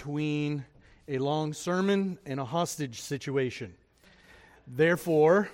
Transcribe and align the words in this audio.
between 0.00 0.64
a 1.08 1.18
long 1.18 1.52
sermon 1.52 2.18
and 2.24 2.40
a 2.40 2.44
hostage 2.44 3.02
situation. 3.02 3.74
Therefore, 4.66 5.50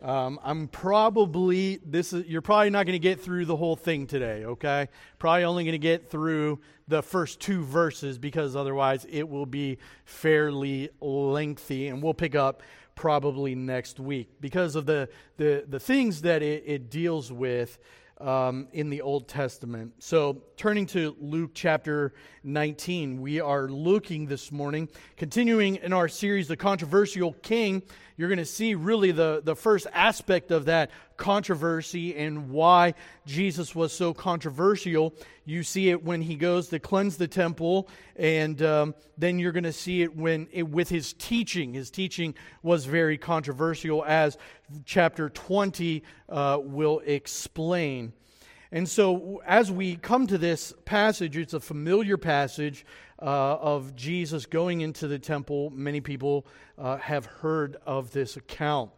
um, 0.00 0.40
I'm 0.42 0.68
probably 0.68 1.80
this 1.84 2.14
is 2.14 2.26
you're 2.26 2.40
probably 2.40 2.70
not 2.70 2.86
going 2.86 2.94
to 2.94 2.98
get 2.98 3.20
through 3.20 3.44
the 3.44 3.56
whole 3.56 3.76
thing 3.76 4.06
today. 4.06 4.46
Okay, 4.46 4.88
probably 5.18 5.44
only 5.44 5.64
going 5.64 5.72
to 5.72 5.78
get 5.78 6.10
through 6.10 6.60
the 6.88 7.02
first 7.02 7.40
two 7.40 7.62
verses 7.62 8.16
because 8.16 8.56
otherwise 8.56 9.04
it 9.10 9.28
will 9.28 9.44
be 9.44 9.76
fairly 10.06 10.88
lengthy, 11.02 11.88
and 11.88 12.02
we'll 12.02 12.14
pick 12.14 12.34
up 12.34 12.62
probably 12.94 13.54
next 13.54 14.00
week 14.00 14.30
because 14.40 14.76
of 14.76 14.86
the 14.86 15.10
the 15.36 15.66
the 15.68 15.78
things 15.78 16.22
that 16.22 16.42
it, 16.42 16.64
it 16.66 16.88
deals 16.88 17.30
with 17.30 17.78
um, 18.24 18.68
in 18.72 18.88
the 18.88 19.02
Old 19.02 19.28
Testament. 19.28 19.92
So, 19.98 20.42
turning 20.56 20.86
to 20.86 21.14
Luke 21.20 21.50
chapter 21.52 22.14
19, 22.42 23.20
we 23.20 23.38
are 23.38 23.68
looking 23.68 24.26
this 24.26 24.50
morning, 24.50 24.88
continuing 25.18 25.76
in 25.76 25.92
our 25.92 26.08
series, 26.08 26.48
The 26.48 26.56
Controversial 26.56 27.34
King. 27.42 27.82
You're 28.16 28.28
going 28.28 28.38
to 28.38 28.46
see 28.46 28.74
really 28.74 29.12
the, 29.12 29.42
the 29.44 29.54
first 29.54 29.86
aspect 29.92 30.50
of 30.50 30.64
that 30.64 30.90
controversy 31.16 32.16
and 32.16 32.50
why 32.50 32.94
Jesus 33.26 33.74
was 33.74 33.92
so 33.92 34.14
controversial. 34.14 35.14
You 35.44 35.62
see 35.62 35.90
it 35.90 36.02
when 36.02 36.22
he 36.22 36.36
goes 36.36 36.68
to 36.68 36.78
cleanse 36.78 37.16
the 37.16 37.28
temple, 37.28 37.88
and 38.16 38.60
um, 38.62 38.94
then 39.18 39.38
you're 39.38 39.52
going 39.52 39.64
to 39.64 39.72
see 39.72 40.02
it 40.02 40.16
when 40.16 40.48
it, 40.52 40.68
with 40.68 40.88
his 40.88 41.12
teaching. 41.12 41.74
His 41.74 41.90
teaching 41.90 42.34
was 42.62 42.84
very 42.84 43.18
controversial, 43.18 44.04
as 44.04 44.38
chapter 44.84 45.28
20 45.28 46.02
uh, 46.28 46.58
will 46.62 47.00
explain. 47.04 48.12
And 48.72 48.88
so, 48.88 49.40
as 49.46 49.70
we 49.70 49.94
come 49.94 50.26
to 50.26 50.36
this 50.36 50.72
passage, 50.84 51.36
it's 51.36 51.54
a 51.54 51.60
familiar 51.60 52.16
passage 52.16 52.84
uh, 53.22 53.24
of 53.24 53.94
Jesus 53.94 54.46
going 54.46 54.80
into 54.80 55.06
the 55.06 55.18
temple. 55.18 55.70
Many 55.70 56.00
people 56.00 56.44
uh, 56.76 56.96
have 56.96 57.24
heard 57.26 57.76
of 57.86 58.10
this 58.10 58.36
account. 58.36 58.90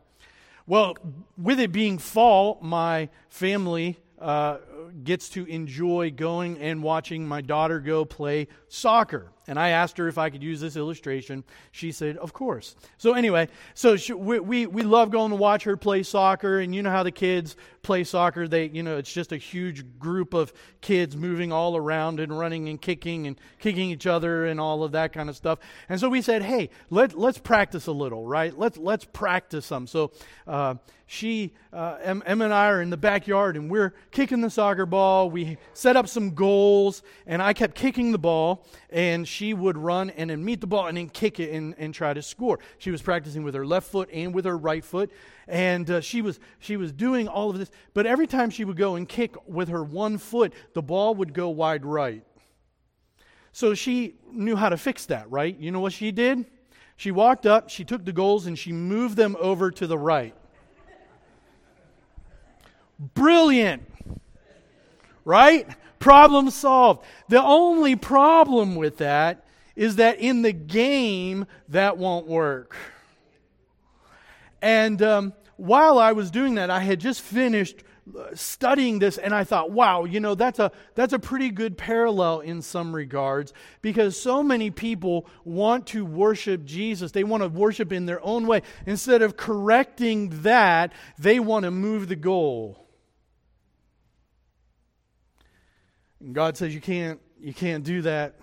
Well, 0.67 0.97
with 1.39 1.61
it 1.61 1.71
being 1.71 1.99
fall, 1.99 2.59
my 2.61 3.09
family 3.29 3.99
uh, 4.19 4.59
gets 5.05 5.29
to 5.31 5.45
enjoy 5.47 6.11
going 6.11 6.59
and 6.59 6.83
watching 6.83 7.27
my 7.27 7.41
daughter 7.41 7.81
go 7.81 8.05
play 8.05 8.49
soccer. 8.69 9.33
And 9.49 9.59
I 9.59 9.69
asked 9.69 9.97
her 9.99 10.09
if 10.09 10.19
I 10.19 10.31
could 10.31 10.43
use 10.43 10.61
this 10.61 10.77
illustration. 10.77 11.45
She 11.71 11.93
said, 11.93 12.17
Of 12.17 12.33
course. 12.33 12.75
So, 12.99 13.13
anyway, 13.13 13.49
so 13.75 13.97
she, 13.97 14.13
we, 14.13 14.41
we, 14.41 14.67
we 14.67 14.83
love 14.83 15.11
going 15.11 15.31
to 15.31 15.37
watch 15.37 15.65
her 15.65 15.77
play 15.77 16.03
soccer. 16.03 16.59
And 16.59 16.75
you 16.75 16.83
know 16.83 16.91
how 16.91 17.05
the 17.05 17.13
kids 17.13 17.57
play 17.83 18.03
soccer. 18.03 18.49
They, 18.49 18.67
you 18.67 18.83
know, 18.83 18.97
it's 18.97 19.13
just 19.13 19.31
a 19.31 19.37
huge 19.37 19.99
group 19.99 20.35
of 20.35 20.53
kids 20.81 21.17
moving 21.17 21.53
all 21.53 21.77
around 21.77 22.19
and 22.19 22.37
running 22.37 22.69
and 22.69 22.81
kicking 22.81 23.29
and 23.29 23.41
kicking 23.61 23.91
each 23.91 24.07
other 24.07 24.47
and 24.47 24.61
all 24.61 24.83
of 24.83 24.93
that 24.93 25.13
kind 25.13 25.29
of 25.29 25.37
stuff. 25.37 25.61
And 25.89 26.01
so 26.01 26.09
we 26.09 26.23
said, 26.23 26.43
Hey, 26.43 26.71
let, 26.91 27.17
let's 27.17 27.39
practice 27.39 27.87
a 27.87 27.93
little, 27.93 28.27
right? 28.27 28.57
Let's, 28.57 28.79
let's 28.79 29.05
practice 29.05 29.67
some. 29.67 29.87
So, 29.87 30.11
uh, 30.49 30.75
she, 31.07 31.55
uh, 31.73 31.99
Emma 32.03 32.45
and 32.45 32.53
I 32.53 32.67
are 32.67 32.83
in 32.83 32.91
the 32.91 32.97
backyard 32.97 33.57
and 33.57 33.71
we're 33.71 33.95
kicking 34.11 34.41
the 34.41 34.51
soccer 34.51 34.76
ball. 34.85 35.31
We 35.31 35.57
set 35.73 35.97
up 35.97 36.09
some 36.09 36.35
goals 36.35 37.03
and 37.27 37.41
I 37.41 37.55
kept 37.55 37.75
kicking 37.75 38.13
the 38.13 38.19
ball 38.19 38.67
and 38.91 39.27
she 39.27 39.55
would 39.55 39.79
run 39.79 40.11
and 40.11 40.29
then 40.29 40.45
meet 40.45 40.61
the 40.61 40.67
ball 40.67 40.89
and 40.89 40.99
then 40.99 41.09
kick 41.09 41.41
it 41.41 41.53
and, 41.53 41.75
and 41.79 41.95
try 41.95 42.13
to 42.13 42.21
score. 42.21 42.59
She 42.79 42.91
was 42.91 43.01
practicing 43.01 43.45
with 43.45 43.55
her 43.55 43.65
left 43.65 43.91
foot 43.91 44.11
and 44.13 44.35
with 44.35 44.45
her 44.45 44.59
right 44.59 44.85
foot 44.85 45.11
and 45.49 45.89
uh, 45.91 46.01
she, 46.01 46.21
was, 46.21 46.41
she 46.59 46.77
was 46.77 46.93
doing 46.93 47.29
all 47.29 47.49
of 47.49 47.59
this. 47.59 47.71
But 47.95 48.07
every 48.07 48.27
time 48.27 48.51
she 48.51 48.65
would 48.65 48.77
go 48.77 48.97
and 48.97 49.09
kick 49.09 49.37
with 49.49 49.69
her 49.69 49.83
one 49.83 50.19
foot, 50.19 50.53
the 50.75 50.83
ball 50.83 51.15
would 51.15 51.33
go 51.33 51.49
wide 51.49 51.87
right. 51.87 52.25
So 53.53 53.73
she 53.73 54.17
knew 54.31 54.57
how 54.57 54.69
to 54.69 54.77
fix 54.77 55.07
that, 55.07 55.31
right? 55.31 55.59
You 55.59 55.71
know 55.71 55.81
what 55.81 55.95
she 55.95 56.11
did? 56.11 56.45
She 56.97 57.11
walked 57.11 57.47
up, 57.47 57.71
she 57.71 57.85
took 57.85 58.05
the 58.05 58.13
goals, 58.13 58.47
and 58.47 58.59
she 58.59 58.73
moved 58.73 59.17
them 59.17 59.37
over 59.39 59.71
to 59.71 59.87
the 59.87 59.97
right. 59.99 60.35
Brilliant. 62.99 63.83
Right? 65.27 65.69
Problem 65.99 66.51
solved. 66.51 67.05
The 67.29 67.43
only 67.43 67.97
problem 67.97 68.77
with 68.77 68.99
that 68.99 69.45
is 69.75 69.97
that 69.97 70.21
in 70.21 70.43
the 70.43 70.53
game, 70.53 71.47
that 71.69 71.99
won't 71.99 72.29
work. 72.29 72.77
And 74.63 75.03
um, 75.03 75.35
while 75.57 75.99
I 75.99 76.13
was 76.13 76.31
doing 76.31 76.55
that, 76.55 76.71
I 76.71 76.79
had 76.79 77.01
just 77.01 77.21
finished 77.21 77.83
uh, 78.17 78.35
studying 78.35 79.01
this 79.01 79.19
and 79.19 79.35
I 79.35 79.43
thought, 79.43 79.73
wow, 79.73 80.05
you 80.05 80.21
know, 80.21 80.37
that's 80.37 80.61
a, 80.61 80.71
that's 80.95 81.13
a 81.13 81.19
pretty 81.19 81.51
good 81.51 81.77
parallel 81.77 82.39
in 82.39 82.63
some 82.63 82.95
regards 82.95 83.53
because 83.83 84.19
so 84.19 84.45
many 84.45 84.71
people 84.71 85.27
want 85.45 85.89
to 85.89 86.05
worship 86.05 86.65
Jesus. 86.65 87.11
They 87.11 87.25
want 87.25 87.43
to 87.43 87.49
worship 87.49 87.93
in 87.93 88.07
their 88.07 88.25
own 88.25 88.47
way. 88.47 88.63
Instead 88.87 89.23
of 89.23 89.37
correcting 89.37 90.43
that, 90.43 90.93
they 91.19 91.41
want 91.41 91.65
to 91.65 91.73
move 91.73 92.07
the 92.07 92.15
goal. 92.15 92.86
And 96.21 96.35
God 96.35 96.57
says 96.57 96.75
you 96.75 96.81
can't 96.81 97.21
you 97.41 97.53
can't 97.53 97.85
do 97.85 98.03
that. 98.03 98.37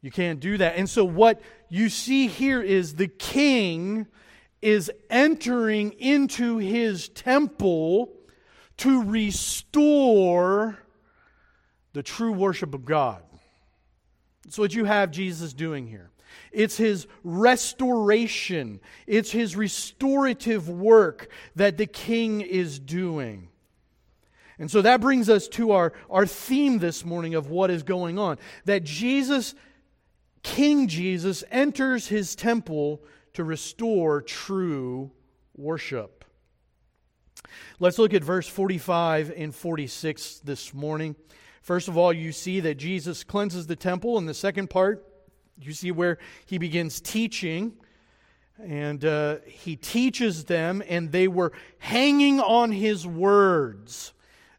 You 0.00 0.10
can't 0.10 0.40
do 0.40 0.58
that. 0.58 0.76
And 0.76 0.88
so 0.90 1.04
what 1.04 1.40
you 1.68 1.88
see 1.88 2.26
here 2.26 2.60
is 2.60 2.96
the 2.96 3.08
king 3.08 4.06
is 4.60 4.90
entering 5.10 5.92
into 5.92 6.58
his 6.58 7.08
temple 7.08 8.12
to 8.78 9.02
restore 9.04 10.78
the 11.92 12.02
true 12.02 12.32
worship 12.32 12.74
of 12.74 12.84
God. 12.84 13.22
That's 14.44 14.58
what 14.58 14.74
you 14.74 14.84
have 14.84 15.10
Jesus 15.10 15.52
doing 15.52 15.86
here. 15.86 16.10
It's 16.50 16.76
his 16.76 17.06
restoration, 17.22 18.80
it's 19.06 19.30
his 19.30 19.54
restorative 19.54 20.68
work 20.68 21.28
that 21.56 21.76
the 21.76 21.86
king 21.86 22.40
is 22.40 22.78
doing. 22.78 23.48
And 24.58 24.70
so 24.70 24.82
that 24.82 25.00
brings 25.00 25.28
us 25.28 25.48
to 25.48 25.72
our, 25.72 25.92
our 26.10 26.26
theme 26.26 26.78
this 26.78 27.04
morning 27.04 27.34
of 27.34 27.50
what 27.50 27.70
is 27.70 27.82
going 27.82 28.18
on. 28.18 28.38
That 28.64 28.84
Jesus, 28.84 29.54
King 30.42 30.88
Jesus, 30.88 31.42
enters 31.50 32.08
his 32.08 32.36
temple 32.36 33.02
to 33.34 33.44
restore 33.44 34.20
true 34.20 35.10
worship. 35.56 36.24
Let's 37.80 37.98
look 37.98 38.14
at 38.14 38.22
verse 38.22 38.46
45 38.46 39.32
and 39.36 39.54
46 39.54 40.40
this 40.40 40.72
morning. 40.72 41.16
First 41.62 41.88
of 41.88 41.96
all, 41.96 42.12
you 42.12 42.32
see 42.32 42.60
that 42.60 42.76
Jesus 42.76 43.24
cleanses 43.24 43.66
the 43.66 43.76
temple. 43.76 44.18
In 44.18 44.26
the 44.26 44.34
second 44.34 44.68
part, 44.68 45.06
you 45.60 45.72
see 45.72 45.90
where 45.90 46.18
he 46.46 46.58
begins 46.58 47.00
teaching. 47.00 47.74
And 48.62 49.04
uh, 49.04 49.38
he 49.46 49.76
teaches 49.76 50.44
them, 50.44 50.82
and 50.86 51.10
they 51.10 51.26
were 51.26 51.52
hanging 51.78 52.38
on 52.38 52.70
his 52.70 53.06
words. 53.06 54.12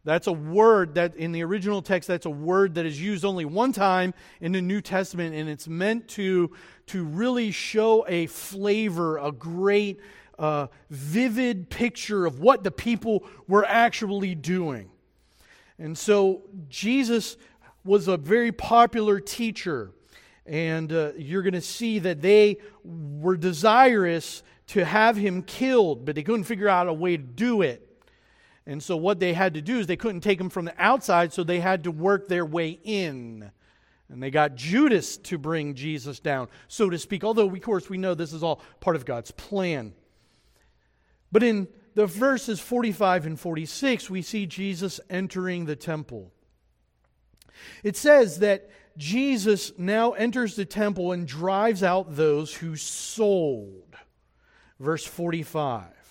That's 0.06 0.28
a 0.28 0.34
word 0.34 0.96
that 0.96 1.16
in 1.16 1.32
the 1.32 1.44
original 1.44 1.82
text, 1.82 2.08
that's 2.08 2.26
a 2.26 2.30
word 2.30 2.76
that 2.76 2.86
is 2.86 3.02
used 3.02 3.24
only 3.24 3.46
one 3.46 3.72
time 3.72 4.14
in 4.42 4.52
the 4.52 4.62
New 4.62 4.82
Testament, 4.82 5.34
and 5.34 5.48
it's 5.48 5.68
meant 5.68 6.10
to, 6.10 6.52
to 6.88 7.06
really 7.06 7.52
show 7.52 8.06
a 8.08 8.26
flavor, 8.28 9.18
a 9.18 9.32
great, 9.32 10.02
uh, 10.38 10.68
vivid 10.90 11.70
picture 11.70 12.26
of 12.26 12.40
what 12.40 12.64
the 12.64 12.72
people 12.72 13.24
were 13.48 13.66
actually 13.66 14.36
doing. 14.36 14.90
And 15.80 15.98
so 15.98 16.42
Jesus 16.70 17.38
was 17.86 18.08
a 18.08 18.18
very 18.18 18.52
popular 18.52 19.22
teacher, 19.22 19.92
and 20.46 20.92
uh, 20.92 21.12
you're 21.18 21.44
going 21.44 21.54
to 21.54 21.62
see 21.62 22.00
that 22.00 22.22
they 22.22 22.58
were 22.84 23.38
desirous 23.38 24.44
to 24.68 24.84
have 24.84 25.16
him 25.16 25.44
killed, 25.44 26.06
but 26.06 26.16
they 26.16 26.24
couldn't 26.24 26.44
figure 26.44 26.68
out 26.68 26.88
a 26.88 26.94
way 26.94 27.16
to 27.16 27.24
do 27.24 27.62
it. 27.62 27.93
And 28.66 28.82
so 28.82 28.96
what 28.96 29.20
they 29.20 29.34
had 29.34 29.56
to 29.56 29.62
do 29.62 29.80
is 29.80 29.88
they 29.88 29.98
couldn't 29.98 30.22
take 30.22 30.38
them 30.38 30.50
from 30.50 30.66
the 30.66 30.76
outside, 30.78 31.34
so 31.34 31.44
they 31.44 31.60
had 31.60 31.84
to 31.84 31.92
work 31.92 32.28
their 32.28 32.46
way 32.46 32.80
in. 32.84 33.52
And 34.10 34.22
they 34.22 34.32
got 34.32 34.56
Judas 34.56 35.18
to 35.18 35.38
bring 35.38 35.74
Jesus 35.74 36.20
down, 36.20 36.48
so 36.68 36.90
to 36.90 36.98
speak. 36.98 37.24
Although, 37.24 37.50
of 37.50 37.62
course, 37.62 37.90
we 37.90 37.98
know 37.98 38.14
this 38.14 38.34
is 38.34 38.44
all 38.44 38.62
part 38.80 38.96
of 38.96 39.06
God's 39.06 39.32
plan. 39.32 39.94
But 41.32 41.44
in 41.44 41.68
the 41.96 42.06
verses 42.06 42.60
45 42.60 43.26
and 43.26 43.40
46, 43.40 44.10
we 44.10 44.22
see 44.22 44.46
Jesus 44.46 45.00
entering 45.10 45.66
the 45.66 45.76
temple. 45.76 46.32
It 47.84 47.98
says 47.98 48.40
that 48.40 48.70
Jesus 48.98 49.72
now 49.78 50.12
enters 50.12 50.56
the 50.56 50.66
temple 50.66 51.12
and 51.12 51.28
drives 51.28 51.82
out 51.82 52.16
those 52.16 52.54
who 52.54 52.76
sold. 52.76 53.96
Verse 54.80 55.06
45. 55.06 56.03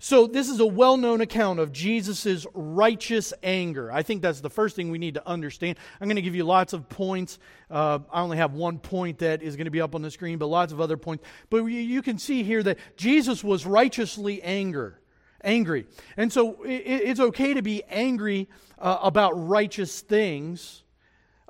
So, 0.00 0.26
this 0.26 0.48
is 0.48 0.60
a 0.60 0.66
well 0.66 0.96
known 0.96 1.20
account 1.20 1.58
of 1.58 1.72
Jesus' 1.72 2.46
righteous 2.54 3.32
anger. 3.42 3.90
I 3.90 4.02
think 4.02 4.22
that's 4.22 4.40
the 4.40 4.50
first 4.50 4.76
thing 4.76 4.90
we 4.90 4.98
need 4.98 5.14
to 5.14 5.28
understand. 5.28 5.78
I'm 6.00 6.06
going 6.06 6.16
to 6.16 6.22
give 6.22 6.36
you 6.36 6.44
lots 6.44 6.72
of 6.72 6.88
points. 6.88 7.38
Uh, 7.70 7.98
I 8.12 8.20
only 8.20 8.36
have 8.36 8.54
one 8.54 8.78
point 8.78 9.18
that 9.18 9.42
is 9.42 9.56
going 9.56 9.64
to 9.64 9.70
be 9.70 9.80
up 9.80 9.94
on 9.94 10.02
the 10.02 10.10
screen, 10.10 10.38
but 10.38 10.46
lots 10.46 10.72
of 10.72 10.80
other 10.80 10.96
points. 10.96 11.24
But 11.50 11.64
you 11.64 12.02
can 12.02 12.18
see 12.18 12.44
here 12.44 12.62
that 12.62 12.78
Jesus 12.96 13.42
was 13.42 13.66
righteously 13.66 14.40
anger, 14.42 15.00
angry. 15.42 15.86
And 16.16 16.32
so, 16.32 16.58
it's 16.64 17.20
okay 17.20 17.54
to 17.54 17.62
be 17.62 17.82
angry 17.84 18.48
uh, 18.78 18.98
about 19.02 19.32
righteous 19.32 20.00
things. 20.00 20.84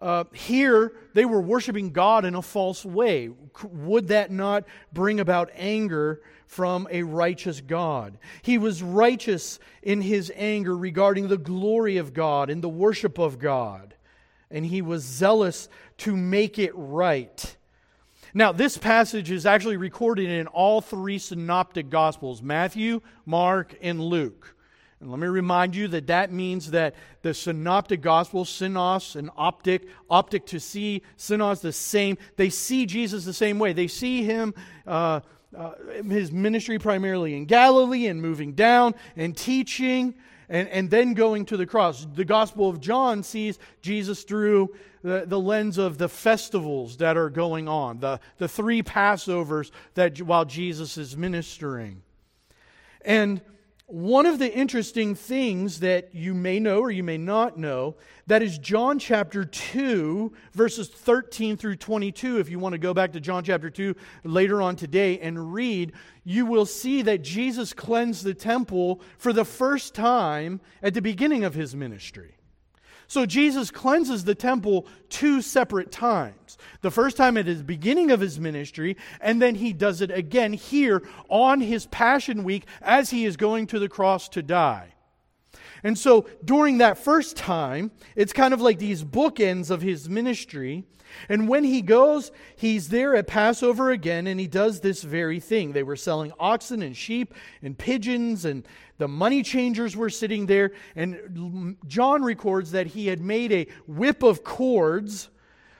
Uh, 0.00 0.24
here 0.32 0.92
they 1.14 1.24
were 1.24 1.40
worshiping 1.40 1.90
God 1.90 2.24
in 2.24 2.34
a 2.34 2.42
false 2.42 2.84
way. 2.84 3.30
Would 3.62 4.08
that 4.08 4.30
not 4.30 4.64
bring 4.92 5.18
about 5.18 5.50
anger 5.54 6.20
from 6.46 6.86
a 6.90 7.02
righteous 7.02 7.60
God? 7.60 8.18
He 8.42 8.58
was 8.58 8.82
righteous 8.82 9.58
in 9.82 10.00
his 10.00 10.32
anger 10.36 10.76
regarding 10.76 11.28
the 11.28 11.38
glory 11.38 11.96
of 11.96 12.14
God 12.14 12.50
and 12.50 12.62
the 12.62 12.68
worship 12.68 13.18
of 13.18 13.38
God, 13.38 13.94
and 14.50 14.64
he 14.64 14.82
was 14.82 15.02
zealous 15.02 15.68
to 15.98 16.16
make 16.16 16.58
it 16.58 16.72
right. 16.74 17.56
Now, 18.34 18.52
this 18.52 18.78
passage 18.78 19.30
is 19.30 19.46
actually 19.46 19.78
recorded 19.78 20.28
in 20.28 20.46
all 20.46 20.80
three 20.80 21.18
synoptic 21.18 21.90
gospels 21.90 22.40
Matthew, 22.40 23.00
Mark, 23.26 23.74
and 23.82 24.00
Luke. 24.00 24.54
And 25.00 25.10
let 25.10 25.20
me 25.20 25.28
remind 25.28 25.76
you 25.76 25.86
that 25.88 26.08
that 26.08 26.32
means 26.32 26.72
that 26.72 26.94
the 27.22 27.32
synoptic 27.32 28.00
gospel, 28.00 28.44
synos 28.44 29.14
and 29.14 29.30
optic, 29.36 29.86
optic 30.10 30.46
to 30.46 30.58
see, 30.58 31.02
synos 31.16 31.60
the 31.60 31.72
same, 31.72 32.18
they 32.36 32.50
see 32.50 32.84
Jesus 32.84 33.24
the 33.24 33.32
same 33.32 33.60
way. 33.60 33.72
They 33.72 33.86
see 33.86 34.24
him, 34.24 34.54
uh, 34.86 35.20
uh, 35.56 35.72
his 36.08 36.32
ministry 36.32 36.78
primarily 36.80 37.36
in 37.36 37.44
Galilee 37.44 38.08
and 38.08 38.20
moving 38.20 38.54
down 38.54 38.94
and 39.16 39.36
teaching 39.36 40.14
and, 40.48 40.68
and 40.68 40.90
then 40.90 41.14
going 41.14 41.44
to 41.46 41.56
the 41.56 41.66
cross. 41.66 42.06
The 42.14 42.24
Gospel 42.24 42.68
of 42.68 42.80
John 42.80 43.22
sees 43.22 43.58
Jesus 43.82 44.24
through 44.24 44.74
the, 45.02 45.24
the 45.26 45.38
lens 45.38 45.78
of 45.78 45.98
the 45.98 46.08
festivals 46.08 46.96
that 46.96 47.16
are 47.16 47.30
going 47.30 47.68
on, 47.68 48.00
the, 48.00 48.18
the 48.38 48.48
three 48.48 48.82
Passovers 48.82 49.70
that 49.94 50.20
while 50.20 50.44
Jesus 50.44 50.98
is 50.98 51.16
ministering. 51.16 52.02
And 53.02 53.40
one 53.88 54.26
of 54.26 54.38
the 54.38 54.54
interesting 54.54 55.14
things 55.14 55.80
that 55.80 56.14
you 56.14 56.34
may 56.34 56.60
know 56.60 56.80
or 56.80 56.90
you 56.90 57.02
may 57.02 57.16
not 57.16 57.56
know 57.56 57.96
that 58.26 58.42
is 58.42 58.58
john 58.58 58.98
chapter 58.98 59.46
2 59.46 60.30
verses 60.52 60.88
13 60.90 61.56
through 61.56 61.74
22 61.74 62.38
if 62.38 62.50
you 62.50 62.58
want 62.58 62.74
to 62.74 62.78
go 62.78 62.92
back 62.92 63.12
to 63.12 63.18
john 63.18 63.42
chapter 63.42 63.70
2 63.70 63.96
later 64.24 64.60
on 64.60 64.76
today 64.76 65.18
and 65.20 65.54
read 65.54 65.90
you 66.22 66.44
will 66.44 66.66
see 66.66 67.00
that 67.00 67.22
jesus 67.22 67.72
cleansed 67.72 68.24
the 68.24 68.34
temple 68.34 69.00
for 69.16 69.32
the 69.32 69.44
first 69.44 69.94
time 69.94 70.60
at 70.82 70.92
the 70.92 71.00
beginning 71.00 71.42
of 71.42 71.54
his 71.54 71.74
ministry 71.74 72.37
so 73.08 73.24
Jesus 73.24 73.70
cleanses 73.70 74.24
the 74.24 74.34
temple 74.34 74.86
two 75.08 75.40
separate 75.40 75.90
times. 75.90 76.58
The 76.82 76.90
first 76.90 77.16
time 77.16 77.38
at 77.38 77.46
the 77.46 77.54
beginning 77.54 78.10
of 78.10 78.20
his 78.20 78.38
ministry, 78.38 78.96
and 79.20 79.40
then 79.40 79.56
he 79.56 79.72
does 79.72 80.02
it 80.02 80.10
again 80.10 80.52
here 80.52 81.02
on 81.28 81.62
his 81.62 81.86
Passion 81.86 82.44
Week 82.44 82.66
as 82.82 83.10
he 83.10 83.24
is 83.24 83.38
going 83.38 83.66
to 83.68 83.78
the 83.78 83.88
cross 83.88 84.28
to 84.30 84.42
die. 84.42 84.94
And 85.82 85.98
so 85.98 86.26
during 86.44 86.78
that 86.78 86.98
first 86.98 87.36
time, 87.36 87.90
it's 88.16 88.32
kind 88.32 88.52
of 88.54 88.60
like 88.60 88.78
these 88.78 89.04
bookends 89.04 89.70
of 89.70 89.82
his 89.82 90.08
ministry. 90.08 90.84
And 91.28 91.48
when 91.48 91.64
he 91.64 91.82
goes, 91.82 92.30
he's 92.56 92.88
there 92.88 93.16
at 93.16 93.26
Passover 93.26 93.90
again, 93.90 94.26
and 94.26 94.38
he 94.38 94.46
does 94.46 94.80
this 94.80 95.02
very 95.02 95.40
thing. 95.40 95.72
They 95.72 95.82
were 95.82 95.96
selling 95.96 96.32
oxen 96.38 96.82
and 96.82 96.96
sheep 96.96 97.34
and 97.62 97.76
pigeons, 97.76 98.44
and 98.44 98.66
the 98.98 99.08
money 99.08 99.42
changers 99.42 99.96
were 99.96 100.10
sitting 100.10 100.46
there. 100.46 100.72
And 100.94 101.76
John 101.86 102.22
records 102.22 102.72
that 102.72 102.88
he 102.88 103.06
had 103.06 103.20
made 103.20 103.52
a 103.52 103.66
whip 103.86 104.22
of 104.22 104.44
cords. 104.44 105.30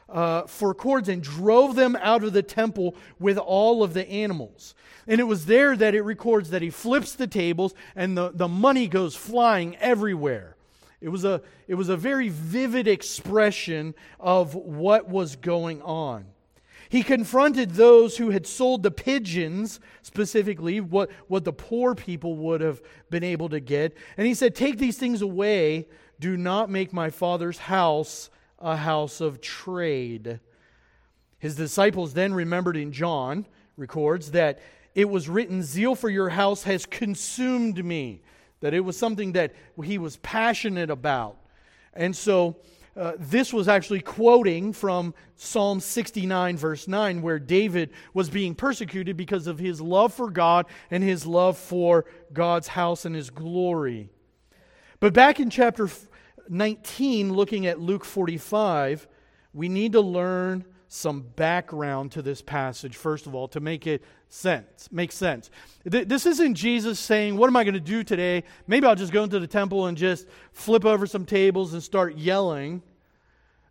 Uh, 0.08 0.46
for 0.46 0.72
cords 0.72 1.10
and 1.10 1.22
drove 1.22 1.74
them 1.74 1.94
out 2.00 2.24
of 2.24 2.32
the 2.32 2.42
temple 2.42 2.96
with 3.18 3.36
all 3.36 3.82
of 3.82 3.92
the 3.92 4.08
animals. 4.08 4.74
And 5.06 5.20
it 5.20 5.24
was 5.24 5.44
there 5.44 5.76
that 5.76 5.94
it 5.94 6.00
records 6.00 6.48
that 6.48 6.62
he 6.62 6.70
flips 6.70 7.14
the 7.14 7.26
tables 7.26 7.74
and 7.94 8.16
the, 8.16 8.30
the 8.32 8.48
money 8.48 8.88
goes 8.88 9.14
flying 9.14 9.76
everywhere. 9.76 10.56
It 11.00 11.10
was, 11.10 11.24
a, 11.24 11.42
it 11.66 11.74
was 11.74 11.90
a 11.90 11.96
very 11.96 12.28
vivid 12.28 12.88
expression 12.88 13.94
of 14.18 14.54
what 14.54 15.08
was 15.08 15.36
going 15.36 15.80
on. 15.82 16.26
He 16.88 17.02
confronted 17.02 17.72
those 17.72 18.16
who 18.16 18.30
had 18.30 18.46
sold 18.46 18.82
the 18.82 18.90
pigeons, 18.90 19.78
specifically 20.02 20.80
what, 20.80 21.10
what 21.28 21.44
the 21.44 21.52
poor 21.52 21.94
people 21.94 22.34
would 22.36 22.60
have 22.60 22.80
been 23.10 23.24
able 23.24 23.50
to 23.50 23.60
get. 23.60 23.94
And 24.16 24.26
he 24.26 24.34
said, 24.34 24.54
Take 24.54 24.78
these 24.78 24.96
things 24.96 25.20
away. 25.20 25.86
Do 26.18 26.36
not 26.36 26.70
make 26.70 26.92
my 26.92 27.10
father's 27.10 27.58
house 27.58 28.30
a 28.58 28.76
house 28.76 29.20
of 29.20 29.40
trade. 29.40 30.40
His 31.38 31.56
disciples 31.56 32.14
then 32.14 32.34
remembered 32.34 32.76
in 32.76 32.92
John, 32.92 33.46
records, 33.76 34.32
that 34.32 34.60
it 34.94 35.08
was 35.08 35.28
written, 35.28 35.62
Zeal 35.62 35.94
for 35.94 36.10
your 36.10 36.30
house 36.30 36.64
has 36.64 36.86
consumed 36.86 37.84
me 37.84 38.22
that 38.60 38.74
it 38.74 38.80
was 38.80 38.96
something 38.96 39.32
that 39.32 39.54
he 39.84 39.98
was 39.98 40.16
passionate 40.18 40.90
about. 40.90 41.36
And 41.94 42.14
so 42.14 42.56
uh, 42.96 43.12
this 43.18 43.52
was 43.52 43.68
actually 43.68 44.00
quoting 44.00 44.72
from 44.72 45.14
Psalm 45.36 45.78
69, 45.80 46.56
verse 46.56 46.88
9, 46.88 47.22
where 47.22 47.38
David 47.38 47.90
was 48.12 48.28
being 48.28 48.54
persecuted 48.54 49.16
because 49.16 49.46
of 49.46 49.58
his 49.58 49.80
love 49.80 50.12
for 50.12 50.30
God 50.30 50.66
and 50.90 51.02
his 51.02 51.24
love 51.24 51.56
for 51.56 52.06
God's 52.32 52.68
house 52.68 53.04
and 53.04 53.14
his 53.14 53.30
glory. 53.30 54.10
But 55.00 55.12
back 55.12 55.38
in 55.38 55.48
chapter 55.48 55.88
19, 56.50 57.32
looking 57.32 57.66
at 57.66 57.80
Luke 57.80 58.04
45, 58.04 59.06
we 59.54 59.68
need 59.68 59.92
to 59.92 60.00
learn 60.00 60.64
some 60.88 61.20
background 61.36 62.12
to 62.12 62.22
this 62.22 62.40
passage, 62.40 62.96
first 62.96 63.26
of 63.26 63.34
all, 63.34 63.46
to 63.48 63.60
make 63.60 63.86
it 63.86 64.02
sense, 64.28 64.88
make 64.90 65.12
sense. 65.12 65.50
This 65.84 66.26
isn't 66.26 66.54
Jesus 66.54 66.98
saying, 66.98 67.36
What 67.36 67.46
am 67.46 67.56
I 67.56 67.64
going 67.64 67.74
to 67.74 67.80
do 67.80 68.02
today? 68.02 68.44
Maybe 68.66 68.86
I'll 68.86 68.94
just 68.94 69.12
go 69.12 69.24
into 69.24 69.38
the 69.38 69.46
temple 69.46 69.86
and 69.86 69.96
just 69.96 70.26
flip 70.52 70.84
over 70.84 71.06
some 71.06 71.26
tables 71.26 71.74
and 71.74 71.82
start 71.82 72.16
yelling. 72.16 72.82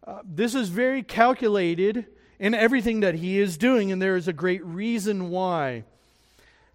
Uh, 0.05 0.19
this 0.23 0.55
is 0.55 0.69
very 0.69 1.01
calculated 1.03 2.05
in 2.39 2.53
everything 2.53 2.99
that 2.99 3.15
he 3.15 3.39
is 3.39 3.57
doing, 3.57 3.91
and 3.91 4.01
there 4.01 4.15
is 4.15 4.27
a 4.27 4.33
great 4.33 4.63
reason 4.63 5.29
why. 5.29 5.83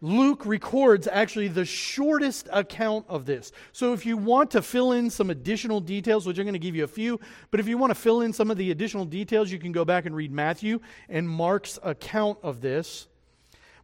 Luke 0.05 0.45
records 0.45 1.07
actually 1.07 1.47
the 1.47 1.65
shortest 1.65 2.49
account 2.53 3.07
of 3.09 3.25
this. 3.25 3.53
So 3.71 3.93
if 3.93 4.05
you 4.05 4.17
want 4.17 4.51
to 4.51 4.61
fill 4.61 4.93
in 4.93 5.09
some 5.09 5.31
additional 5.31 5.81
details, 5.81 6.27
which 6.27 6.39
I'm 6.39 6.45
going 6.45 6.55
to 6.55 6.59
give 6.59 6.75
you 6.75 6.83
a 6.83 6.89
few, 6.89 7.21
but 7.53 7.61
if 7.61 7.69
you 7.69 7.79
want 7.79 7.93
to 7.93 7.95
fill 7.95 8.21
in 8.21 8.33
some 8.33 8.51
of 8.51 8.57
the 8.57 8.73
additional 8.73 9.05
details, 9.05 9.53
you 9.53 9.61
can 9.61 9.71
go 9.71 9.85
back 9.85 10.05
and 10.05 10.15
read 10.15 10.33
Matthew 10.33 10.81
and 11.09 11.29
Mark's 11.29 11.79
account 11.85 12.39
of 12.43 12.61
this. 12.61 13.07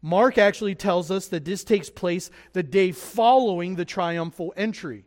Mark 0.03 0.39
actually 0.39 0.75
tells 0.75 1.13
us 1.13 1.29
that 1.29 1.45
this 1.45 1.63
takes 1.63 1.89
place 1.89 2.31
the 2.53 2.65
day 2.65 2.91
following 2.91 3.77
the 3.77 3.85
triumphal 3.85 4.53
entry. 4.57 5.05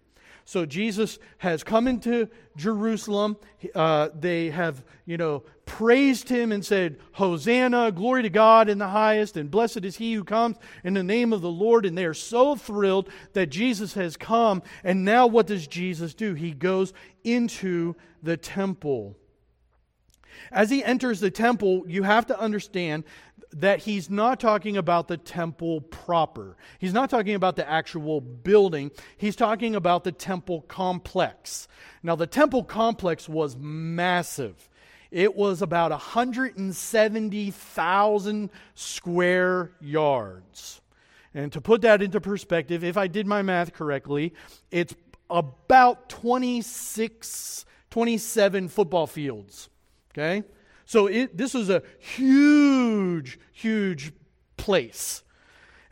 So 0.52 0.66
Jesus 0.66 1.18
has 1.38 1.64
come 1.64 1.88
into 1.88 2.28
Jerusalem. 2.58 3.38
Uh, 3.74 4.10
they 4.14 4.50
have, 4.50 4.84
you 5.06 5.16
know, 5.16 5.44
praised 5.66 6.28
him 6.28 6.52
and 6.52 6.66
said, 6.66 7.00
Hosanna, 7.14 7.94
glory 7.94 8.24
to 8.24 8.30
God 8.30 8.68
in 8.68 8.78
the 8.78 8.90
highest, 8.90 9.38
and 9.38 9.50
blessed 9.50 9.86
is 9.86 9.96
he 9.96 10.14
who 10.14 10.26
comes 10.26 10.58
in 10.84 10.94
the 10.94 11.04
name 11.04 11.32
of 11.32 11.40
the 11.40 11.50
Lord. 11.50 11.86
And 11.86 11.98
they 11.98 12.04
are 12.04 12.14
so 12.14 12.58
thrilled 12.58 13.08
that 13.32 13.46
Jesus 13.46 13.94
has 13.94 14.18
come. 14.18 14.62
And 14.84 15.06
now 15.06 15.26
what 15.26 15.48
does 15.48 15.68
Jesus 15.68 16.14
do? 16.14 16.34
He 16.34 16.52
goes 16.52 16.92
into 17.24 17.96
the 18.22 18.36
temple. 18.36 19.16
As 20.52 20.70
he 20.70 20.84
enters 20.84 21.22
the 21.22 21.32
temple, 21.32 21.86
you 21.88 22.04
have 22.04 22.26
to 22.26 22.38
understand 22.38 23.06
that 23.54 23.80
he's 23.80 24.10
not 24.10 24.40
talking 24.40 24.78
about 24.78 25.08
the 25.08 25.18
temple 25.18 25.82
proper. 25.82 26.56
He's 26.80 26.94
not 26.94 27.10
talking 27.10 27.36
about 27.36 27.56
the 27.56 27.70
actual 27.70 28.22
building. 28.22 28.92
He's 29.18 29.36
talking 29.36 29.76
about 29.76 30.04
the 30.04 30.12
temple 30.12 30.62
complex. 30.62 31.68
Now, 32.04 32.16
the 32.16 32.28
temple 32.28 32.64
complex 32.64 33.28
was 33.28 33.58
massive. 33.58 34.70
It 35.12 35.36
was 35.36 35.62
about 35.62 35.92
170,000 35.92 38.50
square 38.76 39.72
yards. 39.82 40.82
And 41.34 41.52
to 41.54 41.62
put 41.62 41.82
that 41.82 42.02
into 42.02 42.22
perspective, 42.22 42.84
if 42.84 42.98
I 42.98 43.08
did 43.08 43.28
my 43.28 43.42
math 43.42 43.74
correctly, 43.74 44.34
it's 44.70 44.96
about 45.30 46.10
26, 46.10 47.66
27 47.90 48.68
football 48.70 49.08
fields. 49.08 49.70
Okay? 50.12 50.44
So 50.92 51.08
it, 51.08 51.38
this 51.38 51.54
was 51.54 51.70
a 51.70 51.84
huge, 52.00 53.40
huge 53.54 54.12
place. 54.58 55.24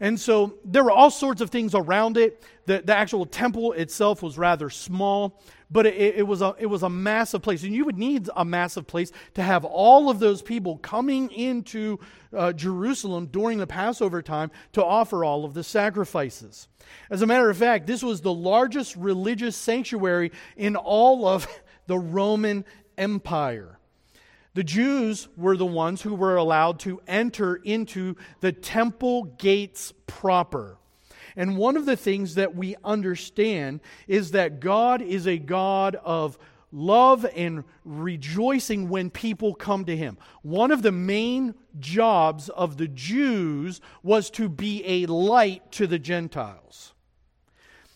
And 0.01 0.20
so 0.20 0.56
there 0.65 0.84
were 0.84 0.91
all 0.91 1.10
sorts 1.10 1.39
of 1.39 1.50
things 1.50 1.74
around 1.74 2.18
it. 2.18 2.44
The, 2.65 2.82
the 2.82 2.98
actual 2.98 3.25
temple 3.25 3.72
itself 3.72 4.22
was 4.22 4.38
rather 4.38 4.70
small, 4.70 5.41
but 5.72 5.86
it, 5.86 6.18
it, 6.18 6.27
was 6.27 6.41
a, 6.41 6.53
it 6.60 6.65
was 6.65 6.84
a 6.84 6.89
massive 6.89 7.41
place. 7.41 7.63
And 7.63 7.74
you 7.74 7.86
would 7.86 7.98
need 7.98 8.29
a 8.36 8.44
massive 8.44 8.88
place 8.88 9.13
to 9.36 9.41
have 9.41 9.63
all 9.63 10.10
of 10.10 10.20
those 10.20 10.41
people 10.41 10.79
coming 10.79 11.32
into 11.32 11.98
uh, 12.36 12.51
Jerusalem 12.51 13.27
during 13.27 13.58
the 13.58 13.68
Passover 13.68 14.22
time 14.22 14.51
to 14.74 14.84
offer 14.84 15.24
all 15.24 15.46
of 15.46 15.53
the 15.53 15.63
sacrifices. 15.63 16.68
As 17.10 17.22
a 17.22 17.25
matter 17.25 17.50
of 17.50 17.56
fact, 17.56 17.88
this 17.88 18.03
was 18.03 18.20
the 18.20 18.34
largest 18.34 18.98
religious 18.98 19.56
sanctuary 19.56 20.34
in 20.58 20.75
all 20.75 21.25
of 21.25 21.48
the 21.88 21.98
Roman 21.98 22.65
Empire. 22.98 23.79
The 24.60 24.66
Jews 24.66 25.30
were 25.38 25.56
the 25.56 25.66
ones 25.66 26.01
who 26.01 26.13
were 26.13 26.36
allowed 26.36 26.80
to 26.80 27.00
enter 27.08 27.56
into 27.56 28.18
the 28.42 28.51
temple 28.51 29.24
gates 29.38 29.94
proper. 30.06 30.78
And 31.38 31.56
one 31.56 31.78
of 31.78 31.86
the 31.86 31.96
things 31.96 32.36
that 32.36 32.58
we 32.58 32.75
understand 32.84 33.80
is 34.06 34.32
that 34.32 34.60
God 34.60 35.01
is 35.01 35.28
a 35.28 35.38
God 35.38 35.96
of 36.04 36.38
love 36.74 37.25
and 37.38 37.63
rejoicing 37.86 38.89
when 38.89 39.10
people 39.10 39.56
come 39.56 39.86
to 39.86 39.96
him. 39.96 40.18
One 40.42 40.72
of 40.72 40.82
the 40.82 40.92
main 40.92 41.56
jobs 41.80 42.50
of 42.50 42.75
the 42.75 42.89
Jews 42.89 43.80
was 44.04 44.30
to 44.32 44.50
be 44.50 44.84
a 44.86 45.06
light 45.06 45.72
to 45.72 45.88
the 45.88 46.00
Gentiles. 46.00 46.94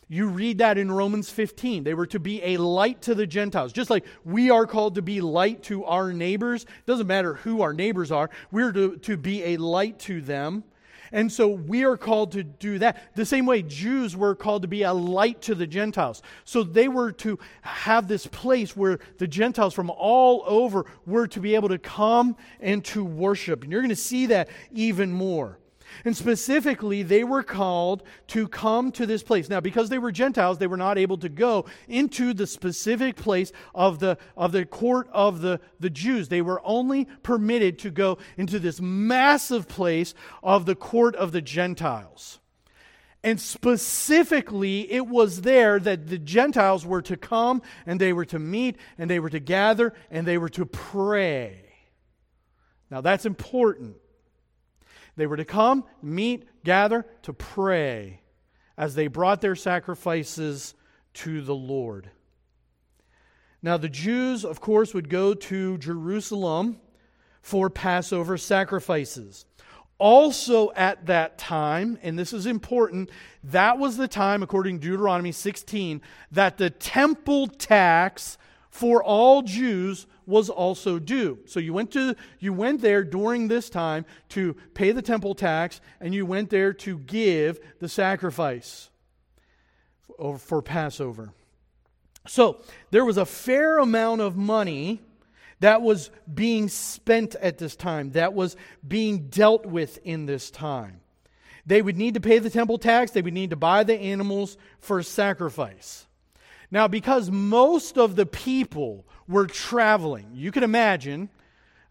You 0.08 0.28
read 0.28 0.60
that 0.60 0.78
in 0.78 0.92
Romans 0.92 1.30
15. 1.30 1.84
They 1.84 1.94
were 1.94 2.08
to 2.08 2.20
be 2.20 2.44
a 2.44 2.58
light 2.58 3.02
to 3.04 3.16
the 3.16 3.28
Gentiles. 3.28 3.74
Just 3.74 3.90
like 3.90 4.06
we 4.24 4.50
are 4.50 4.68
called 4.68 4.96
to 4.96 5.02
be 5.02 5.22
light 5.22 5.64
to 5.64 5.86
our 5.86 6.14
neighbors. 6.14 6.64
It 6.64 6.86
doesn't 6.86 7.08
matter 7.08 7.36
who 7.36 7.62
our 7.62 7.74
neighbors 7.74 8.12
are, 8.12 8.30
we're 8.52 8.72
to, 8.72 8.98
to 8.98 9.18
be 9.18 9.44
a 9.44 9.58
light 9.58 10.00
to 10.00 10.22
them. 10.22 10.64
And 11.14 11.32
so 11.32 11.48
we 11.48 11.86
are 11.86 11.96
called 11.96 12.32
to 12.32 12.44
do 12.44 12.80
that. 12.80 13.16
The 13.16 13.26
same 13.26 13.46
way 13.46 13.62
Jews 13.62 14.18
were 14.18 14.34
called 14.34 14.64
to 14.64 14.68
be 14.68 14.82
a 14.82 14.92
light 14.92 15.44
to 15.44 15.54
the 15.54 15.68
Gentiles. 15.68 16.24
So 16.44 16.64
they 16.64 16.88
were 16.88 17.12
to 17.12 17.38
have 17.62 18.08
this 18.08 18.26
place 18.26 18.76
where 18.76 18.98
the 19.20 19.28
Gentiles 19.28 19.76
from 19.76 19.92
all 19.92 20.44
over 20.48 20.88
were 21.06 21.28
to 21.28 21.40
be 21.40 21.54
able 21.54 21.70
to 21.70 21.78
come 21.78 22.36
and 22.60 22.84
to 22.86 23.06
worship. 23.06 23.62
And 23.62 23.72
you're 23.72 23.82
going 23.82 23.90
to 23.90 23.96
see 23.96 24.26
that 24.26 24.50
even 24.72 25.14
more. 25.14 25.60
And 26.06 26.16
specifically, 26.16 27.04
they 27.04 27.24
were 27.24 27.44
called 27.44 28.04
to 28.28 28.48
come 28.48 28.92
to 28.94 29.06
this 29.06 29.24
place. 29.24 29.50
Now, 29.50 29.60
because 29.60 29.90
they 29.90 30.00
were 30.00 30.12
Gentiles, 30.12 30.58
they 30.58 30.68
were 30.68 30.78
not 30.78 30.98
able 30.98 31.18
to 31.18 31.30
go 31.30 31.66
into 31.88 32.34
the 32.34 32.48
specific 32.48 33.16
place 33.16 33.52
of 33.74 34.00
the, 34.00 34.18
of 34.36 34.52
the 34.52 34.66
court 34.66 35.08
of 35.12 35.42
the, 35.42 35.60
the 35.80 35.90
Jews. 35.90 36.28
They 36.28 36.42
were 36.42 36.62
only 36.64 37.06
permitted 37.24 37.80
to 37.80 37.92
go 37.92 38.18
into 38.38 38.60
this 38.60 38.82
massive 38.82 39.68
place 39.68 40.14
of 40.42 40.66
the 40.66 40.76
court 40.76 41.16
of 41.16 41.32
the 41.32 41.42
Gentiles. 41.42 42.40
And 43.24 43.40
specifically, 43.40 44.92
it 44.92 45.08
was 45.08 45.42
there 45.42 45.80
that 45.80 46.08
the 46.08 46.18
Gentiles 46.18 46.86
were 46.86 47.02
to 47.04 47.16
come 47.16 47.62
and 47.86 48.00
they 48.00 48.12
were 48.12 48.26
to 48.26 48.40
meet 48.40 48.76
and 48.98 49.10
they 49.10 49.20
were 49.20 49.30
to 49.30 49.40
gather 49.40 49.94
and 50.12 50.28
they 50.28 50.38
were 50.38 50.50
to 50.50 50.66
pray. 50.66 51.62
Now, 52.92 53.00
that's 53.00 53.26
important 53.26 53.96
they 55.16 55.28
were 55.28 55.38
to 55.38 55.46
come, 55.46 55.84
meet, 56.02 56.48
gather, 56.64 57.06
to 57.24 57.34
pray 57.34 58.22
as 58.78 58.96
they 58.96 59.08
brought 59.08 59.42
their 59.42 59.56
sacrifices 59.56 60.74
to 61.14 61.42
the 61.42 61.56
Lord. 61.56 62.10
Now, 63.62 63.78
the 63.78 63.90
Jews, 63.90 64.44
of 64.44 64.60
course, 64.60 64.94
would 64.94 65.10
go 65.10 65.34
to 65.34 65.78
Jerusalem 65.78 66.80
for 67.42 67.70
Passover 67.70 68.38
sacrifices. 68.38 69.46
Also, 70.00 70.72
at 70.76 71.06
that 71.06 71.38
time, 71.38 71.98
and 72.02 72.18
this 72.18 72.34
is 72.34 72.46
important, 72.46 73.10
that 73.44 73.78
was 73.78 73.96
the 73.96 74.08
time, 74.08 74.44
according 74.44 74.80
to 74.80 74.88
Deuteronomy 74.90 75.32
16, 75.32 76.02
that 76.32 76.58
the 76.58 76.70
temple 76.70 77.48
tax 77.48 78.38
for 78.70 79.04
all 79.04 79.44
Jews 79.44 80.08
was 80.26 80.50
also 80.50 81.00
due. 81.00 81.40
So 81.46 81.60
you 81.60 81.74
went 81.74 81.92
to 81.92 82.16
you 82.40 82.54
went 82.54 82.82
there 82.82 83.04
during 83.04 83.48
this 83.48 83.70
time 83.70 84.06
to 84.30 84.56
pay 84.74 84.92
the 84.92 85.02
temple 85.02 85.36
tax 85.36 85.82
and 86.00 86.14
you 86.14 86.26
went 86.26 86.50
there 86.50 86.74
to 86.74 86.98
give 87.00 87.60
the 87.80 87.90
sacrifice 87.90 88.90
for, 90.18 90.38
for 90.38 90.62
Passover. 90.62 91.34
So 92.28 92.62
there 92.92 93.06
was 93.06 93.18
a 93.18 93.26
fair 93.26 93.80
amount 93.80 94.22
of 94.22 94.38
money 94.38 95.02
that 95.60 95.82
was 95.82 96.10
being 96.32 96.68
spent 96.68 97.36
at 97.36 97.58
this 97.58 97.76
time, 97.76 98.12
that 98.12 98.34
was 98.34 98.56
being 98.86 99.28
dealt 99.30 99.66
with 99.66 99.98
in 100.04 100.26
this 100.26 100.52
time. 100.52 101.00
They 101.66 101.82
would 101.82 101.98
need 101.98 102.16
to 102.16 102.20
pay 102.20 102.40
the 102.40 102.50
temple 102.50 102.78
tax, 102.78 103.12
they 103.12 103.22
would 103.22 103.34
need 103.34 103.52
to 103.52 103.56
buy 103.56 103.84
the 103.84 103.96
animals 103.96 104.58
for 104.80 105.02
sacrifice. 105.04 106.06
Now, 106.70 106.88
because 106.88 107.30
most 107.30 107.98
of 107.98 108.16
the 108.16 108.26
people 108.26 109.06
were 109.28 109.48
traveling. 109.48 110.32
You 110.34 110.52
can 110.52 110.64
imagine 110.64 111.30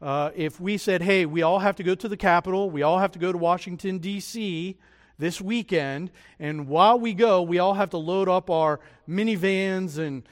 uh, 0.01 0.31
if 0.35 0.61
we 0.61 0.77
said, 0.77 1.03
hey, 1.03 1.27
we 1.27 1.43
all 1.43 1.61
have 1.61 1.77
to 1.77 1.83
go 1.83 1.95
to 1.95 2.09
the 2.09 2.17
Capitol, 2.17 2.71
we 2.71 2.83
all 2.83 2.99
have 2.99 3.13
to 3.13 3.19
go 3.19 3.31
to 3.31 3.39
Washington, 3.39 3.99
D.C. 3.99 4.77
this 5.19 5.41
weekend, 5.41 6.11
and 6.39 6.67
while 6.67 6.99
we 6.99 7.15
go, 7.15 7.43
we 7.43 7.59
all 7.59 7.75
have 7.75 7.91
to 7.91 7.99
load 7.99 8.29
up 8.29 8.51
our 8.51 8.81
minivans 9.09 9.99
and 9.99 10.25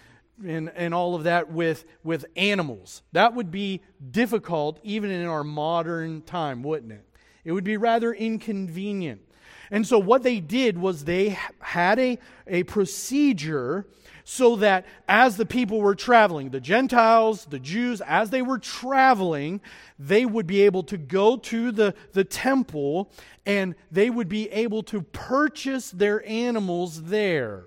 and, 0.47 0.71
and 0.75 0.95
all 0.95 1.15
of 1.15 1.25
that 1.25 1.51
with, 1.53 1.85
with 2.03 2.25
animals. 2.37 3.03
That 3.13 3.35
would 3.35 3.51
be 3.51 3.83
difficult 4.11 4.81
even 4.83 5.11
in 5.11 5.27
our 5.27 5.45
modern 5.45 6.23
time, 6.23 6.63
wouldn't 6.63 6.93
it? 6.93 7.05
It 7.45 7.53
would 7.53 7.65
be 7.65 7.77
rather 7.77 8.13
inconvenient. 8.13 9.23
And 9.71 9.87
so, 9.87 9.99
what 9.99 10.23
they 10.23 10.41
did 10.41 10.79
was 10.79 11.05
they 11.05 11.39
had 11.61 11.99
a, 11.99 12.19
a 12.47 12.65
procedure 12.65 13.87
so 14.31 14.55
that 14.55 14.87
as 15.09 15.37
the 15.37 15.45
people 15.45 15.81
were 15.81 15.97
traveling, 15.97 16.51
the 16.51 16.61
Gentiles, 16.61 17.47
the 17.47 17.59
Jews, 17.59 18.01
as 18.01 18.31
they 18.31 18.43
were 18.43 18.59
traveling, 18.59 19.61
they 19.99 20.25
would 20.25 20.47
be 20.47 20.63
able 20.63 20.85
to 20.85 20.97
go 20.97 21.37
to 21.37 21.73
the, 21.73 21.97
the 22.13 22.23
temple 22.23 23.11
and 23.45 23.75
they 23.91 24.09
would 24.09 24.29
be 24.29 24.49
able 24.51 24.85
to 24.85 25.03
purchase 25.03 25.91
their 25.91 26.25
animals 26.29 27.03
there. 27.03 27.65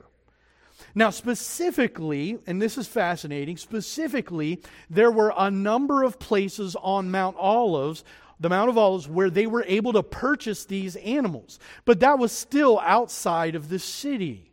Now, 0.96 1.10
specifically, 1.10 2.39
and 2.48 2.62
this 2.62 2.77
is 2.77 2.88
fascinating, 2.88 3.58
specifically, 3.58 4.62
there 4.89 5.12
were 5.12 5.34
a 5.38 5.51
number 5.51 6.01
of 6.01 6.17
places 6.17 6.77
on 6.82 7.12
Mount 7.12 7.36
Olives 7.38 8.05
the 8.39 8.50
Mount 8.50 8.70
of 8.70 8.77
Olives, 8.77 9.08
where 9.08 9.29
they 9.29 9.48
were 9.48 9.63
able 9.67 9.93
to 9.93 10.03
purchase 10.03 10.65
these 10.65 10.98
animals. 10.98 11.60
But 11.86 12.01
that 12.01 12.20
was 12.20 12.32
still 12.34 12.77
outside 12.79 13.55
of 13.55 13.70
the 13.70 13.79
city. 13.79 14.52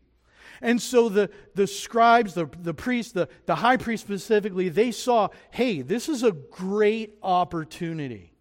And 0.60 0.80
so 0.80 1.08
the, 1.08 1.30
the 1.54 1.66
scribes, 1.66 2.34
the, 2.34 2.46
the 2.60 2.74
priests, 2.74 3.12
the, 3.12 3.28
the 3.46 3.54
high 3.54 3.76
priest 3.76 4.04
specifically, 4.04 4.68
they 4.68 4.90
saw, 4.90 5.28
hey, 5.50 5.82
this 5.82 6.08
is 6.08 6.22
a 6.22 6.32
great 6.32 7.18
opportunity. 7.22 8.34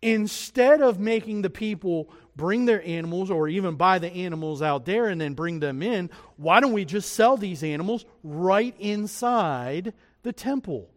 Instead 0.00 0.82
of 0.82 0.98
making 0.98 1.42
the 1.42 1.50
people 1.50 2.10
bring 2.34 2.64
their 2.64 2.84
animals 2.86 3.30
or 3.30 3.48
even 3.48 3.76
buy 3.76 3.98
the 3.98 4.10
animals 4.12 4.62
out 4.62 4.84
there 4.84 5.06
and 5.08 5.20
then 5.20 5.34
bring 5.34 5.60
them 5.60 5.82
in, 5.82 6.10
why 6.36 6.60
don't 6.60 6.72
we 6.72 6.84
just 6.84 7.12
sell 7.12 7.36
these 7.36 7.62
animals 7.62 8.04
right 8.22 8.74
inside 8.78 9.92
the 10.22 10.32
temple? 10.32 10.90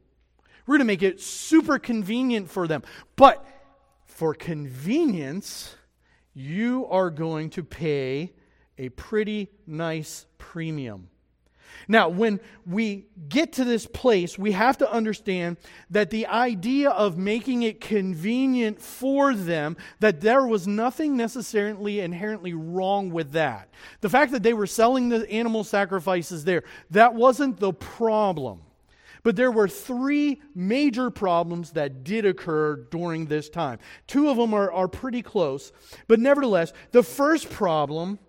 We're 0.65 0.77
going 0.77 0.87
to 0.87 0.93
make 0.93 1.03
it 1.03 1.21
super 1.21 1.77
convenient 1.77 2.49
for 2.49 2.67
them. 2.67 2.83
But 3.15 3.45
for 4.05 4.33
convenience, 4.33 5.75
you 6.33 6.87
are 6.87 7.09
going 7.09 7.51
to 7.51 7.63
pay 7.63 8.33
a 8.77 8.89
pretty 8.89 9.49
nice 9.65 10.25
premium. 10.37 11.09
Now, 11.87 12.09
when 12.09 12.39
we 12.65 13.07
get 13.29 13.53
to 13.53 13.63
this 13.63 13.85
place, 13.85 14.39
we 14.39 14.53
have 14.53 14.77
to 14.79 14.91
understand 14.91 15.57
that 15.89 16.09
the 16.09 16.27
idea 16.27 16.89
of 16.89 17.17
making 17.17 17.63
it 17.63 17.81
convenient 17.81 18.81
for 18.81 19.33
them, 19.33 19.77
that 19.99 20.21
there 20.21 20.45
was 20.47 20.67
nothing 20.67 21.15
necessarily 21.17 21.99
inherently 21.99 22.53
wrong 22.53 23.11
with 23.11 23.33
that. 23.33 23.69
The 24.01 24.09
fact 24.09 24.31
that 24.31 24.43
they 24.43 24.53
were 24.53 24.67
selling 24.67 25.09
the 25.09 25.29
animal 25.29 25.63
sacrifices 25.63 26.43
there, 26.43 26.63
that 26.91 27.13
wasn't 27.13 27.59
the 27.59 27.73
problem. 27.73 28.61
But 29.23 29.35
there 29.35 29.51
were 29.51 29.67
three 29.67 30.41
major 30.53 31.09
problems 31.09 31.71
that 31.71 32.03
did 32.03 32.25
occur 32.25 32.75
during 32.75 33.25
this 33.25 33.49
time. 33.49 33.79
Two 34.05 34.29
of 34.29 34.37
them 34.37 34.53
are, 34.53 34.71
are 34.71 34.87
pretty 34.87 35.23
close, 35.23 35.71
but 36.07 36.19
nevertheless, 36.19 36.73
the 36.91 37.01
first 37.01 37.49
problem 37.49 38.19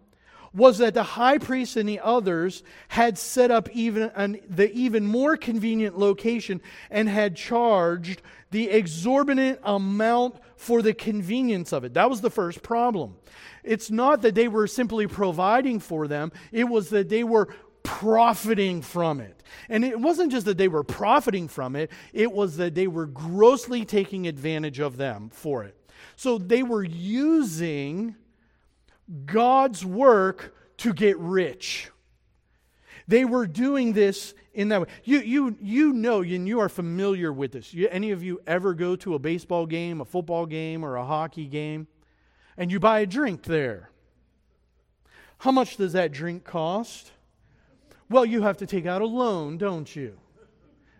was 0.56 0.78
that 0.78 0.94
the 0.94 1.02
high 1.02 1.36
priest 1.36 1.76
and 1.76 1.88
the 1.88 2.00
others 2.00 2.62
had 2.88 3.18
set 3.18 3.50
up 3.50 3.68
even 3.70 4.10
an, 4.14 4.40
the 4.48 4.72
even 4.72 5.06
more 5.06 5.36
convenient 5.36 5.98
location 5.98 6.62
and 6.90 7.08
had 7.08 7.36
charged 7.36 8.22
the 8.50 8.70
exorbitant 8.70 9.60
amount 9.62 10.36
for 10.56 10.80
the 10.80 10.94
convenience 10.94 11.72
of 11.72 11.84
it. 11.84 11.94
That 11.94 12.08
was 12.08 12.22
the 12.22 12.30
first 12.30 12.62
problem. 12.62 13.16
It's 13.62 13.90
not 13.90 14.22
that 14.22 14.34
they 14.34 14.48
were 14.48 14.66
simply 14.66 15.06
providing 15.06 15.78
for 15.78 16.08
them, 16.08 16.32
it 16.52 16.64
was 16.64 16.88
that 16.90 17.10
they 17.10 17.22
were 17.22 17.48
profiting 17.82 18.82
from 18.82 19.20
it. 19.20 19.42
And 19.68 19.84
it 19.84 20.00
wasn't 20.00 20.32
just 20.32 20.46
that 20.46 20.58
they 20.58 20.68
were 20.68 20.82
profiting 20.82 21.48
from 21.48 21.76
it, 21.76 21.90
it 22.14 22.32
was 22.32 22.56
that 22.56 22.74
they 22.74 22.86
were 22.86 23.06
grossly 23.06 23.84
taking 23.84 24.26
advantage 24.26 24.80
of 24.80 24.96
them 24.96 25.28
for 25.30 25.64
it. 25.64 25.76
So 26.16 26.38
they 26.38 26.62
were 26.62 26.82
using 26.82 28.16
God's 29.24 29.84
work 29.84 30.54
to 30.78 30.92
get 30.92 31.18
rich. 31.18 31.90
They 33.08 33.24
were 33.24 33.46
doing 33.46 33.92
this 33.92 34.34
in 34.52 34.68
that 34.70 34.80
way. 34.80 34.88
You, 35.04 35.20
you, 35.20 35.56
you 35.60 35.92
know, 35.92 36.22
and 36.22 36.48
you 36.48 36.60
are 36.60 36.68
familiar 36.68 37.32
with 37.32 37.52
this. 37.52 37.72
You, 37.72 37.88
any 37.88 38.10
of 38.10 38.22
you 38.22 38.40
ever 38.46 38.74
go 38.74 38.96
to 38.96 39.14
a 39.14 39.18
baseball 39.18 39.66
game, 39.66 40.00
a 40.00 40.04
football 40.04 40.46
game, 40.46 40.84
or 40.84 40.96
a 40.96 41.04
hockey 41.04 41.46
game, 41.46 41.86
and 42.56 42.70
you 42.72 42.80
buy 42.80 43.00
a 43.00 43.06
drink 43.06 43.44
there? 43.44 43.90
How 45.38 45.52
much 45.52 45.76
does 45.76 45.92
that 45.92 46.12
drink 46.12 46.44
cost? 46.44 47.12
Well, 48.08 48.24
you 48.24 48.42
have 48.42 48.56
to 48.58 48.66
take 48.66 48.86
out 48.86 49.02
a 49.02 49.06
loan, 49.06 49.58
don't 49.58 49.94
you? 49.94 50.18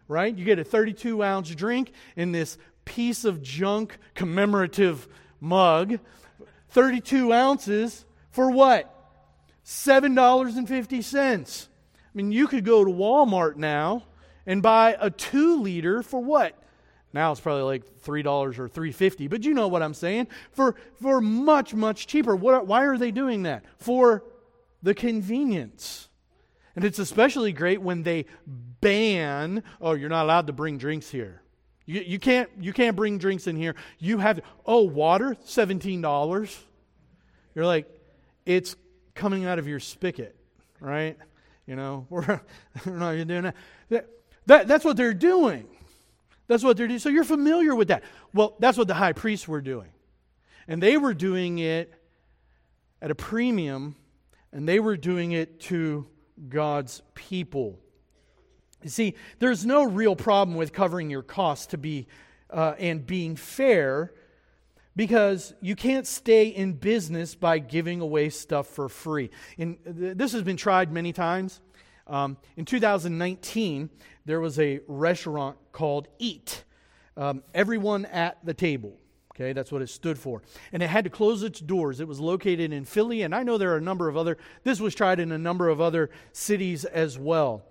Right? 0.08 0.36
You 0.36 0.44
get 0.44 0.58
a 0.58 0.64
32 0.64 1.22
ounce 1.22 1.54
drink 1.54 1.92
in 2.14 2.32
this 2.32 2.58
piece 2.84 3.24
of 3.24 3.42
junk 3.42 3.98
commemorative 4.14 5.08
mug. 5.40 5.98
32 6.76 7.32
ounces 7.32 8.04
for 8.32 8.50
what? 8.50 8.92
$7.50. 9.64 11.66
I 11.66 11.68
mean, 12.12 12.30
you 12.30 12.46
could 12.46 12.66
go 12.66 12.84
to 12.84 12.90
Walmart 12.90 13.56
now 13.56 14.04
and 14.44 14.62
buy 14.62 14.94
a 15.00 15.08
two 15.08 15.62
liter 15.62 16.02
for 16.02 16.20
what? 16.20 16.54
Now 17.14 17.32
it's 17.32 17.40
probably 17.40 17.62
like 17.62 18.00
three 18.00 18.20
dollars 18.20 18.58
or 18.58 18.68
three 18.68 18.92
fifty, 18.92 19.26
but 19.26 19.42
you 19.42 19.54
know 19.54 19.68
what 19.68 19.82
I'm 19.82 19.94
saying. 19.94 20.26
For 20.52 20.74
for 21.00 21.22
much 21.22 21.72
much 21.72 22.06
cheaper. 22.06 22.36
What, 22.36 22.66
why 22.66 22.84
are 22.84 22.98
they 22.98 23.10
doing 23.10 23.44
that? 23.44 23.64
For 23.78 24.22
the 24.82 24.92
convenience. 24.92 26.10
And 26.74 26.84
it's 26.84 26.98
especially 26.98 27.52
great 27.52 27.80
when 27.80 28.02
they 28.02 28.26
ban. 28.46 29.62
Oh, 29.80 29.94
you're 29.94 30.10
not 30.10 30.24
allowed 30.24 30.48
to 30.48 30.52
bring 30.52 30.76
drinks 30.76 31.08
here. 31.08 31.40
You, 31.86 32.00
you 32.00 32.18
can't 32.18 32.50
you 32.60 32.72
can't 32.72 32.96
bring 32.96 33.18
drinks 33.18 33.46
in 33.46 33.56
here. 33.56 33.76
You 33.98 34.18
have 34.18 34.40
oh 34.66 34.82
water 34.82 35.36
seventeen 35.44 36.00
dollars. 36.00 36.56
You're 37.54 37.66
like, 37.66 37.88
it's 38.44 38.76
coming 39.14 39.46
out 39.46 39.58
of 39.58 39.66
your 39.66 39.80
spigot, 39.80 40.36
right? 40.80 41.16
You 41.66 41.76
know, 41.76 42.06
we're, 42.10 42.40
we're 42.84 42.92
not 42.92 43.12
doing 43.26 43.42
that. 43.42 43.56
that. 43.88 44.08
That 44.46 44.68
that's 44.68 44.84
what 44.84 44.96
they're 44.96 45.14
doing. 45.14 45.68
That's 46.46 46.62
what 46.62 46.76
they're 46.76 46.86
doing. 46.86 47.00
So 47.00 47.08
you're 47.08 47.24
familiar 47.24 47.74
with 47.74 47.88
that. 47.88 48.04
Well, 48.32 48.56
that's 48.58 48.78
what 48.78 48.86
the 48.86 48.94
high 48.94 49.12
priests 49.12 49.48
were 49.48 49.60
doing. 49.60 49.88
And 50.68 50.82
they 50.82 50.96
were 50.96 51.14
doing 51.14 51.58
it 51.58 51.92
at 53.02 53.10
a 53.10 53.14
premium, 53.14 53.96
and 54.52 54.68
they 54.68 54.80
were 54.80 54.96
doing 54.96 55.32
it 55.32 55.60
to 55.62 56.06
God's 56.48 57.02
people. 57.14 57.80
You 58.86 58.90
see, 58.90 59.16
there's 59.40 59.66
no 59.66 59.82
real 59.82 60.14
problem 60.14 60.56
with 60.56 60.72
covering 60.72 61.10
your 61.10 61.24
costs 61.24 61.66
to 61.66 61.76
be 61.76 62.06
uh, 62.50 62.74
and 62.78 63.04
being 63.04 63.34
fair 63.34 64.14
because 64.94 65.54
you 65.60 65.74
can't 65.74 66.06
stay 66.06 66.46
in 66.46 66.74
business 66.74 67.34
by 67.34 67.58
giving 67.58 68.00
away 68.00 68.30
stuff 68.30 68.68
for 68.68 68.88
free. 68.88 69.30
And 69.58 69.78
this 69.84 70.30
has 70.34 70.44
been 70.44 70.56
tried 70.56 70.92
many 70.92 71.12
times. 71.12 71.60
Um, 72.06 72.36
in 72.56 72.64
2019, 72.64 73.90
there 74.24 74.38
was 74.38 74.56
a 74.60 74.78
restaurant 74.86 75.56
called 75.72 76.06
Eat. 76.20 76.62
Um, 77.16 77.42
everyone 77.54 78.04
at 78.04 78.38
the 78.44 78.54
table. 78.54 78.96
Okay, 79.34 79.52
that's 79.52 79.72
what 79.72 79.82
it 79.82 79.88
stood 79.88 80.16
for. 80.16 80.42
And 80.72 80.80
it 80.80 80.86
had 80.86 81.02
to 81.02 81.10
close 81.10 81.42
its 81.42 81.58
doors. 81.58 81.98
It 81.98 82.06
was 82.06 82.20
located 82.20 82.72
in 82.72 82.84
Philly, 82.84 83.22
and 83.22 83.34
I 83.34 83.42
know 83.42 83.58
there 83.58 83.72
are 83.72 83.78
a 83.78 83.82
number 83.82 84.08
of 84.08 84.16
other, 84.16 84.38
this 84.62 84.78
was 84.78 84.94
tried 84.94 85.18
in 85.18 85.32
a 85.32 85.38
number 85.38 85.68
of 85.68 85.80
other 85.80 86.08
cities 86.32 86.84
as 86.84 87.18
well. 87.18 87.64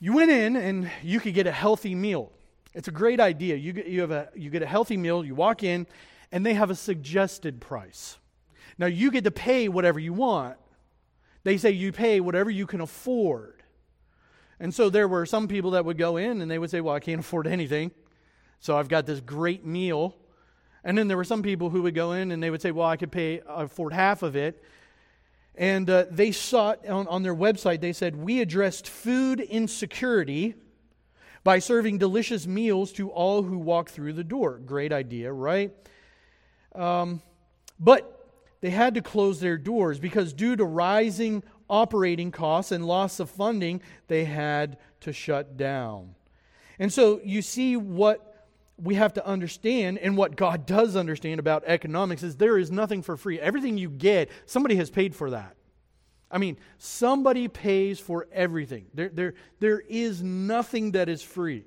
You 0.00 0.14
went 0.14 0.30
in 0.30 0.56
and 0.56 0.90
you 1.02 1.20
could 1.20 1.34
get 1.34 1.46
a 1.46 1.52
healthy 1.52 1.94
meal. 1.94 2.32
It's 2.72 2.88
a 2.88 2.92
great 2.92 3.20
idea. 3.20 3.56
You 3.56 3.74
get, 3.74 3.86
you, 3.86 4.00
have 4.00 4.10
a, 4.10 4.28
you 4.34 4.48
get 4.48 4.62
a 4.62 4.66
healthy 4.66 4.96
meal, 4.96 5.24
you 5.24 5.34
walk 5.34 5.62
in, 5.62 5.86
and 6.32 6.44
they 6.44 6.54
have 6.54 6.70
a 6.70 6.74
suggested 6.74 7.60
price. 7.60 8.16
Now, 8.78 8.86
you 8.86 9.10
get 9.10 9.24
to 9.24 9.30
pay 9.30 9.68
whatever 9.68 9.98
you 9.98 10.14
want. 10.14 10.56
They 11.44 11.58
say 11.58 11.70
you 11.72 11.92
pay 11.92 12.20
whatever 12.20 12.50
you 12.50 12.66
can 12.66 12.80
afford. 12.80 13.62
And 14.58 14.74
so 14.74 14.88
there 14.88 15.08
were 15.08 15.26
some 15.26 15.48
people 15.48 15.72
that 15.72 15.84
would 15.84 15.98
go 15.98 16.16
in 16.16 16.40
and 16.40 16.50
they 16.50 16.58
would 16.58 16.70
say, 16.70 16.80
Well, 16.80 16.94
I 16.94 17.00
can't 17.00 17.20
afford 17.20 17.46
anything. 17.46 17.90
So 18.60 18.76
I've 18.76 18.88
got 18.88 19.06
this 19.06 19.20
great 19.20 19.64
meal. 19.64 20.14
And 20.84 20.96
then 20.96 21.08
there 21.08 21.16
were 21.16 21.24
some 21.24 21.42
people 21.42 21.70
who 21.70 21.82
would 21.82 21.94
go 21.94 22.12
in 22.12 22.30
and 22.30 22.42
they 22.42 22.50
would 22.50 22.62
say, 22.62 22.70
Well, 22.70 22.86
I 22.86 22.96
could 22.96 23.10
pay, 23.10 23.40
afford 23.46 23.92
half 23.92 24.22
of 24.22 24.36
it. 24.36 24.62
And 25.60 25.90
uh, 25.90 26.06
they 26.10 26.32
sought 26.32 26.88
on, 26.88 27.06
on 27.08 27.22
their 27.22 27.34
website, 27.34 27.82
they 27.82 27.92
said, 27.92 28.16
We 28.16 28.40
addressed 28.40 28.88
food 28.88 29.40
insecurity 29.40 30.54
by 31.44 31.58
serving 31.58 31.98
delicious 31.98 32.46
meals 32.46 32.92
to 32.92 33.10
all 33.10 33.42
who 33.42 33.58
walk 33.58 33.90
through 33.90 34.14
the 34.14 34.24
door. 34.24 34.56
Great 34.56 34.90
idea, 34.90 35.30
right? 35.30 35.70
Um, 36.74 37.20
but 37.78 38.30
they 38.62 38.70
had 38.70 38.94
to 38.94 39.02
close 39.02 39.38
their 39.38 39.58
doors 39.58 39.98
because, 39.98 40.32
due 40.32 40.56
to 40.56 40.64
rising 40.64 41.42
operating 41.68 42.30
costs 42.30 42.72
and 42.72 42.86
loss 42.86 43.20
of 43.20 43.28
funding, 43.28 43.82
they 44.08 44.24
had 44.24 44.78
to 45.00 45.12
shut 45.12 45.58
down. 45.58 46.14
And 46.78 46.90
so 46.90 47.20
you 47.22 47.42
see 47.42 47.76
what 47.76 48.29
we 48.82 48.94
have 48.94 49.14
to 49.14 49.26
understand 49.26 49.98
and 49.98 50.16
what 50.16 50.36
God 50.36 50.66
does 50.66 50.96
understand 50.96 51.40
about 51.40 51.64
economics 51.66 52.22
is 52.22 52.36
there 52.36 52.58
is 52.58 52.70
nothing 52.70 53.02
for 53.02 53.16
free. 53.16 53.38
Everything 53.38 53.78
you 53.78 53.90
get, 53.90 54.30
somebody 54.46 54.76
has 54.76 54.90
paid 54.90 55.14
for 55.14 55.30
that. 55.30 55.56
I 56.30 56.38
mean, 56.38 56.58
somebody 56.78 57.48
pays 57.48 57.98
for 57.98 58.28
everything. 58.32 58.86
There, 58.94 59.08
there, 59.08 59.34
there 59.58 59.80
is 59.80 60.22
nothing 60.22 60.92
that 60.92 61.08
is 61.08 61.22
free. 61.22 61.64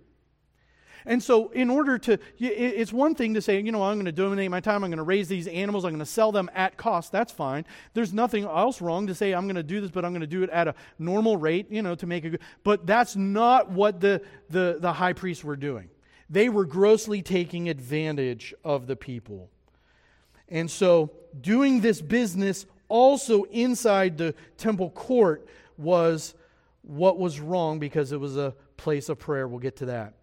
And 1.06 1.22
so, 1.22 1.50
in 1.50 1.70
order 1.70 1.98
to, 1.98 2.18
it's 2.40 2.94
one 2.94 3.14
thing 3.14 3.34
to 3.34 3.42
say, 3.42 3.60
you 3.60 3.74
know, 3.74 3.84
I'm 3.84 3.96
going 3.96 4.06
to 4.06 4.14
donate 4.14 4.50
my 4.50 4.62
time, 4.62 4.86
I'm 4.86 4.90
going 4.90 4.98
to 4.98 5.04
raise 5.04 5.28
these 5.28 5.48
animals, 5.48 5.84
I'm 5.84 5.92
going 5.92 6.00
to 6.00 6.06
sell 6.06 6.32
them 6.32 6.50
at 6.54 6.78
cost. 6.78 7.12
That's 7.12 7.32
fine. 7.32 7.66
There's 7.94 8.14
nothing 8.14 8.46
else 8.46 8.82
wrong 8.82 9.08
to 9.08 9.16
say, 9.16 9.34
I'm 9.34 9.46
going 9.46 9.58
to 9.58 9.64
do 9.64 9.82
this, 9.82 9.92
but 9.92 10.06
I'm 10.06 10.12
going 10.12 10.22
to 10.22 10.28
do 10.28 10.44
it 10.44 10.50
at 10.50 10.70
a 10.70 10.76
normal 10.98 11.36
rate, 11.36 11.70
you 11.70 11.82
know, 11.82 11.96
to 11.96 12.08
make 12.08 12.24
a 12.24 12.30
good. 12.30 12.42
But 12.64 12.88
that's 12.88 13.18
not 13.18 13.70
what 13.70 14.00
the, 14.00 14.22
the, 14.50 14.78
the 14.80 14.94
high 14.94 15.14
priests 15.14 15.44
were 15.44 15.58
doing. 15.58 15.90
They 16.30 16.50
were 16.50 16.66
grossly 16.66 17.22
taking 17.22 17.70
advantage 17.70 18.54
of 18.64 18.88
the 18.88 18.96
people. 18.96 19.50
And 20.50 20.70
so, 20.70 21.12
doing 21.40 21.82
this 21.82 22.02
business 22.02 22.66
also 22.90 23.44
inside 23.44 24.18
the 24.18 24.36
temple 24.58 24.90
court 24.92 25.48
was 25.78 26.36
what 26.84 27.18
was 27.18 27.40
wrong 27.40 27.80
because 27.80 28.12
it 28.12 28.20
was 28.20 28.38
a 28.38 28.54
place 28.78 29.10
of 29.10 29.20
prayer. 29.20 29.48
We'll 29.48 29.60
get 29.60 29.78
to 29.78 29.86
that. 29.88 30.14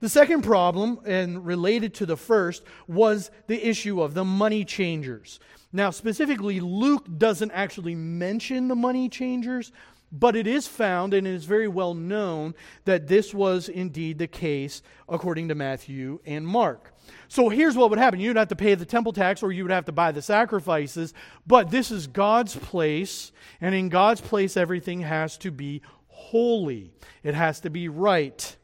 The 0.00 0.08
second 0.08 0.42
problem, 0.42 1.00
and 1.04 1.44
related 1.44 1.94
to 1.94 2.06
the 2.06 2.16
first, 2.16 2.62
was 2.86 3.30
the 3.46 3.66
issue 3.66 4.00
of 4.00 4.14
the 4.14 4.24
money 4.24 4.64
changers. 4.64 5.40
Now, 5.72 5.90
specifically, 5.90 6.60
Luke 6.60 7.06
doesn't 7.18 7.50
actually 7.50 7.94
mention 7.94 8.68
the 8.68 8.76
money 8.76 9.08
changers, 9.08 9.72
but 10.14 10.36
it 10.36 10.46
is 10.46 10.68
found 10.68 11.12
and 11.12 11.26
it 11.26 11.34
is 11.34 11.44
very 11.44 11.66
well 11.66 11.92
known 11.92 12.54
that 12.84 13.08
this 13.08 13.34
was 13.34 13.68
indeed 13.68 14.18
the 14.18 14.28
case 14.28 14.80
according 15.08 15.48
to 15.48 15.54
Matthew 15.54 16.20
and 16.24 16.46
Mark. 16.46 16.94
So 17.28 17.48
here's 17.48 17.76
what 17.76 17.90
would 17.90 17.98
happen 17.98 18.20
you'd 18.20 18.36
have 18.36 18.48
to 18.48 18.56
pay 18.56 18.74
the 18.76 18.86
temple 18.86 19.12
tax 19.12 19.42
or 19.42 19.50
you 19.50 19.64
would 19.64 19.72
have 19.72 19.86
to 19.86 19.92
buy 19.92 20.12
the 20.12 20.22
sacrifices, 20.22 21.12
but 21.46 21.70
this 21.70 21.90
is 21.90 22.06
God's 22.06 22.54
place, 22.54 23.32
and 23.60 23.74
in 23.74 23.88
God's 23.88 24.20
place, 24.20 24.56
everything 24.56 25.00
has 25.00 25.36
to 25.38 25.50
be 25.50 25.82
holy, 26.06 26.92
it 27.24 27.34
has 27.34 27.60
to 27.60 27.70
be 27.70 27.88
right. 27.88 28.56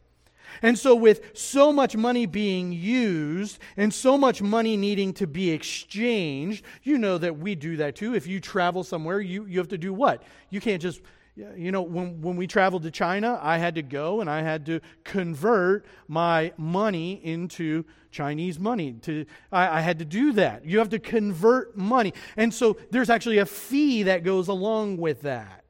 And 0.63 0.79
so, 0.79 0.95
with 0.95 1.37
so 1.39 1.73
much 1.73 1.97
money 1.97 2.27
being 2.27 2.73
used 2.73 3.59
and 3.77 3.93
so 3.95 4.19
much 4.19 4.43
money 4.43 4.77
needing 4.77 5.13
to 5.15 5.27
be 5.27 5.51
exchanged, 5.51 6.65
you 6.83 6.99
know 6.99 7.19
that 7.19 7.39
we 7.39 7.55
do 7.55 7.77
that 7.77 7.97
too. 7.97 8.15
If 8.15 8.27
you 8.27 8.41
travel 8.41 8.85
somewhere, 8.85 9.21
you, 9.21 9.47
you 9.47 9.59
have 9.59 9.69
to 9.69 9.79
do 9.79 9.93
what? 9.93 10.23
You 10.51 10.61
can't 10.61 10.83
just, 10.83 11.01
you 11.37 11.73
know, 11.73 11.83
when, 11.83 12.21
when 12.21 12.37
we 12.37 12.47
traveled 12.47 12.83
to 12.83 12.91
China, 12.91 13.39
I 13.41 13.59
had 13.59 13.77
to 13.77 13.83
go 13.83 14.21
and 14.21 14.29
I 14.29 14.43
had 14.43 14.67
to 14.67 14.81
convert 15.05 15.87
my 16.09 16.53
money 16.57 17.21
into 17.25 17.85
Chinese 18.11 18.59
money. 18.59 18.93
To, 19.03 19.25
I, 19.53 19.79
I 19.79 19.81
had 19.81 19.99
to 20.01 20.05
do 20.05 20.33
that. 20.33 20.67
You 20.67 20.79
have 20.79 20.91
to 20.91 20.99
convert 20.99 21.77
money. 21.77 22.13
And 22.37 22.53
so, 22.53 22.77
there's 22.91 23.11
actually 23.11 23.39
a 23.39 23.47
fee 23.47 24.05
that 24.05 24.25
goes 24.25 24.49
along 24.49 24.99
with 24.99 25.23
that. 25.23 25.65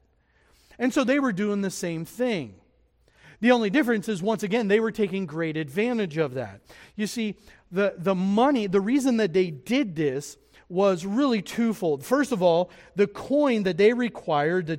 And 0.78 0.92
so, 0.92 1.04
they 1.04 1.20
were 1.20 1.32
doing 1.32 1.60
the 1.60 1.70
same 1.70 2.04
thing. 2.04 2.54
The 3.40 3.52
only 3.52 3.70
difference 3.70 4.08
is, 4.08 4.22
once 4.22 4.42
again, 4.42 4.68
they 4.68 4.80
were 4.80 4.92
taking 4.92 5.24
great 5.24 5.56
advantage 5.56 6.18
of 6.18 6.34
that. 6.34 6.60
You 6.96 7.06
see, 7.06 7.36
the, 7.72 7.94
the 7.96 8.14
money, 8.14 8.66
the 8.66 8.80
reason 8.80 9.16
that 9.18 9.32
they 9.32 9.50
did 9.50 9.96
this 9.96 10.36
was 10.70 11.04
really 11.04 11.42
twofold. 11.42 12.04
First 12.04 12.32
of 12.32 12.42
all, 12.42 12.70
the 12.94 13.06
coin 13.06 13.64
that 13.64 13.76
they 13.76 13.92
required, 13.92 14.66
the 14.66 14.76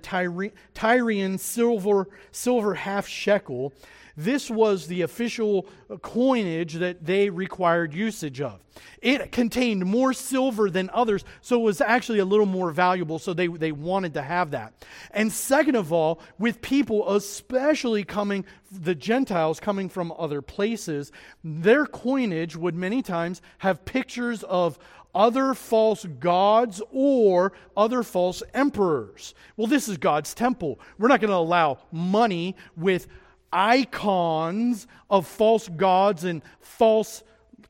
Tyrian 0.74 1.38
silver, 1.38 2.08
silver 2.32 2.74
half 2.74 3.08
shekel, 3.08 3.74
this 4.18 4.50
was 4.50 4.88
the 4.88 5.02
official 5.02 5.68
coinage 6.02 6.76
that 6.76 7.06
they 7.06 7.30
required 7.30 7.94
usage 7.94 8.42
of. 8.42 8.60
It 9.02 9.32
contained 9.32 9.86
more 9.86 10.14
silver 10.14 10.70
than 10.70 10.90
others, 10.94 11.24
so 11.42 11.60
it 11.60 11.64
was 11.64 11.82
actually 11.82 12.20
a 12.20 12.26
little 12.26 12.46
more 12.46 12.72
valuable, 12.72 13.20
so 13.20 13.34
they, 13.34 13.48
they 13.48 13.72
wanted 13.72 14.14
to 14.16 14.22
have 14.22 14.52
that. 14.52 14.86
And 15.12 15.32
second 15.32 15.76
of 15.76 15.92
all, 15.92 16.22
with 16.38 16.62
people, 16.62 17.16
especially 17.16 18.04
coming, 18.04 18.46
the 18.72 18.96
Gentiles 18.96 19.60
coming 19.60 19.90
from 19.90 20.14
other 20.18 20.42
places, 20.42 21.12
their 21.44 21.86
coinage 21.86 22.56
would 22.56 22.76
many 22.76 23.02
times 23.02 23.42
have 23.60 23.86
pictures 23.86 24.44
of, 24.44 24.78
other 25.14 25.54
false 25.54 26.06
gods 26.20 26.82
or 26.92 27.54
other 27.76 28.04
false 28.04 28.44
emperors. 28.54 29.34
Well, 29.58 29.68
this 29.68 29.88
is 29.88 29.98
God's 29.98 30.34
temple. 30.34 30.80
We're 30.98 31.08
not 31.08 31.22
going 31.22 31.32
to 31.32 31.36
allow 31.36 31.80
money 31.92 32.56
with 32.76 33.08
icons 33.52 34.88
of 35.10 35.28
false 35.28 35.68
gods 35.68 36.24
and 36.24 36.42
false 36.60 37.24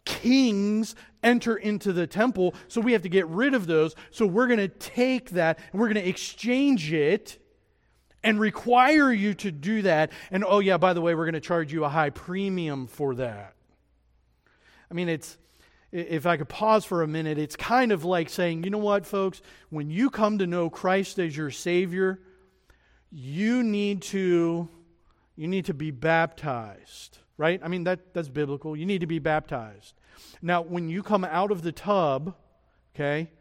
kings 0.06 0.96
enter 1.24 1.56
into 1.56 1.94
the 1.94 2.08
temple. 2.08 2.56
So 2.68 2.82
we 2.82 2.94
have 2.94 3.04
to 3.04 3.10
get 3.10 3.28
rid 3.28 3.54
of 3.54 3.68
those. 3.68 3.96
So 4.12 4.26
we're 4.26 4.48
going 4.48 4.60
to 4.60 4.68
take 4.68 5.32
that 5.32 5.60
and 5.72 5.82
we're 5.82 5.88
going 5.88 6.04
to 6.04 6.10
exchange 6.10 6.92
it 6.92 7.38
and 8.24 8.40
require 8.40 9.12
you 9.12 9.34
to 9.36 9.52
do 9.52 9.82
that. 9.84 10.12
And 10.30 10.44
oh, 10.48 10.60
yeah, 10.60 10.78
by 10.78 10.94
the 10.94 11.02
way, 11.02 11.16
we're 11.16 11.26
going 11.26 11.34
to 11.34 11.40
charge 11.40 11.74
you 11.74 11.84
a 11.84 11.90
high 11.90 12.12
premium 12.12 12.88
for 12.88 13.16
that. 13.16 13.56
I 14.90 14.94
mean, 14.94 15.10
it's. 15.10 15.38
If 15.92 16.26
I 16.26 16.38
could 16.38 16.48
pause 16.48 16.86
for 16.86 17.04
a 17.04 17.08
minute, 17.08 17.38
it's 17.38 17.56
kind 17.56 17.92
of 17.92 18.06
like 18.06 18.30
saying, 18.30 18.64
you 18.64 18.70
know 18.70 18.78
what, 18.78 19.06
folks, 19.06 19.42
when 19.70 19.90
you 19.90 20.10
come 20.10 20.38
to 20.38 20.48
know 20.48 20.70
Christ 20.70 21.20
as 21.20 21.36
your 21.36 21.52
Savior, 21.52 22.20
you 23.12 23.62
need 23.62 24.02
to 24.04 24.70
you 25.36 25.48
need 25.48 25.66
to 25.66 25.74
be 25.74 25.92
baptized, 25.92 27.18
right? 27.38 27.60
I 27.64 27.68
mean, 27.68 27.86
that, 27.86 28.14
that's 28.14 28.30
biblical. 28.30 28.76
You 28.76 28.86
need 28.86 29.02
to 29.02 29.08
be 29.08 29.20
baptized. 29.20 29.96
Now, 30.42 30.62
when 30.62 30.90
you 30.90 31.02
come 31.02 31.24
out 31.24 31.52
of 31.52 31.64
the 31.64 31.72
tub, 31.72 32.36
okay, 32.94 33.32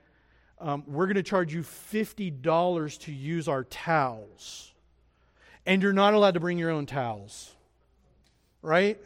um, 0.58 0.84
we're 0.86 1.06
going 1.06 1.16
to 1.16 1.22
charge 1.22 1.52
you 1.52 1.62
$50 1.62 2.98
to 3.00 3.12
use 3.12 3.48
our 3.48 3.64
towels. 3.64 4.72
And 5.66 5.82
you're 5.82 5.92
not 5.92 6.14
allowed 6.14 6.34
to 6.34 6.40
bring 6.40 6.58
your 6.58 6.70
own 6.70 6.86
towels, 6.86 7.54
right? 8.62 8.98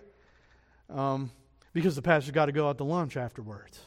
Um, 0.88 1.30
because 1.74 1.96
the 1.96 2.02
pastor's 2.02 2.32
got 2.32 2.46
to 2.46 2.52
go 2.52 2.68
out 2.68 2.78
to 2.78 2.84
lunch 2.84 3.18
afterwards, 3.18 3.78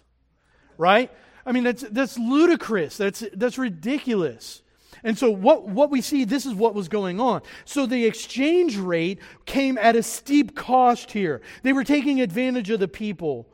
right? 0.78 1.10
I 1.46 1.54
mean, 1.54 1.64
that's, 1.64 1.84
that's 1.90 2.20
ludicrous. 2.20 2.98
That's, 2.98 3.24
that's 3.34 3.58
ridiculous. 3.58 4.62
And 5.04 5.18
so, 5.18 5.32
what, 5.32 5.68
what 5.68 5.90
we 5.90 6.02
see, 6.02 6.26
this 6.26 6.46
is 6.46 6.54
what 6.54 6.76
was 6.76 6.90
going 6.90 7.20
on. 7.20 7.42
So, 7.66 7.86
the 7.86 8.06
exchange 8.06 8.78
rate 8.78 9.20
came 9.46 9.78
at 9.78 9.96
a 9.96 10.04
steep 10.04 10.56
cost 10.56 11.12
here. 11.12 11.42
They 11.64 11.74
were 11.74 11.84
taking 11.84 12.20
advantage 12.20 12.70
of 12.70 12.80
the 12.80 12.88
people. 12.88 13.48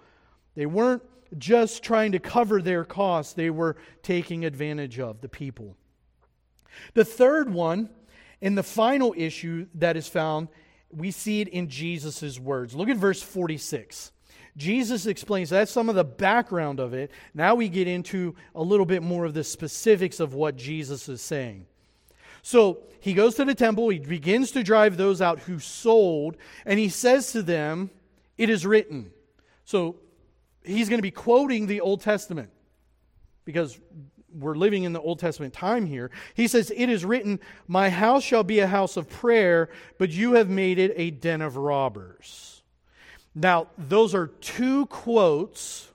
They 0.55 0.65
weren't 0.65 1.03
just 1.37 1.83
trying 1.83 2.13
to 2.13 2.19
cover 2.19 2.61
their 2.61 2.83
costs, 2.83 3.33
they 3.33 3.49
were 3.49 3.75
taking 4.01 4.45
advantage 4.45 4.99
of 4.99 5.21
the 5.21 5.29
people. 5.29 5.75
The 6.93 7.05
third 7.05 7.51
one, 7.51 7.89
and 8.41 8.57
the 8.57 8.63
final 8.63 9.13
issue 9.15 9.67
that 9.75 9.97
is 9.97 10.07
found, 10.07 10.47
we 10.91 11.11
see 11.11 11.41
it 11.41 11.47
in 11.47 11.69
Jesus' 11.69 12.39
words. 12.39 12.75
Look 12.75 12.89
at 12.89 12.97
verse 12.97 13.21
46. 13.21 14.11
Jesus 14.55 15.05
explains 15.07 15.49
that's 15.49 15.71
some 15.71 15.89
of 15.89 15.95
the 15.95 16.03
background 16.03 16.79
of 16.79 16.93
it. 16.93 17.11
Now 17.33 17.55
we 17.55 17.69
get 17.69 17.87
into 17.87 18.35
a 18.53 18.61
little 18.61 18.85
bit 18.85 19.01
more 19.01 19.25
of 19.25 19.33
the 19.33 19.43
specifics 19.43 20.19
of 20.19 20.33
what 20.33 20.55
Jesus 20.55 21.09
is 21.09 21.21
saying. 21.21 21.65
So 22.43 22.83
he 22.99 23.13
goes 23.13 23.35
to 23.35 23.45
the 23.45 23.55
temple, 23.55 23.89
he 23.89 23.99
begins 23.99 24.51
to 24.51 24.63
drive 24.63 24.97
those 24.97 25.21
out 25.21 25.39
who 25.39 25.59
sold, 25.59 26.37
and 26.65 26.79
he 26.79 26.89
says 26.89 27.31
to 27.31 27.41
them, 27.41 27.89
It 28.37 28.49
is 28.49 28.65
written. 28.65 29.11
So 29.65 29.95
he's 30.63 30.89
going 30.89 30.99
to 30.99 31.03
be 31.03 31.11
quoting 31.11 31.67
the 31.67 31.81
Old 31.81 32.01
Testament 32.01 32.49
because 33.45 33.79
we're 34.33 34.55
living 34.55 34.83
in 34.83 34.93
the 34.93 35.01
Old 35.01 35.19
Testament 35.19 35.53
time 35.53 35.85
here. 35.85 36.11
He 36.33 36.47
says, 36.47 36.71
It 36.75 36.89
is 36.89 37.05
written, 37.05 37.39
My 37.67 37.89
house 37.89 38.23
shall 38.23 38.43
be 38.43 38.59
a 38.59 38.67
house 38.67 38.97
of 38.97 39.09
prayer, 39.09 39.69
but 39.97 40.11
you 40.11 40.33
have 40.33 40.49
made 40.49 40.79
it 40.79 40.93
a 40.95 41.11
den 41.11 41.41
of 41.41 41.57
robbers. 41.57 42.52
Now, 43.35 43.67
those 43.77 44.13
are 44.13 44.27
two 44.27 44.85
quotes 44.87 45.89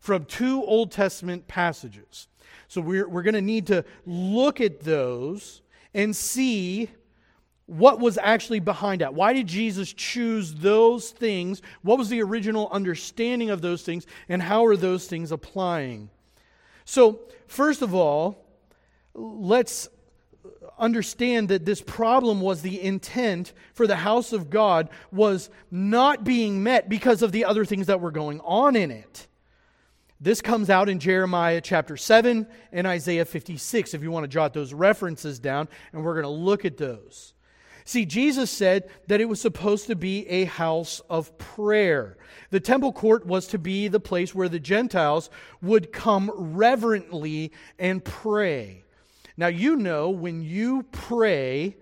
from 0.00 0.24
two 0.24 0.64
Old 0.64 0.90
Testament 0.90 1.46
passages. 1.46 2.28
So 2.68 2.80
we're, 2.80 3.08
we're 3.08 3.22
going 3.22 3.34
to 3.34 3.40
need 3.40 3.68
to 3.68 3.84
look 4.06 4.60
at 4.60 4.80
those 4.80 5.62
and 5.94 6.14
see 6.14 6.90
what 7.66 8.00
was 8.00 8.18
actually 8.18 8.60
behind 8.60 9.00
that. 9.00 9.14
Why 9.14 9.32
did 9.32 9.46
Jesus 9.46 9.92
choose 9.92 10.54
those 10.54 11.10
things? 11.10 11.62
What 11.82 11.98
was 11.98 12.08
the 12.08 12.22
original 12.22 12.68
understanding 12.72 13.50
of 13.50 13.62
those 13.62 13.82
things? 13.82 14.06
And 14.28 14.42
how 14.42 14.66
are 14.66 14.76
those 14.76 15.06
things 15.06 15.32
applying? 15.32 16.10
So, 16.84 17.20
first 17.46 17.82
of 17.82 17.94
all, 17.94 18.44
let's 19.14 19.88
understand 20.78 21.48
that 21.48 21.64
this 21.64 21.80
problem 21.80 22.40
was 22.40 22.62
the 22.62 22.80
intent 22.82 23.52
for 23.74 23.86
the 23.86 23.96
house 23.96 24.32
of 24.32 24.50
God 24.50 24.88
was 25.10 25.50
not 25.70 26.24
being 26.24 26.62
met 26.62 26.88
because 26.88 27.22
of 27.22 27.32
the 27.32 27.44
other 27.44 27.64
things 27.64 27.86
that 27.86 28.00
were 28.00 28.10
going 28.10 28.40
on 28.40 28.76
in 28.76 28.90
it. 28.90 29.28
This 30.20 30.40
comes 30.40 30.70
out 30.70 30.88
in 30.88 31.00
Jeremiah 31.00 31.60
chapter 31.60 31.96
7 31.96 32.46
and 32.70 32.86
Isaiah 32.86 33.24
56, 33.24 33.92
if 33.92 34.02
you 34.02 34.10
want 34.10 34.24
to 34.24 34.28
jot 34.28 34.54
those 34.54 34.72
references 34.72 35.40
down, 35.40 35.68
and 35.92 36.04
we're 36.04 36.14
going 36.14 36.22
to 36.22 36.28
look 36.28 36.64
at 36.64 36.76
those. 36.76 37.34
See, 37.84 38.06
Jesus 38.06 38.50
said 38.50 38.88
that 39.08 39.20
it 39.20 39.28
was 39.28 39.40
supposed 39.40 39.88
to 39.88 39.96
be 39.96 40.28
a 40.28 40.44
house 40.44 41.00
of 41.10 41.36
prayer. 41.38 42.16
The 42.50 42.60
temple 42.60 42.92
court 42.92 43.26
was 43.26 43.48
to 43.48 43.58
be 43.58 43.88
the 43.88 43.98
place 43.98 44.32
where 44.34 44.48
the 44.48 44.60
Gentiles 44.60 45.28
would 45.60 45.92
come 45.92 46.30
reverently 46.32 47.50
and 47.78 48.04
pray. 48.04 48.81
Now, 49.36 49.48
you 49.48 49.76
know, 49.76 50.10
when 50.10 50.42
you 50.42 50.84
pray, 50.92 51.76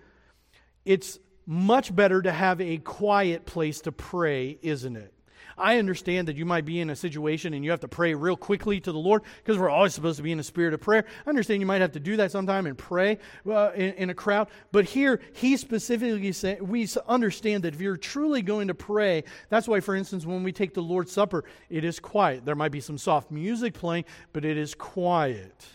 it's 0.84 1.18
much 1.46 1.94
better 1.94 2.22
to 2.22 2.30
have 2.30 2.60
a 2.60 2.78
quiet 2.78 3.46
place 3.46 3.80
to 3.82 3.92
pray, 3.92 4.58
isn't 4.62 4.96
it? 4.96 5.12
I 5.60 5.78
understand 5.78 6.28
that 6.28 6.36
you 6.36 6.46
might 6.46 6.64
be 6.64 6.80
in 6.80 6.90
a 6.90 6.96
situation 6.96 7.52
and 7.54 7.64
you 7.64 7.70
have 7.70 7.80
to 7.80 7.88
pray 7.88 8.14
real 8.14 8.36
quickly 8.36 8.80
to 8.80 8.92
the 8.92 8.98
Lord 8.98 9.22
because 9.38 9.58
we're 9.58 9.68
always 9.68 9.94
supposed 9.94 10.16
to 10.16 10.22
be 10.22 10.32
in 10.32 10.40
a 10.40 10.44
spirit 10.44 10.72
of 10.72 10.80
prayer. 10.80 11.04
I 11.26 11.28
understand 11.28 11.60
you 11.60 11.66
might 11.66 11.82
have 11.82 11.92
to 11.92 12.00
do 12.00 12.16
that 12.16 12.32
sometime 12.32 12.66
and 12.66 12.78
pray 12.78 13.18
uh, 13.46 13.70
in, 13.74 13.94
in, 13.94 14.10
a 14.10 14.14
crowd. 14.14 14.48
But 14.72 14.86
here, 14.86 15.20
he 15.34 15.56
specifically 15.56 16.32
said, 16.32 16.62
we 16.62 16.88
understand 17.06 17.64
that 17.64 17.74
if 17.74 17.80
you're 17.80 17.98
truly 17.98 18.42
going 18.42 18.68
to 18.68 18.74
pray, 18.74 19.24
that's 19.50 19.68
why, 19.68 19.80
for 19.80 19.94
instance, 19.94 20.24
when 20.24 20.42
we 20.42 20.52
take 20.52 20.72
the 20.72 20.82
Lord's 20.82 21.12
Supper, 21.12 21.44
it 21.68 21.84
is 21.84 22.00
quiet. 22.00 22.44
There 22.44 22.56
might 22.56 22.72
be 22.72 22.80
some 22.80 22.96
soft 22.96 23.30
music 23.30 23.74
playing, 23.74 24.06
but 24.32 24.44
it 24.44 24.56
is 24.56 24.74
quiet. 24.74 25.66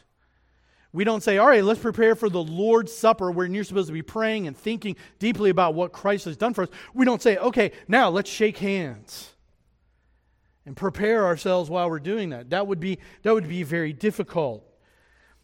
We 0.95 1.03
don't 1.03 1.21
say, 1.21 1.37
all 1.37 1.47
right, 1.47 1.61
let's 1.61 1.81
prepare 1.81 2.15
for 2.15 2.29
the 2.29 2.41
Lord's 2.41 2.93
Supper 2.93 3.29
when 3.29 3.53
you're 3.53 3.65
supposed 3.65 3.87
to 3.87 3.93
be 3.93 4.01
praying 4.01 4.47
and 4.47 4.55
thinking 4.55 4.95
deeply 5.19 5.49
about 5.49 5.73
what 5.73 5.91
Christ 5.91 6.23
has 6.23 6.37
done 6.37 6.53
for 6.53 6.63
us. 6.63 6.69
We 6.93 7.03
don't 7.03 7.21
say, 7.21 7.35
okay, 7.35 7.73
now 7.89 8.07
let's 8.07 8.29
shake 8.29 8.59
hands 8.59 9.33
and 10.65 10.73
prepare 10.73 11.25
ourselves 11.25 11.69
while 11.69 11.89
we're 11.89 11.99
doing 11.99 12.29
that. 12.29 12.51
That 12.51 12.67
would 12.67 12.79
be, 12.79 12.99
that 13.23 13.33
would 13.33 13.49
be 13.49 13.63
very 13.63 13.91
difficult. 13.91 14.63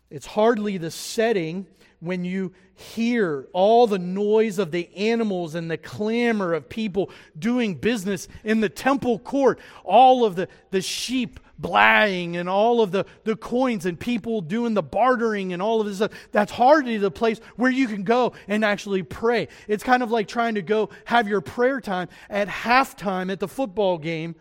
It's 0.10 0.26
hardly 0.26 0.78
the 0.78 0.90
setting 0.90 1.68
when 2.00 2.24
you 2.24 2.54
hear 2.74 3.50
all 3.52 3.88
the 3.88 4.00
noise 4.00 4.58
of 4.58 4.72
the 4.72 4.90
animals 4.96 5.54
and 5.54 5.70
the 5.70 5.78
clamor 5.78 6.54
of 6.54 6.70
people 6.70 7.12
doing 7.38 7.76
business 7.76 8.30
in 8.46 8.62
the 8.62 8.70
temple 8.70 9.20
court, 9.20 9.60
all 9.84 10.24
of 10.24 10.38
the, 10.38 10.48
the 10.70 10.82
sheep 10.82 11.42
blaying 11.62 12.38
and 12.38 12.50
all 12.50 12.82
of 12.82 12.91
the, 12.91 13.06
the 13.24 13.36
coins 13.36 13.86
and 13.86 14.00
people 14.00 14.41
doing 14.41 14.74
the 14.74 14.84
bartering 14.84 15.54
and 15.54 15.62
all 15.62 15.80
of 15.80 15.88
this 15.88 15.97
stuff. 15.97 16.12
That's 16.32 16.52
hardly 16.52 16.97
the 16.97 17.12
place 17.12 17.39
where 17.56 17.71
you 17.71 17.88
can 17.88 18.04
go 18.04 18.34
and 18.47 18.65
actually 18.65 19.04
pray. 19.04 19.47
It's 19.67 19.84
kind 19.84 20.04
of 20.04 20.12
like 20.12 20.28
trying 20.28 20.56
to 20.56 20.62
go 20.62 20.89
have 21.06 21.28
your 21.28 21.41
prayer 21.41 21.80
time 21.80 22.10
at 22.30 22.47
halftime 22.47 23.32
at 23.32 23.39
the 23.39 23.47
football 23.47 23.97
game 23.97 24.36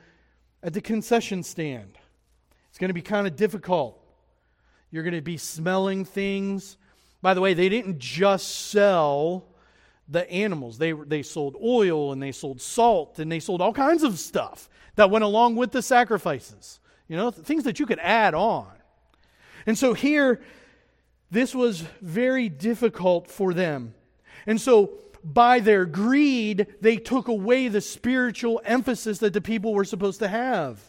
at 0.62 0.72
the 0.72 0.80
concession 0.80 1.42
stand. 1.42 1.98
It's 2.68 2.78
going 2.78 2.88
to 2.88 2.94
be 2.94 3.02
kind 3.02 3.26
of 3.26 3.36
difficult. 3.36 4.02
You're 4.90 5.02
going 5.02 5.14
to 5.14 5.20
be 5.20 5.36
smelling 5.36 6.04
things. 6.04 6.76
By 7.22 7.34
the 7.34 7.40
way, 7.40 7.54
they 7.54 7.68
didn't 7.68 7.98
just 7.98 8.70
sell 8.70 9.46
the 10.08 10.28
animals. 10.30 10.78
They, 10.78 10.92
they 10.92 11.22
sold 11.22 11.56
oil 11.62 12.12
and 12.12 12.22
they 12.22 12.32
sold 12.32 12.60
salt 12.60 13.18
and 13.18 13.30
they 13.30 13.40
sold 13.40 13.60
all 13.60 13.72
kinds 13.72 14.02
of 14.02 14.18
stuff 14.18 14.68
that 14.96 15.10
went 15.10 15.24
along 15.24 15.56
with 15.56 15.70
the 15.70 15.82
sacrifices. 15.82 16.80
You 17.10 17.16
know, 17.16 17.32
things 17.32 17.64
that 17.64 17.80
you 17.80 17.86
could 17.86 17.98
add 17.98 18.34
on. 18.34 18.68
And 19.66 19.76
so 19.76 19.94
here, 19.94 20.40
this 21.28 21.56
was 21.56 21.80
very 22.00 22.48
difficult 22.48 23.26
for 23.28 23.52
them. 23.52 23.94
And 24.46 24.60
so, 24.60 24.92
by 25.24 25.58
their 25.58 25.86
greed, 25.86 26.68
they 26.80 26.98
took 26.98 27.26
away 27.26 27.66
the 27.66 27.80
spiritual 27.80 28.60
emphasis 28.64 29.18
that 29.18 29.32
the 29.32 29.40
people 29.40 29.74
were 29.74 29.84
supposed 29.84 30.20
to 30.20 30.28
have. 30.28 30.80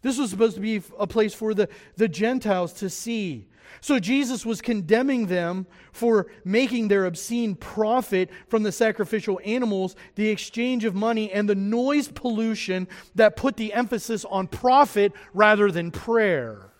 This 0.00 0.18
was 0.18 0.30
supposed 0.30 0.54
to 0.54 0.62
be 0.62 0.82
a 0.98 1.06
place 1.06 1.34
for 1.34 1.52
the, 1.52 1.68
the 1.94 2.08
Gentiles 2.08 2.72
to 2.74 2.88
see. 2.88 3.49
So 3.80 3.98
Jesus 3.98 4.44
was 4.44 4.60
condemning 4.60 5.26
them 5.26 5.66
for 5.92 6.26
making 6.44 6.88
their 6.88 7.06
obscene 7.06 7.54
profit 7.54 8.30
from 8.48 8.62
the 8.62 8.72
sacrificial 8.72 9.40
animals, 9.44 9.96
the 10.16 10.28
exchange 10.28 10.84
of 10.84 10.94
money, 10.94 11.30
and 11.32 11.48
the 11.48 11.54
noise 11.54 12.08
pollution 12.08 12.88
that 13.14 13.36
put 13.36 13.56
the 13.56 13.72
emphasis 13.72 14.24
on 14.24 14.46
profit 14.48 15.12
rather 15.32 15.70
than 15.70 15.90
prayer. 15.90 16.70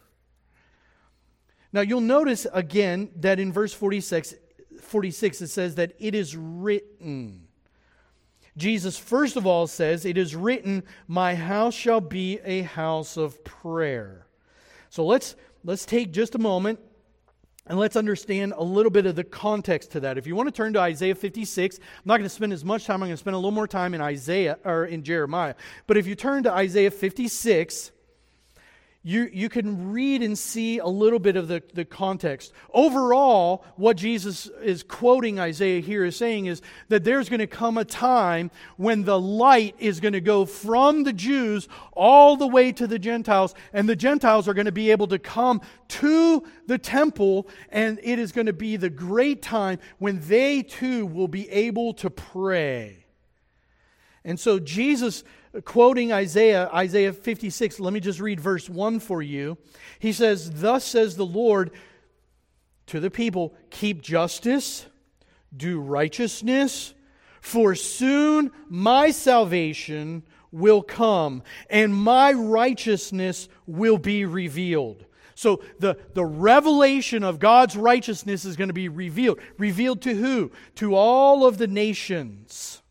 Now 1.72 1.83
you'll 1.83 2.00
notice 2.00 2.46
again 2.53 3.11
that 3.16 3.38
in 3.38 3.53
verse 3.53 3.72
46, 3.72 4.35
46 4.81 5.40
it 5.42 5.48
says 5.48 5.76
that 5.76 5.94
it 5.98 6.14
is 6.14 6.37
written. 6.37 7.46
Jesus, 8.57 8.98
first 8.98 9.37
of 9.37 9.46
all, 9.46 9.66
says, 9.66 10.05
It 10.05 10.18
is 10.18 10.35
written, 10.35 10.83
My 11.07 11.35
house 11.35 11.74
shall 11.74 12.00
be 12.00 12.40
a 12.44 12.62
house 12.62 13.16
of 13.16 13.42
prayer. 13.44 14.26
So 14.90 15.07
let's 15.07 15.37
let's 15.64 15.85
take 15.85 16.12
just 16.12 16.35
a 16.35 16.38
moment 16.38 16.79
and 17.66 17.79
let's 17.79 17.96
understand 17.96 18.53
a 18.57 18.64
little 18.64 18.90
bit 18.90 19.07
of 19.07 19.14
the 19.14 19.25
context 19.25 19.92
to 19.92 20.01
that. 20.01 20.18
If 20.18 20.27
you 20.27 20.35
want 20.35 20.49
to 20.49 20.53
turn 20.53 20.73
to 20.73 20.81
Isaiah 20.81 21.14
56, 21.14 21.79
I'm 21.79 21.85
not 22.05 22.16
going 22.16 22.25
to 22.25 22.29
spend 22.29 22.53
as 22.53 22.64
much 22.64 22.85
time. 22.85 23.03
I'm 23.03 23.09
going 23.09 23.12
to 23.12 23.16
spend 23.16 23.35
a 23.35 23.38
little 23.38 23.51
more 23.51 23.68
time 23.68 23.94
in 23.94 24.01
Isaiah 24.01 24.59
or 24.64 24.87
in 24.87 25.03
Jeremiah. 25.03 25.55
But 25.87 25.96
if 25.96 26.07
you 26.07 26.14
turn 26.14 26.42
to 26.44 26.53
Isaiah 26.53 26.90
56, 26.90 27.92
you, 29.03 29.31
you 29.33 29.49
can 29.49 29.93
read 29.93 30.23
and 30.23 30.39
see 30.39 30.77
a 30.77 30.87
little 30.87 31.19
bit 31.19 31.35
of 31.35 31.49
the, 31.49 31.63
the 31.73 31.87
context. 31.87 32.53
Overall, 32.75 33.65
what 33.77 33.97
Jesus 33.97 34.47
is 34.63 34.83
quoting 34.83 35.41
Isaiah 35.41 35.81
here 35.81 36.05
is 36.05 36.17
saying 36.17 36.47
is 36.47 36.61
that 36.89 37.03
there's 37.03 37.31
going 37.31 37.41
to 37.41 37.47
come 37.47 37.79
a 37.79 37.85
time 37.87 38.51
when 38.77 39.05
the 39.05 39.19
light 39.19 39.75
is 39.79 40.01
going 40.01 40.13
to 40.13 40.21
go 40.21 40.45
from 40.45 41.05
the 41.05 41.15
Jews 41.15 41.67
all 41.93 42.37
the 42.37 42.47
way 42.47 42.73
to 42.73 42.87
the 42.87 42.99
Gentiles, 42.99 43.55
and 43.73 43.89
the 43.89 43.97
Gentiles 43.97 44.47
are 44.47 44.55
going 44.55 44.67
to 44.67 44.73
be 44.73 44.91
able 44.91 45.07
to 45.07 45.19
come 45.19 45.63
to 45.89 46.45
the 46.67 46.79
temple, 46.79 47.49
and 47.71 47.99
it 48.03 48.19
is 48.19 48.33
going 48.33 48.49
to 48.49 48.53
be 48.53 48.77
the 48.77 48.91
great 48.91 49.41
time 49.41 49.79
when 49.99 50.21
they 50.29 50.63
too 50.63 51.07
will 51.07 51.29
be 51.29 51.49
able 51.49 51.95
to 51.95 52.11
pray. 52.11 53.07
And 54.27 54.39
so 54.39 54.59
Jesus, 54.59 55.25
quoting 55.65 56.13
Isaiah, 56.13 56.71
Isaiah 56.73 57.13
56, 57.13 57.81
let 57.81 57.93
me 57.93 58.01
just 58.01 58.21
read 58.21 58.41
verse 58.41 58.69
1 58.69 59.01
for 59.01 59.21
you. 59.23 59.59
He 59.99 60.13
says, 60.13 60.51
Thus 60.51 60.85
says 60.85 61.17
the 61.17 61.27
Lord 61.27 61.73
to 62.87 63.01
the 63.01 63.11
people, 63.11 63.55
keep 63.71 64.03
justice, 64.03 64.87
do 65.57 65.81
righteousness, 65.81 66.95
for 67.41 67.75
soon 67.75 68.51
my 68.69 69.11
salvation 69.11 70.23
will 70.53 70.83
come 70.83 71.43
and 71.69 71.95
my 71.95 72.33
righteousness 72.33 73.49
will 73.67 73.99
be 73.99 74.25
revealed. 74.25 75.05
So 75.35 75.63
the, 75.79 75.97
the 76.13 76.25
revelation 76.25 77.25
of 77.25 77.39
God's 77.39 77.77
righteousness 77.77 78.45
is 78.45 78.57
going 78.57 78.69
to 78.69 78.75
be 78.75 78.89
revealed. 78.89 79.41
Revealed 79.57 80.03
to 80.03 80.15
who? 80.15 80.53
To 80.77 80.95
all 80.95 81.47
of 81.47 81.57
the 81.57 81.67
nations. 81.67 82.83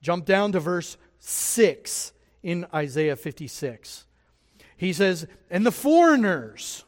Jump 0.00 0.24
down 0.24 0.52
to 0.52 0.60
verse 0.60 0.96
6 1.20 2.12
in 2.42 2.66
Isaiah 2.74 3.16
56. 3.16 4.04
He 4.76 4.92
says, 4.92 5.26
And 5.50 5.64
the 5.64 5.72
foreigners 5.72 6.84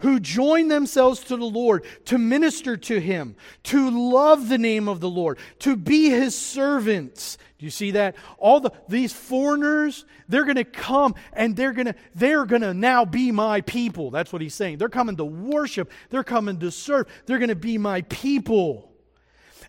who 0.00 0.20
join 0.20 0.68
themselves 0.68 1.20
to 1.20 1.36
the 1.36 1.46
Lord 1.46 1.84
to 2.06 2.18
minister 2.18 2.76
to 2.76 3.00
him, 3.00 3.36
to 3.64 3.90
love 4.12 4.48
the 4.48 4.58
name 4.58 4.88
of 4.88 5.00
the 5.00 5.08
Lord, 5.08 5.38
to 5.60 5.76
be 5.76 6.10
his 6.10 6.36
servants. 6.36 7.38
Do 7.58 7.64
you 7.64 7.70
see 7.70 7.92
that? 7.92 8.16
All 8.38 8.60
the 8.60 8.72
these 8.88 9.12
foreigners, 9.12 10.04
they're 10.28 10.44
going 10.44 10.56
to 10.56 10.64
come 10.64 11.14
and 11.32 11.56
they're 11.56 11.72
going 11.72 11.86
to 11.86 11.94
they're 12.14 12.44
going 12.44 12.62
to 12.62 12.74
now 12.74 13.04
be 13.04 13.30
my 13.30 13.62
people. 13.62 14.10
That's 14.10 14.32
what 14.32 14.42
he's 14.42 14.54
saying. 14.54 14.78
They're 14.78 14.88
coming 14.88 15.16
to 15.16 15.24
worship, 15.24 15.90
they're 16.10 16.24
coming 16.24 16.58
to 16.60 16.70
serve. 16.70 17.06
They're 17.24 17.38
going 17.38 17.48
to 17.48 17.54
be 17.54 17.78
my 17.78 18.02
people. 18.02 18.92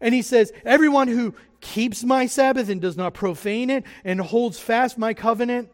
And 0.02 0.14
he 0.14 0.22
says, 0.22 0.52
everyone 0.64 1.08
who 1.08 1.34
keeps 1.62 2.04
my 2.04 2.26
Sabbath 2.26 2.70
and 2.70 2.82
does 2.82 2.98
not 2.98 3.14
profane 3.14 3.70
it 3.70 3.84
and 4.04 4.20
holds 4.22 4.60
fast 4.60 4.98
my 4.98 5.14
covenant, 5.14 5.70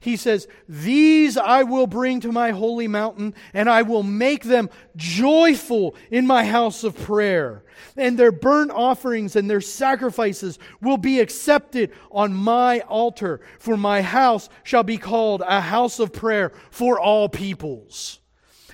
he 0.00 0.16
says, 0.16 0.46
These 0.68 1.36
I 1.36 1.62
will 1.62 1.86
bring 1.86 2.20
to 2.20 2.32
my 2.32 2.50
holy 2.50 2.88
mountain, 2.88 3.34
and 3.54 3.68
I 3.68 3.82
will 3.82 4.02
make 4.02 4.44
them 4.44 4.70
joyful 4.94 5.94
in 6.10 6.26
my 6.26 6.44
house 6.44 6.84
of 6.84 6.96
prayer. 6.96 7.64
And 7.96 8.18
their 8.18 8.32
burnt 8.32 8.70
offerings 8.70 9.36
and 9.36 9.50
their 9.50 9.60
sacrifices 9.60 10.58
will 10.80 10.96
be 10.96 11.20
accepted 11.20 11.92
on 12.10 12.34
my 12.34 12.80
altar, 12.80 13.40
for 13.58 13.76
my 13.76 14.02
house 14.02 14.48
shall 14.62 14.82
be 14.82 14.98
called 14.98 15.42
a 15.46 15.60
house 15.60 15.98
of 15.98 16.12
prayer 16.12 16.52
for 16.70 17.00
all 17.00 17.28
peoples. 17.28 18.20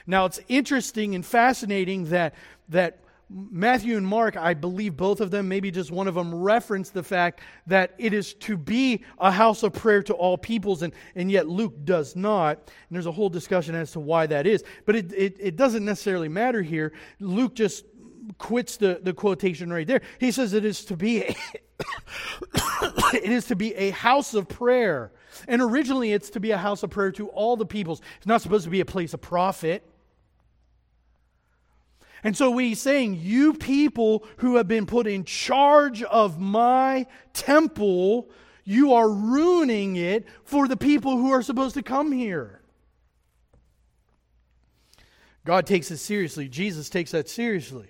Now, 0.07 0.25
it's 0.27 0.41
interesting 0.49 1.15
and 1.15 1.25
fascinating 1.25 2.07
that, 2.07 2.35
that 2.69 3.02
Matthew 3.35 3.97
and 3.97 4.07
Mark, 4.07 4.37
I 4.37 4.53
believe 4.53 4.97
both 4.97 5.21
of 5.21 5.31
them, 5.31 5.49
maybe 5.49 5.71
just 5.71 5.91
one 5.91 6.07
of 6.07 6.15
them, 6.15 6.35
reference 6.35 6.91
the 6.91 7.03
fact 7.03 7.41
that 7.67 7.95
it 7.97 8.13
is 8.13 8.35
to 8.35 8.57
be 8.57 9.05
a 9.19 9.31
house 9.31 9.63
of 9.63 9.73
prayer 9.73 10.03
to 10.05 10.15
all 10.15 10.37
peoples, 10.37 10.83
and, 10.83 10.93
and 11.15 11.31
yet 11.31 11.49
Luke 11.49 11.85
does 11.85 12.15
not. 12.15 12.59
And 12.59 12.91
there's 12.91 13.07
a 13.07 13.13
whole 13.13 13.31
discussion 13.31 13.75
as 13.75 13.93
to 13.93 14.01
why 14.01 14.27
that 14.27 14.47
is. 14.47 14.65
But 14.85 14.97
it, 14.97 15.13
it, 15.13 15.37
it 15.41 15.57
doesn't 15.57 15.85
necessarily 15.85 16.29
matter 16.29 16.61
here. 16.61 16.93
Luke 17.21 17.55
just 17.55 17.87
quits 18.39 18.77
the, 18.77 19.01
the 19.03 19.15
quotation 19.15 19.73
right 19.73 19.87
there. 19.87 20.03
He 20.21 20.31
says 20.31 20.53
it 20.53 20.65
is 20.65 20.85
to 20.87 20.97
be 20.97 21.23
a, 21.23 21.37
it 23.15 23.31
is 23.31 23.47
to 23.47 23.57
be 23.57 23.75
a 23.75 23.91
house 23.91 24.35
of 24.35 24.49
prayer. 24.49 25.13
And 25.49 25.63
originally 25.63 26.13
it's 26.13 26.31
to 26.31 26.41
be 26.41 26.51
a 26.51 26.59
house 26.59 26.83
of 26.83 26.91
prayer 26.91 27.13
to 27.13 27.29
all 27.29 27.57
the 27.57 27.67
peoples. 27.67 28.03
It's 28.19 28.27
not 28.27 28.43
supposed 28.43 28.65
to 28.65 28.71
be 28.71 28.81
a 28.81 28.85
place 28.85 29.15
of 29.15 29.21
profit. 29.21 29.89
And 32.25 32.37
so 32.37 32.57
he's 32.57 32.81
saying, 32.81 33.19
You 33.21 33.55
people 33.55 34.25
who 34.39 34.57
have 34.57 34.69
been 34.69 34.87
put 34.87 35.07
in 35.07 35.25
charge 35.25 36.03
of 36.05 36.39
my 36.39 37.07
temple, 37.33 38.31
you 38.65 38.93
are 38.93 39.11
ruining 39.11 39.97
it 39.97 40.27
for 40.45 40.69
the 40.69 40.77
people 40.77 41.17
who 41.17 41.33
are 41.33 41.43
supposed 41.43 41.75
to 41.75 41.83
come 41.83 42.13
here. 42.13 42.61
God 45.45 45.67
takes 45.67 45.91
it 45.91 45.97
seriously. 45.97 46.49
Jesus 46.49 46.89
takes 46.89 47.11
that 47.11 47.29
seriously. 47.29 47.89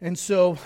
And 0.00 0.18
so 0.18 0.58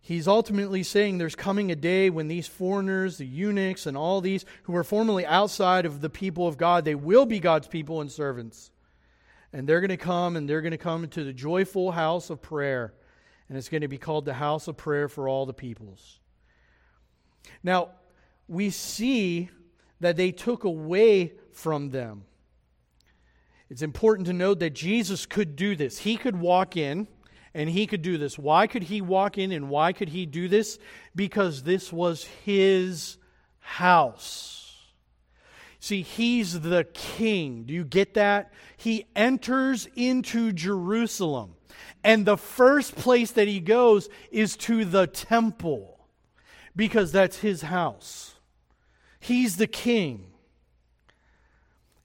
he's 0.00 0.26
ultimately 0.26 0.82
saying 0.82 1.18
there's 1.18 1.34
coming 1.34 1.70
a 1.70 1.76
day 1.76 2.08
when 2.08 2.28
these 2.28 2.46
foreigners, 2.46 3.18
the 3.18 3.26
eunuchs, 3.26 3.84
and 3.84 3.96
all 3.96 4.22
these 4.22 4.46
who 4.62 4.72
were 4.72 4.84
formerly 4.84 5.26
outside 5.26 5.84
of 5.84 6.00
the 6.00 6.10
people 6.10 6.48
of 6.48 6.56
God, 6.56 6.86
they 6.86 6.94
will 6.94 7.26
be 7.26 7.40
God's 7.40 7.68
people 7.68 8.00
and 8.00 8.10
servants. 8.10 8.70
And 9.52 9.68
they're 9.68 9.80
going 9.80 9.90
to 9.90 9.96
come 9.96 10.36
and 10.36 10.48
they're 10.48 10.60
going 10.60 10.70
to 10.72 10.78
come 10.78 11.04
into 11.04 11.24
the 11.24 11.32
joyful 11.32 11.90
house 11.90 12.30
of 12.30 12.40
prayer. 12.40 12.94
And 13.48 13.58
it's 13.58 13.68
going 13.68 13.80
to 13.80 13.88
be 13.88 13.98
called 13.98 14.24
the 14.24 14.34
house 14.34 14.68
of 14.68 14.76
prayer 14.76 15.08
for 15.08 15.28
all 15.28 15.44
the 15.44 15.52
peoples. 15.52 16.20
Now, 17.62 17.90
we 18.46 18.70
see 18.70 19.50
that 20.00 20.16
they 20.16 20.30
took 20.32 20.64
away 20.64 21.32
from 21.52 21.90
them. 21.90 22.24
It's 23.68 23.82
important 23.82 24.26
to 24.26 24.32
note 24.32 24.58
that 24.60 24.70
Jesus 24.70 25.26
could 25.26 25.56
do 25.56 25.76
this. 25.76 25.98
He 25.98 26.16
could 26.16 26.36
walk 26.36 26.76
in 26.76 27.06
and 27.54 27.68
he 27.68 27.86
could 27.86 28.02
do 28.02 28.18
this. 28.18 28.38
Why 28.38 28.66
could 28.66 28.84
he 28.84 29.00
walk 29.00 29.38
in 29.38 29.52
and 29.52 29.68
why 29.68 29.92
could 29.92 30.08
he 30.08 30.26
do 30.26 30.48
this? 30.48 30.78
Because 31.14 31.62
this 31.62 31.92
was 31.92 32.24
his 32.44 33.16
house. 33.58 34.59
See, 35.80 36.02
he's 36.02 36.60
the 36.60 36.84
king. 36.92 37.64
Do 37.64 37.72
you 37.72 37.84
get 37.84 38.14
that? 38.14 38.52
He 38.76 39.06
enters 39.16 39.88
into 39.96 40.52
Jerusalem. 40.52 41.54
And 42.04 42.26
the 42.26 42.36
first 42.36 42.94
place 42.96 43.30
that 43.32 43.48
he 43.48 43.60
goes 43.60 44.08
is 44.30 44.56
to 44.58 44.84
the 44.84 45.06
temple 45.06 45.98
because 46.76 47.12
that's 47.12 47.38
his 47.38 47.62
house. 47.62 48.34
He's 49.18 49.56
the 49.56 49.66
king. 49.66 50.26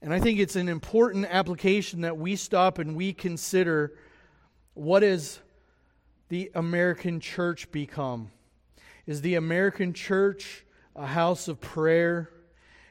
And 0.00 0.12
I 0.12 0.20
think 0.20 0.38
it's 0.38 0.56
an 0.56 0.68
important 0.68 1.26
application 1.26 2.00
that 2.02 2.16
we 2.16 2.36
stop 2.36 2.78
and 2.78 2.96
we 2.96 3.12
consider 3.12 3.92
what 4.74 5.02
has 5.02 5.40
the 6.28 6.50
American 6.54 7.20
church 7.20 7.70
become? 7.70 8.30
Is 9.06 9.20
the 9.20 9.36
American 9.36 9.92
church 9.92 10.64
a 10.94 11.06
house 11.06 11.48
of 11.48 11.60
prayer? 11.60 12.30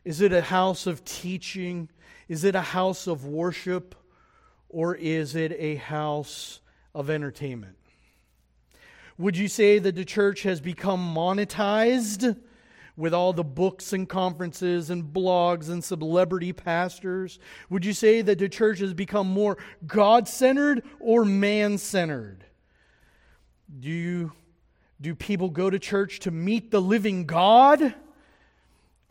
Is 0.06 0.22
it 0.22 0.32
a 0.32 0.42
house 0.42 0.86
of 0.86 1.04
teaching? 1.04 1.90
Is 2.30 2.44
it 2.44 2.54
a 2.56 2.62
house 2.62 3.08
of 3.08 3.26
worship? 3.26 3.96
Or 4.70 4.96
is 4.96 5.36
it 5.36 5.52
a 5.58 5.76
house 5.76 6.62
of 6.94 7.10
entertainment? 7.10 7.76
Would 9.18 9.36
you 9.36 9.48
say 9.48 9.80
that 9.80 9.96
the 9.96 10.06
church 10.06 10.44
has 10.44 10.62
become 10.62 11.16
monetized 11.16 12.38
with 12.98 13.14
all 13.14 13.34
the 13.34 13.44
books 13.44 13.94
and 13.94 14.08
conferences 14.08 14.90
and 14.90 15.04
blogs 15.04 15.70
and 15.70 15.84
celebrity 15.84 16.54
pastors? 16.54 17.40
Would 17.70 17.84
you 17.84 17.94
say 17.94 18.22
that 18.22 18.38
the 18.38 18.50
church 18.50 18.80
has 18.80 18.94
become 18.94 19.28
more 19.28 19.58
God 19.88 20.28
centered 20.28 20.84
or 21.00 21.26
man 21.26 21.78
centered? 21.78 22.46
Do, 23.80 23.90
you, 23.90 24.34
do 25.02 25.16
people 25.16 25.50
go 25.50 25.70
to 25.70 25.80
church 25.80 26.20
to 26.20 26.32
meet 26.32 26.70
the 26.70 26.82
living 26.82 27.26
God? 27.26 27.96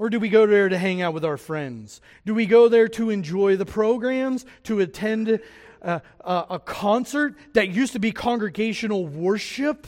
Or 0.05 0.11
do 0.11 0.21
we 0.21 0.29
go 0.29 0.45
there 0.45 0.69
to 0.69 0.77
hang 0.77 1.01
out 1.01 1.15
with 1.15 1.25
our 1.25 1.39
friends? 1.39 2.03
Do 2.27 2.35
we 2.35 2.45
go 2.45 2.69
there 2.69 2.89
to 2.89 3.09
enjoy 3.09 3.57
the 3.57 3.65
programs, 3.65 4.45
to 4.65 4.81
attend 4.81 5.41
a, 5.81 6.03
a, 6.21 6.45
a, 6.51 6.59
concert 6.59 7.37
that 7.55 7.71
used 7.71 7.95
to 7.95 7.99
be 7.99 8.13
congregational 8.13 9.07
worship? 9.07 9.87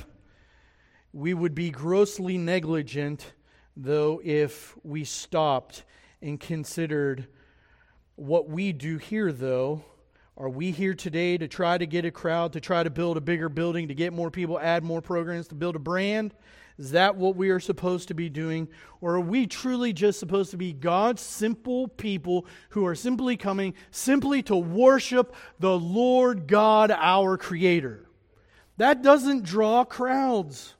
We 1.12 1.34
would 1.34 1.54
be 1.54 1.68
grossly 1.68 2.38
negligent, 2.38 3.34
though, 3.76 4.22
if 4.24 4.74
we 4.82 5.04
stopped 5.04 5.84
and 6.22 6.40
considered 6.40 7.28
what 8.14 8.48
we 8.48 8.72
do 8.72 8.96
here, 8.96 9.30
though. 9.30 9.84
Are 10.38 10.48
we 10.48 10.70
here 10.70 10.94
today 10.94 11.36
to 11.36 11.46
try 11.46 11.76
to 11.76 11.84
get 11.84 12.06
a 12.06 12.10
crowd, 12.10 12.54
to 12.54 12.60
try 12.62 12.82
to 12.82 12.88
build 12.88 13.18
a 13.18 13.20
bigger 13.20 13.50
building, 13.50 13.88
to 13.88 13.94
get 13.94 14.14
more 14.14 14.30
people, 14.30 14.58
add 14.58 14.82
more 14.82 15.02
programs, 15.02 15.48
to 15.48 15.54
build 15.54 15.76
a 15.76 15.78
brand? 15.78 16.32
Is 16.78 16.90
that 16.90 17.16
what 17.16 17.36
we 17.36 17.48
are 17.50 17.60
supposed 17.60 18.08
to 18.08 18.14
be 18.14 18.28
doing? 18.28 18.68
Or 19.00 19.14
are 19.14 19.20
we 19.20 19.46
truly 19.46 19.92
just 19.94 20.20
supposed 20.20 20.50
to 20.50 20.58
be 20.58 20.72
God's 20.74 21.22
simple 21.22 21.88
people 21.88 22.46
who 22.70 22.84
are 22.84 22.94
simply 22.94 23.36
coming 23.36 23.74
simply 23.90 24.42
to 24.44 24.56
worship 24.56 25.34
the 25.58 25.78
Lord 25.78 26.46
God, 26.46 26.90
our 26.90 27.38
Creator? 27.38 28.06
That 28.76 29.02
doesn't 29.02 29.44
draw 29.44 29.84
crowds. 29.84 30.74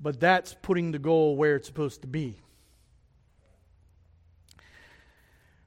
But 0.00 0.18
that's 0.18 0.56
putting 0.62 0.92
the 0.92 0.98
goal 0.98 1.36
where 1.36 1.56
it's 1.56 1.66
supposed 1.66 2.00
to 2.00 2.06
be. 2.06 2.36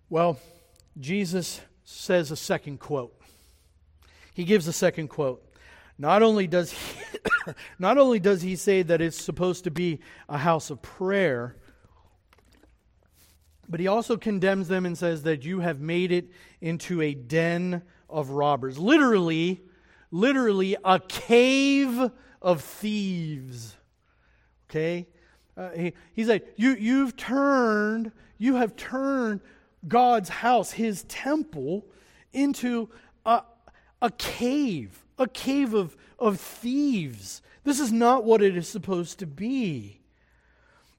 Well, 0.10 0.40
Jesus 1.00 1.62
says 1.84 2.32
a 2.32 2.36
second 2.36 2.80
quote. 2.80 3.16
He 4.34 4.46
gives 4.46 4.68
a 4.68 4.74
second 4.74 5.10
quote. 5.10 5.48
Not 5.98 6.24
only 6.24 6.48
does 6.48 6.72
he, 6.72 7.20
not 7.80 7.98
only 7.98 8.20
does 8.20 8.42
he 8.42 8.56
say 8.56 8.82
that 8.82 9.02
it's 9.02 9.22
supposed 9.22 9.64
to 9.66 9.72
be 9.72 10.00
a 10.28 10.38
house 10.38 10.70
of 10.70 10.82
prayer, 10.82 11.56
but 13.70 13.80
he 13.80 13.88
also 13.88 14.18
condemns 14.18 14.68
them 14.68 14.86
and 14.86 14.98
says 14.98 15.24
that 15.24 15.46
you 15.46 15.62
have 15.62 15.80
made 15.80 16.12
it 16.12 16.30
into 16.62 17.02
a 17.02 17.14
den 17.14 17.82
of 18.10 18.32
robbers. 18.32 18.78
Literally, 18.78 19.64
literally 20.12 20.78
a 20.84 21.00
cave 21.00 22.12
of 22.42 22.62
thieves. 22.62 23.76
Okay? 24.70 25.08
Uh, 25.56 25.70
he, 25.72 25.94
he's 26.14 26.28
like, 26.28 26.54
you, 26.56 26.76
you've 26.76 27.16
turned, 27.16 28.12
you 28.38 28.56
have 28.56 28.76
turned 28.76 29.42
God's 29.88 30.30
house, 30.30 30.72
his 30.72 31.04
temple, 31.04 31.86
into 32.32 32.90
a, 33.26 33.44
a 34.02 34.12
cave, 34.12 35.03
a 35.24 35.28
cave 35.28 35.74
of, 35.74 35.98
of 36.20 36.40
thieves. 36.40 37.42
This 37.64 37.80
is 37.80 37.92
not 37.92 38.24
what 38.24 38.42
it 38.42 38.56
is 38.56 38.68
supposed 38.68 39.20
to 39.20 39.26
be. 39.26 40.02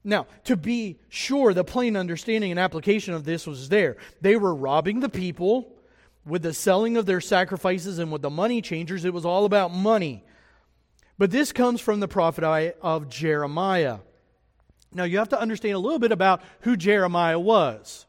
Now, 0.03 0.27
to 0.43 0.55
be 0.55 0.99
sure, 1.09 1.53
the 1.53 1.63
plain 1.63 1.95
understanding 1.95 2.51
and 2.51 2.59
application 2.59 3.13
of 3.13 3.23
this 3.23 3.47
was 3.47 3.69
there. 3.69 3.97
They 4.21 4.35
were 4.35 4.53
robbing 4.53 4.99
the 4.99 5.09
people 5.09 5.71
with 6.25 6.43
the 6.43 6.53
selling 6.53 6.97
of 6.97 7.05
their 7.05 7.21
sacrifices 7.21 7.97
and 7.97 8.11
with 8.11 8.21
the 8.21 8.29
money 8.29 8.61
changers. 8.61 9.03
It 9.03 9.13
was 9.13 9.25
all 9.25 9.45
about 9.45 9.73
money. 9.73 10.23
But 11.17 11.31
this 11.31 11.51
comes 11.51 11.81
from 11.81 12.01
the 12.01 12.07
prophet 12.07 12.77
of 12.81 13.09
Jeremiah. 13.09 13.99
Now, 14.93 15.05
you 15.05 15.17
have 15.17 15.29
to 15.29 15.39
understand 15.39 15.75
a 15.75 15.79
little 15.79 15.99
bit 15.99 16.11
about 16.11 16.41
who 16.61 16.77
Jeremiah 16.77 17.39
was. 17.39 18.05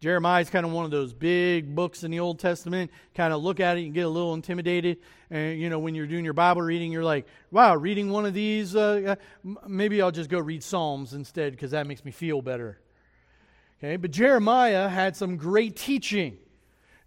Jeremiah 0.00 0.40
is 0.40 0.48
kind 0.48 0.64
of 0.64 0.70
one 0.70 0.84
of 0.84 0.92
those 0.92 1.12
big 1.12 1.74
books 1.74 2.04
in 2.04 2.10
the 2.12 2.20
Old 2.20 2.38
Testament. 2.38 2.90
Kind 3.14 3.32
of 3.32 3.42
look 3.42 3.58
at 3.58 3.78
it 3.78 3.84
and 3.84 3.92
get 3.92 4.06
a 4.06 4.08
little 4.08 4.34
intimidated. 4.34 4.98
And, 5.28 5.58
you 5.58 5.68
know, 5.68 5.80
when 5.80 5.96
you're 5.96 6.06
doing 6.06 6.24
your 6.24 6.34
Bible 6.34 6.62
reading, 6.62 6.92
you're 6.92 7.04
like, 7.04 7.26
wow, 7.50 7.74
reading 7.74 8.10
one 8.10 8.24
of 8.24 8.32
these, 8.32 8.76
uh, 8.76 9.16
uh 9.44 9.54
maybe 9.66 10.00
I'll 10.00 10.12
just 10.12 10.30
go 10.30 10.38
read 10.38 10.62
Psalms 10.62 11.14
instead 11.14 11.52
because 11.52 11.72
that 11.72 11.86
makes 11.86 12.04
me 12.04 12.12
feel 12.12 12.42
better. 12.42 12.80
Okay, 13.78 13.96
but 13.96 14.12
Jeremiah 14.12 14.88
had 14.88 15.16
some 15.16 15.36
great 15.36 15.76
teaching. 15.76 16.38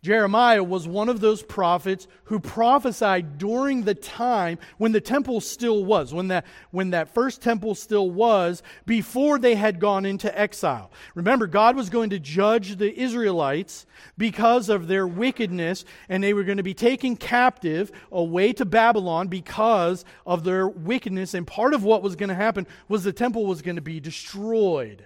Jeremiah 0.04 0.64
was 0.64 0.88
one 0.88 1.10
of 1.10 1.20
those 1.20 1.44
prophets 1.44 2.08
who 2.24 2.40
prophesied 2.40 3.38
during 3.38 3.84
the 3.84 3.94
time 3.94 4.58
when 4.80 4.94
the 4.94 5.02
temple 5.02 5.40
still 5.42 5.86
was, 5.86 6.12
when 6.12 6.30
that, 6.30 6.48
when 6.72 6.90
that 6.90 7.14
first 7.14 7.40
temple 7.40 7.76
still 7.76 8.10
was, 8.10 8.64
before 8.88 9.38
they 9.38 9.54
had 9.54 9.80
gone 9.80 10.08
into 10.08 10.40
exile. 10.40 10.92
Remember, 11.14 11.46
God 11.46 11.76
was 11.76 11.92
going 11.92 12.10
to 12.10 12.20
judge 12.20 12.78
the 12.78 13.00
Israelites 13.00 13.86
because 14.18 14.70
of 14.70 14.88
their 14.88 15.06
wickedness, 15.06 15.86
and 16.10 16.24
they 16.24 16.34
were 16.34 16.46
going 16.46 16.58
to 16.58 16.64
be 16.64 16.74
taken 16.74 17.16
captive 17.16 17.92
away 18.12 18.54
to 18.54 18.66
Babylon 18.66 19.28
because 19.28 20.04
of 20.26 20.44
their 20.44 20.68
wickedness. 20.68 21.36
And 21.36 21.46
part 21.46 21.76
of 21.76 21.84
what 21.84 22.02
was 22.02 22.16
going 22.16 22.30
to 22.30 22.36
happen 22.36 22.66
was 22.88 23.04
the 23.04 23.14
temple 23.14 23.46
was 23.46 23.62
going 23.62 23.76
to 23.76 23.84
be 23.84 24.00
destroyed. 24.00 25.06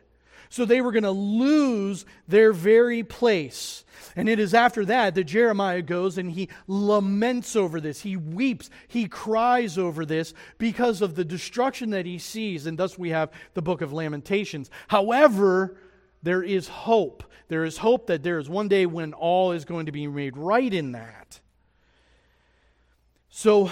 So 0.50 0.66
they 0.66 0.82
were 0.82 0.92
going 0.92 1.04
to 1.04 1.12
lose 1.12 2.06
their 2.28 2.54
very 2.54 3.04
place. 3.04 3.84
And 4.16 4.30
it 4.30 4.40
is 4.40 4.54
after 4.54 4.86
that 4.86 5.16
that 5.16 5.24
Jeremiah 5.26 5.82
goes 5.82 6.18
and 6.18 6.32
he 6.32 6.50
laments 6.68 7.56
over 7.56 7.82
this. 7.82 8.02
He 8.02 8.16
weeps, 8.16 8.70
he 8.88 9.08
cries 9.08 9.78
over 9.78 10.06
this 10.06 10.34
because 10.58 11.02
of 11.02 11.16
the 11.16 11.26
destruction 11.26 11.90
that 11.90 12.06
he 12.06 12.18
sees. 12.18 12.66
And 12.66 12.78
thus 12.78 12.98
we 12.98 13.10
have 13.10 13.32
the 13.54 13.62
book 13.62 13.82
of 13.82 13.94
Lamentations. 13.94 14.70
However, 14.88 15.78
there 16.24 16.44
is 16.44 16.68
hope. 16.68 17.24
There 17.48 17.66
is 17.66 17.78
hope 17.78 18.08
that 18.08 18.24
there 18.24 18.40
is 18.40 18.50
one 18.50 18.68
day 18.68 18.86
when 18.86 19.14
all 19.14 19.52
is 19.52 19.66
going 19.66 19.86
to 19.86 19.92
be 19.92 20.08
made 20.08 20.38
right 20.38 20.74
in 20.74 20.94
that. 20.94 21.40
So, 23.30 23.70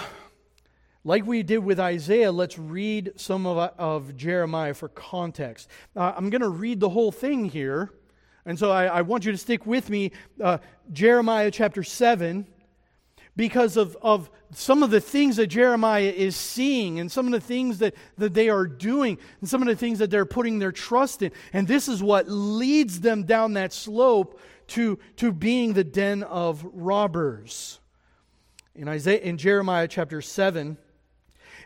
like 1.04 1.26
we 1.26 1.42
did 1.42 1.58
with 1.58 1.78
Isaiah, 1.78 2.32
let's 2.32 2.58
read 2.58 3.12
some 3.16 3.46
of, 3.46 3.58
of 3.78 4.16
Jeremiah 4.16 4.72
for 4.72 4.88
context. 4.88 5.68
Uh, 5.94 6.14
I'm 6.16 6.30
going 6.30 6.40
to 6.40 6.48
read 6.48 6.80
the 6.80 6.88
whole 6.88 7.12
thing 7.12 7.44
here. 7.44 7.92
And 8.46 8.58
so 8.58 8.70
I, 8.70 8.86
I 8.86 9.02
want 9.02 9.24
you 9.24 9.32
to 9.32 9.38
stick 9.38 9.66
with 9.66 9.90
me, 9.90 10.12
uh, 10.42 10.58
Jeremiah 10.92 11.50
chapter 11.50 11.82
7, 11.82 12.46
because 13.36 13.76
of, 13.76 13.96
of 14.00 14.30
some 14.52 14.82
of 14.82 14.90
the 14.90 15.00
things 15.00 15.36
that 15.36 15.48
Jeremiah 15.48 16.12
is 16.14 16.36
seeing 16.36 17.00
and 17.00 17.10
some 17.10 17.26
of 17.26 17.32
the 17.32 17.40
things 17.40 17.78
that, 17.78 17.94
that 18.16 18.32
they 18.32 18.48
are 18.48 18.66
doing 18.66 19.18
and 19.40 19.48
some 19.48 19.60
of 19.60 19.68
the 19.68 19.76
things 19.76 19.98
that 19.98 20.10
they're 20.10 20.24
putting 20.24 20.58
their 20.58 20.72
trust 20.72 21.22
in. 21.22 21.32
And 21.52 21.66
this 21.66 21.88
is 21.88 22.02
what 22.02 22.28
leads 22.28 23.00
them 23.00 23.24
down 23.24 23.54
that 23.54 23.72
slope 23.72 24.40
to, 24.68 24.98
to 25.16 25.32
being 25.32 25.72
the 25.72 25.84
den 25.84 26.22
of 26.22 26.64
robbers. 26.72 27.80
In, 28.74 28.88
Isaiah, 28.88 29.20
in 29.20 29.36
Jeremiah 29.36 29.88
chapter 29.88 30.22
7, 30.22 30.78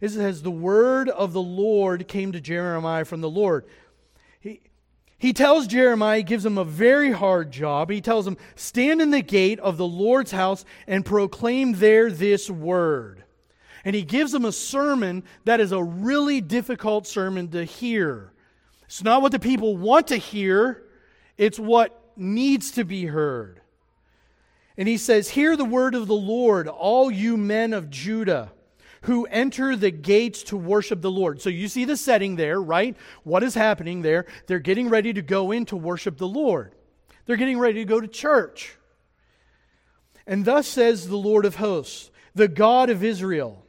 it 0.01 0.11
says, 0.11 0.43
The 0.43 0.51
word 0.51 1.09
of 1.09 1.33
the 1.33 1.43
Lord 1.43 2.09
came 2.09 2.33
to 2.33 2.41
Jeremiah 2.41 3.05
from 3.05 3.21
the 3.21 3.31
Lord. 3.31 3.65
He, 4.41 4.61
he 5.19 5.33
tells 5.33 5.67
Jeremiah, 5.67 6.19
he 6.19 6.23
gives 6.23 6.47
him 6.47 6.59
a 6.59 6.65
very 6.65 7.11
hard 7.11 7.51
job. 7.51 7.91
He 7.91 8.01
tells 8.01 8.27
him, 8.27 8.37
Stand 8.55 9.01
in 9.01 9.11
the 9.11 9.23
gate 9.23 9.59
of 9.61 9.77
the 9.77 9.87
Lord's 9.87 10.31
house 10.31 10.65
and 10.87 11.05
proclaim 11.05 11.75
there 11.75 12.11
this 12.11 12.49
word. 12.49 13.25
And 13.85 13.95
he 13.95 14.03
gives 14.03 14.35
him 14.35 14.45
a 14.45 14.53
sermon 14.53 15.25
that 15.45 15.61
is 15.61 15.73
a 15.73 15.83
really 15.83 16.41
difficult 16.41 17.07
sermon 17.07 17.49
to 17.49 17.65
hear. 17.65 18.33
It's 18.85 19.03
not 19.03 19.23
what 19.23 19.33
the 19.33 19.39
people 19.39 19.77
want 19.77 20.09
to 20.09 20.17
hear, 20.17 20.85
it's 21.37 21.59
what 21.59 22.13
needs 22.17 22.73
to 22.73 22.85
be 22.85 23.07
heard. 23.07 23.61
And 24.77 24.87
he 24.87 24.97
says, 24.97 25.31
Hear 25.31 25.57
the 25.57 25.65
word 25.65 25.95
of 25.95 26.07
the 26.07 26.15
Lord, 26.15 26.69
all 26.69 27.11
you 27.11 27.37
men 27.37 27.73
of 27.73 27.91
Judah 27.91 28.53
who 29.03 29.27
enter 29.27 29.77
the 29.77 29.91
gates 29.91 30.43
to 30.45 30.57
worship 30.57 31.01
the 31.01 31.11
Lord. 31.11 31.41
So 31.41 31.51
you 31.51 31.69
see 31.69 31.85
the 31.85 31.97
setting 31.97 32.37
there, 32.37 32.61
right? 32.61 32.97
What 33.25 33.43
is 33.43 33.55
happening 33.55 34.03
there? 34.03 34.27
They're 34.47 34.59
getting 34.59 34.89
ready 34.89 35.13
to 35.13 35.23
go 35.23 35.51
in 35.51 35.67
to 35.67 35.77
worship 35.77 36.19
the 36.19 36.29
Lord, 36.29 36.75
they're 37.27 37.37
getting 37.37 37.59
ready 37.59 37.81
to 37.81 37.85
go 37.85 38.01
to 38.01 38.09
church. 38.09 38.75
And 40.27 40.45
thus 40.45 40.69
says 40.69 41.09
the 41.09 41.17
Lord 41.17 41.47
of 41.47 41.57
hosts, 41.57 42.11
the 42.35 42.49
God 42.49 42.91
of 42.91 43.03
Israel. 43.03 43.65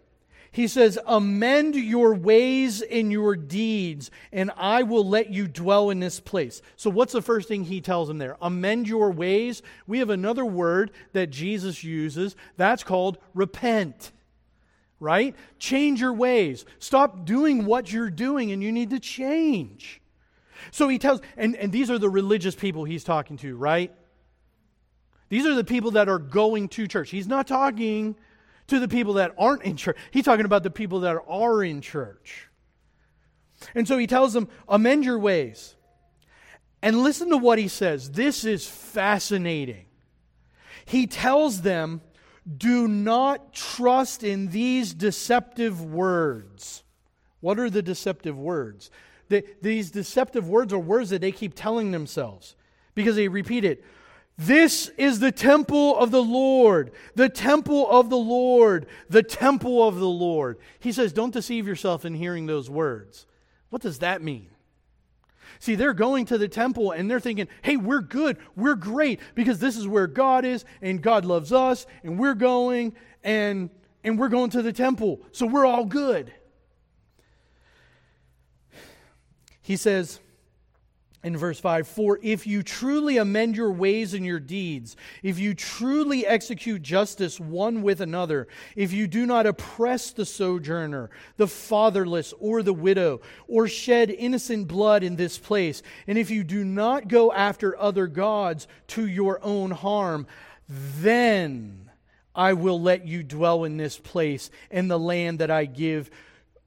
He 0.52 0.68
says, 0.68 0.98
Amend 1.06 1.76
your 1.76 2.16
ways 2.16 2.82
and 2.82 3.12
your 3.12 3.36
deeds, 3.36 4.10
and 4.32 4.52
I 4.58 4.84
will 4.84 5.08
let 5.08 5.30
you 5.30 5.48
dwell 5.48 5.90
in 5.90 6.00
this 6.00 6.20
place. 6.20 6.62
So, 6.76 6.90
what's 6.90 7.14
the 7.14 7.22
first 7.22 7.48
thing 7.48 7.64
he 7.64 7.82
tells 7.82 8.08
them 8.08 8.18
there? 8.18 8.36
Amend 8.42 8.88
your 8.88 9.12
ways. 9.12 9.62
We 9.86 10.00
have 10.00 10.10
another 10.10 10.46
word 10.46 10.92
that 11.14 11.30
Jesus 11.30 11.84
uses 11.84 12.36
that's 12.58 12.84
called 12.84 13.20
repent 13.34 14.12
right? 15.00 15.36
Change 15.58 16.02
your 16.02 16.14
ways. 16.14 16.66
Stop 16.80 17.26
doing 17.26 17.66
what 17.66 17.92
you're 17.92 18.10
doing, 18.10 18.52
and 18.52 18.62
you 18.62 18.72
need 18.72 18.90
to 18.90 19.00
change. 19.00 20.02
So 20.72 20.88
he 20.90 21.00
tells, 21.00 21.22
and, 21.38 21.56
and 21.56 21.72
these 21.72 21.90
are 21.90 21.98
the 21.98 22.10
religious 22.10 22.56
people 22.56 22.84
he's 22.84 23.04
talking 23.04 23.38
to, 23.38 23.56
right? 23.56 23.94
These 25.30 25.46
are 25.46 25.56
the 25.56 25.64
people 25.64 25.92
that 25.92 26.10
are 26.10 26.20
going 26.20 26.70
to 26.70 26.88
church. 26.88 27.10
He's 27.10 27.28
not 27.28 27.48
talking 27.48 28.16
to 28.68 28.80
the 28.80 28.88
people 28.88 29.14
that 29.14 29.34
aren't 29.38 29.64
in 29.64 29.78
church, 29.78 29.98
he's 30.12 30.26
talking 30.26 30.46
about 30.46 30.64
the 30.64 30.70
people 30.70 31.02
that 31.02 31.18
are 31.28 31.64
in 31.64 31.82
church. 31.82 32.48
And 33.76 33.88
so 33.88 33.98
he 33.98 34.08
tells 34.08 34.34
them, 34.34 34.48
amend 34.68 35.04
your 35.04 35.20
ways. 35.20 35.76
And 36.82 37.04
listen 37.04 37.30
to 37.32 37.38
what 37.38 37.60
he 37.60 37.68
says. 37.68 38.12
This 38.12 38.46
is 38.46 38.66
fascinating. 38.66 39.86
He 40.86 41.08
tells 41.08 41.62
them, 41.62 42.02
do 42.58 42.88
not 42.88 43.54
trust 43.54 44.24
in 44.24 44.48
these 44.48 44.94
deceptive 44.94 45.84
words. 45.84 46.84
What 47.42 47.60
are 47.60 47.70
the 47.70 47.82
deceptive 47.82 48.38
words? 48.38 48.90
The, 49.30 49.46
these 49.62 49.92
deceptive 49.92 50.50
words 50.50 50.74
are 50.74 50.80
words 50.80 51.12
that 51.12 51.22
they 51.22 51.32
keep 51.32 51.54
telling 51.54 51.92
themselves 51.92 52.56
because 52.96 53.16
they 53.16 53.28
repeat 53.28 53.64
it. 53.64 53.84
This 54.38 54.88
is 54.98 55.20
the 55.20 55.34
temple 55.34 55.98
of 55.98 56.12
the 56.12 56.24
Lord, 56.24 56.92
the 57.14 57.28
temple 57.28 57.90
of 57.90 58.10
the 58.10 58.18
Lord, 58.18 58.88
the 59.10 59.22
temple 59.22 59.86
of 59.86 59.98
the 59.98 60.08
Lord. 60.08 60.58
He 60.80 60.94
says, 60.94 61.12
Don't 61.12 61.34
deceive 61.34 61.68
yourself 61.68 62.06
in 62.06 62.16
hearing 62.16 62.46
those 62.46 62.70
words. 62.70 63.26
What 63.70 63.82
does 63.82 64.00
that 64.00 64.22
mean? 64.22 64.50
See, 65.60 65.76
they're 65.76 65.94
going 65.94 66.26
to 66.28 66.38
the 66.38 66.48
temple 66.48 66.92
and 66.92 67.12
they're 67.12 67.20
thinking, 67.20 67.50
hey, 67.62 67.76
we're 67.76 68.02
good, 68.02 68.38
we're 68.56 68.76
great, 68.76 69.20
because 69.36 69.60
this 69.60 69.76
is 69.76 69.88
where 69.88 70.08
God 70.08 70.46
is 70.46 70.64
and 70.82 71.02
God 71.02 71.26
loves 71.26 71.52
us, 71.52 71.86
and 72.04 72.18
we're 72.18 72.34
going 72.36 72.94
and 73.24 73.70
and 74.04 74.18
we're 74.18 74.30
going 74.30 74.50
to 74.52 74.62
the 74.62 74.72
temple. 74.72 75.22
So 75.34 75.46
we're 75.46 75.66
all 75.66 75.84
good. 75.84 76.34
He 79.62 79.76
says, 79.76 80.20
in 81.24 81.36
verse 81.36 81.60
5 81.60 81.88
For 81.88 82.20
if 82.22 82.48
you 82.48 82.64
truly 82.64 83.18
amend 83.18 83.56
your 83.56 83.72
ways 83.72 84.14
and 84.14 84.26
your 84.26 84.40
deeds, 84.40 84.96
if 85.24 85.38
you 85.40 85.54
truly 85.54 86.26
execute 86.26 86.82
justice 86.82 87.40
one 87.40 87.82
with 87.82 88.02
another, 88.02 88.48
if 88.76 88.94
you 88.94 89.08
do 89.08 89.26
not 89.26 89.46
oppress 89.46 90.12
the 90.12 90.26
sojourner, 90.26 91.10
the 91.38 91.48
fatherless, 91.48 92.34
or 92.40 92.64
the 92.64 92.74
widow, 92.74 93.22
or 93.48 93.68
shed 93.68 94.10
innocent 94.10 94.68
blood 94.68 95.04
in 95.04 95.16
this 95.16 95.38
place, 95.38 95.82
and 96.08 96.18
if 96.18 96.30
you 96.30 96.44
do 96.44 96.64
not 96.64 97.08
go 97.08 97.32
after 97.34 97.78
other 97.78 98.08
gods 98.08 98.68
to 98.88 99.08
your 99.08 99.44
own 99.44 99.72
harm, 99.72 100.28
then 100.68 101.90
I 102.34 102.54
will 102.54 102.80
let 102.80 103.06
you 103.06 103.24
dwell 103.24 103.66
in 103.66 103.78
this 103.78 103.98
place, 103.98 104.50
in 104.72 104.88
the 104.88 105.00
land 105.00 105.40
that 105.40 105.52
I 105.52 105.66
give 105.66 106.10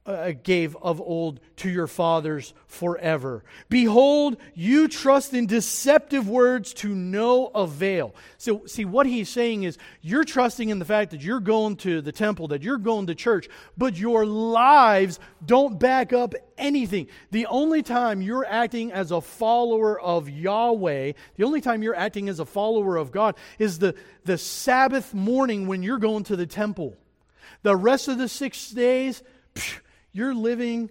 uh, 0.05 0.33
gave 0.43 0.75
of 0.81 0.99
old 0.99 1.39
to 1.55 1.69
your 1.69 1.87
fathers 1.87 2.53
forever. 2.67 3.43
Behold, 3.69 4.35
you 4.53 4.87
trust 4.87 5.33
in 5.33 5.45
deceptive 5.45 6.27
words 6.27 6.73
to 6.73 6.89
no 6.89 7.47
avail. 7.47 8.13
So, 8.37 8.65
see, 8.65 8.83
what 8.83 9.05
he's 9.05 9.29
saying 9.29 9.63
is 9.63 9.77
you're 10.01 10.25
trusting 10.25 10.69
in 10.69 10.79
the 10.79 10.85
fact 10.85 11.11
that 11.11 11.21
you're 11.21 11.39
going 11.39 11.77
to 11.77 12.01
the 12.01 12.11
temple, 12.11 12.49
that 12.49 12.63
you're 12.63 12.77
going 12.77 13.07
to 13.07 13.15
church, 13.15 13.47
but 13.77 13.97
your 13.97 14.25
lives 14.25 15.19
don't 15.45 15.79
back 15.79 16.11
up 16.11 16.33
anything. 16.57 17.07
The 17.31 17.45
only 17.45 17.81
time 17.81 18.21
you're 18.21 18.45
acting 18.45 18.91
as 18.91 19.11
a 19.11 19.21
follower 19.21 19.99
of 19.99 20.29
Yahweh, 20.29 21.13
the 21.37 21.43
only 21.43 21.61
time 21.61 21.81
you're 21.81 21.95
acting 21.95 22.27
as 22.27 22.39
a 22.39 22.45
follower 22.45 22.97
of 22.97 23.13
God 23.13 23.35
is 23.57 23.79
the, 23.79 23.95
the 24.25 24.37
Sabbath 24.37 25.13
morning 25.13 25.67
when 25.67 25.81
you're 25.81 25.97
going 25.97 26.23
to 26.25 26.35
the 26.35 26.45
temple. 26.45 26.97
The 27.61 27.75
rest 27.75 28.09
of 28.09 28.17
the 28.17 28.27
six 28.27 28.71
days, 28.71 29.23
psh, 29.55 29.79
you're 30.13 30.33
living 30.33 30.89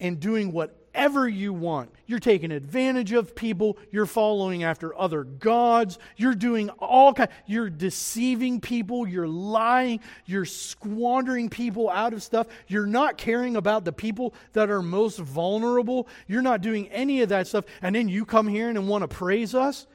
and 0.00 0.18
doing 0.18 0.52
whatever 0.52 1.28
you 1.28 1.52
want. 1.52 1.90
You're 2.06 2.18
taking 2.20 2.50
advantage 2.50 3.12
of 3.12 3.36
people. 3.36 3.76
You're 3.90 4.06
following 4.06 4.64
after 4.64 4.98
other 4.98 5.24
gods. 5.24 5.98
You're 6.16 6.34
doing 6.34 6.70
all 6.70 7.12
kind. 7.12 7.28
You're 7.46 7.68
deceiving 7.68 8.60
people. 8.60 9.06
You're 9.06 9.28
lying. 9.28 10.00
You're 10.24 10.46
squandering 10.46 11.50
people 11.50 11.90
out 11.90 12.14
of 12.14 12.22
stuff. 12.22 12.46
You're 12.66 12.86
not 12.86 13.18
caring 13.18 13.56
about 13.56 13.84
the 13.84 13.92
people 13.92 14.34
that 14.54 14.70
are 14.70 14.82
most 14.82 15.18
vulnerable. 15.18 16.08
You're 16.26 16.42
not 16.42 16.62
doing 16.62 16.88
any 16.88 17.20
of 17.20 17.28
that 17.28 17.46
stuff. 17.46 17.66
And 17.82 17.94
then 17.94 18.08
you 18.08 18.24
come 18.24 18.48
here 18.48 18.68
and 18.68 18.88
want 18.88 19.02
to 19.02 19.08
praise 19.08 19.54
us. 19.54 19.86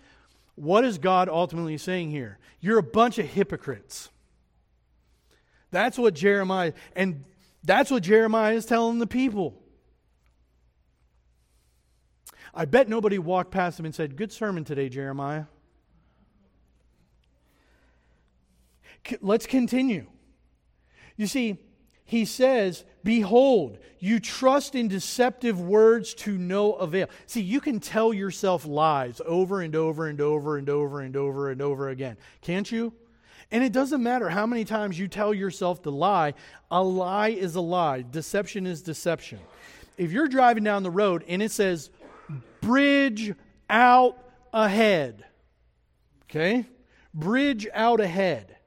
What 0.55 0.85
is 0.85 0.97
God 0.97 1.27
ultimately 1.27 1.77
saying 1.77 2.11
here? 2.11 2.37
You're 2.61 2.79
a 2.79 2.83
bunch 2.83 3.17
of 3.17 3.25
hypocrites. 3.25 4.09
That's 5.71 5.97
what 5.97 6.13
Jeremiah 6.13 6.71
and 6.95 7.25
that's 7.65 7.91
what 7.91 8.03
Jeremiah 8.03 8.53
is 8.53 8.65
telling 8.65 8.99
the 8.99 9.07
people. 9.07 9.61
I 12.53 12.65
bet 12.65 12.87
nobody 12.87 13.17
walked 13.17 13.51
past 13.51 13.79
him 13.79 13.85
and 13.85 13.93
said, 13.93 14.15
Good 14.15 14.31
sermon 14.31 14.63
today, 14.63 14.87
Jeremiah. 14.87 15.45
Let's 19.21 19.45
continue. 19.45 20.07
You 21.17 21.27
see, 21.27 21.57
he 22.05 22.25
says, 22.25 22.85
Behold, 23.03 23.77
you 23.99 24.19
trust 24.19 24.73
in 24.73 24.87
deceptive 24.87 25.59
words 25.59 26.13
to 26.15 26.37
no 26.37 26.73
avail. 26.73 27.07
See, 27.25 27.41
you 27.41 27.59
can 27.59 27.79
tell 27.79 28.13
yourself 28.13 28.65
lies 28.65 29.21
over 29.25 29.61
and 29.61 29.75
over 29.75 30.07
and 30.07 30.21
over 30.21 30.57
and 30.57 30.69
over 30.69 31.01
and 31.01 31.15
over 31.15 31.51
and 31.51 31.61
over 31.61 31.89
again, 31.89 32.17
can't 32.41 32.71
you? 32.71 32.93
And 33.51 33.63
it 33.63 33.71
doesn't 33.71 34.01
matter 34.01 34.29
how 34.29 34.45
many 34.45 34.65
times 34.65 34.97
you 34.97 35.07
tell 35.07 35.33
yourself 35.33 35.83
the 35.83 35.91
lie, 35.91 36.33
a 36.71 36.83
lie 36.83 37.29
is 37.29 37.55
a 37.55 37.61
lie. 37.61 38.01
Deception 38.01 38.65
is 38.65 38.81
deception. 38.81 39.39
If 39.97 40.11
you're 40.11 40.27
driving 40.27 40.63
down 40.63 40.83
the 40.83 40.91
road 40.91 41.23
and 41.27 41.41
it 41.41 41.51
says, 41.51 41.89
bridge 42.61 43.33
out 43.69 44.17
ahead, 44.51 45.25
okay? 46.23 46.65
Bridge 47.13 47.67
out 47.73 47.99
ahead. 47.99 48.57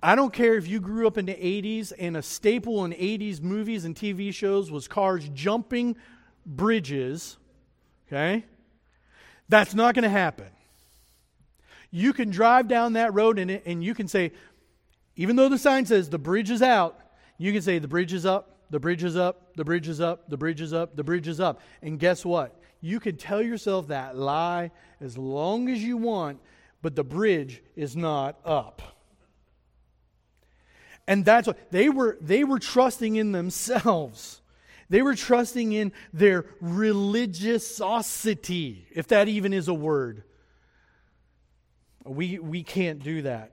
I 0.00 0.14
don't 0.14 0.32
care 0.32 0.54
if 0.54 0.68
you 0.68 0.78
grew 0.78 1.08
up 1.08 1.18
in 1.18 1.26
the 1.26 1.34
80s 1.34 1.92
and 1.98 2.16
a 2.16 2.22
staple 2.22 2.84
in 2.84 2.92
80s 2.92 3.40
movies 3.42 3.84
and 3.84 3.96
TV 3.96 4.32
shows 4.32 4.70
was 4.70 4.86
cars 4.86 5.28
jumping 5.34 5.96
bridges, 6.46 7.36
okay? 8.06 8.44
That's 9.48 9.74
not 9.74 9.96
going 9.96 10.04
to 10.04 10.08
happen. 10.08 10.46
You 11.90 12.12
can 12.12 12.30
drive 12.30 12.68
down 12.68 12.94
that 12.94 13.14
road 13.14 13.38
and, 13.38 13.50
and 13.50 13.82
you 13.82 13.94
can 13.94 14.08
say, 14.08 14.32
even 15.16 15.36
though 15.36 15.48
the 15.48 15.58
sign 15.58 15.86
says 15.86 16.10
the 16.10 16.18
bridge 16.18 16.50
is 16.50 16.62
out, 16.62 16.98
you 17.38 17.52
can 17.52 17.62
say 17.62 17.78
the 17.78 17.88
bridge 17.88 18.12
is 18.12 18.26
up, 18.26 18.58
the 18.70 18.78
bridge 18.78 19.02
is 19.02 19.16
up, 19.16 19.56
the 19.56 19.64
bridge 19.64 19.88
is 19.88 20.00
up, 20.00 20.28
the 20.28 20.36
bridge 20.36 20.60
is 20.60 20.72
up, 20.72 20.96
the 20.96 21.04
bridge 21.04 21.28
is 21.28 21.40
up. 21.40 21.60
And 21.82 21.98
guess 21.98 22.24
what? 22.24 22.60
You 22.80 23.00
can 23.00 23.16
tell 23.16 23.42
yourself 23.42 23.88
that 23.88 24.16
lie 24.16 24.70
as 25.00 25.18
long 25.18 25.68
as 25.68 25.82
you 25.82 25.96
want, 25.96 26.40
but 26.82 26.94
the 26.94 27.04
bridge 27.04 27.62
is 27.74 27.96
not 27.96 28.38
up. 28.44 28.82
And 31.06 31.24
that's 31.24 31.46
what 31.46 31.70
they 31.70 31.88
were 31.88 32.18
they 32.20 32.44
were 32.44 32.58
trusting 32.58 33.16
in 33.16 33.32
themselves. 33.32 34.42
They 34.90 35.02
were 35.02 35.14
trusting 35.14 35.72
in 35.72 35.92
their 36.12 36.46
religiosity, 36.60 38.86
if 38.90 39.08
that 39.08 39.28
even 39.28 39.52
is 39.52 39.68
a 39.68 39.74
word. 39.74 40.24
We, 42.08 42.38
we 42.38 42.62
can't 42.62 43.02
do 43.02 43.22
that. 43.22 43.52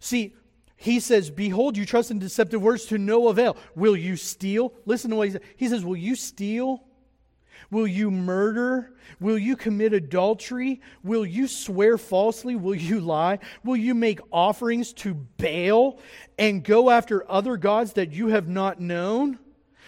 See, 0.00 0.34
he 0.76 1.00
says, 1.00 1.30
Behold, 1.30 1.76
you 1.76 1.86
trust 1.86 2.10
in 2.10 2.18
deceptive 2.18 2.60
words 2.60 2.86
to 2.86 2.98
no 2.98 3.28
avail. 3.28 3.56
Will 3.74 3.96
you 3.96 4.16
steal? 4.16 4.72
Listen 4.84 5.10
to 5.10 5.16
what 5.16 5.28
he 5.28 5.32
says. 5.32 5.42
He 5.56 5.68
says, 5.68 5.84
Will 5.84 5.96
you 5.96 6.14
steal? 6.14 6.84
Will 7.70 7.86
you 7.86 8.10
murder? 8.10 8.92
Will 9.20 9.38
you 9.38 9.56
commit 9.56 9.92
adultery? 9.92 10.80
Will 11.02 11.24
you 11.24 11.48
swear 11.48 11.96
falsely? 11.96 12.56
Will 12.56 12.74
you 12.74 13.00
lie? 13.00 13.38
Will 13.64 13.76
you 13.76 13.94
make 13.94 14.20
offerings 14.30 14.92
to 14.94 15.14
Baal 15.14 15.98
and 16.38 16.62
go 16.62 16.90
after 16.90 17.30
other 17.30 17.56
gods 17.56 17.94
that 17.94 18.12
you 18.12 18.28
have 18.28 18.48
not 18.48 18.80
known? 18.80 19.38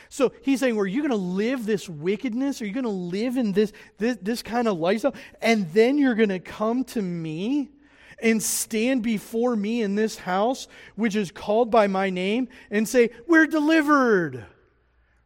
So 0.08 0.32
he's 0.42 0.60
saying, 0.60 0.78
Are 0.78 0.86
you 0.86 1.00
going 1.00 1.10
to 1.10 1.16
live 1.16 1.66
this 1.66 1.88
wickedness? 1.88 2.62
Are 2.62 2.66
you 2.66 2.72
going 2.72 2.84
to 2.84 2.90
live 2.90 3.36
in 3.36 3.52
this, 3.52 3.72
this, 3.98 4.16
this 4.22 4.42
kind 4.42 4.68
of 4.68 4.78
lifestyle? 4.78 5.14
And 5.42 5.70
then 5.72 5.98
you're 5.98 6.14
going 6.14 6.28
to 6.30 6.38
come 6.38 6.84
to 6.84 7.02
me? 7.02 7.70
And 8.18 8.42
stand 8.42 9.02
before 9.02 9.54
me 9.56 9.82
in 9.82 9.94
this 9.94 10.16
house, 10.16 10.68
which 10.94 11.16
is 11.16 11.30
called 11.30 11.70
by 11.70 11.86
my 11.86 12.10
name, 12.10 12.48
and 12.70 12.88
say, 12.88 13.10
We're 13.26 13.46
delivered. 13.46 14.44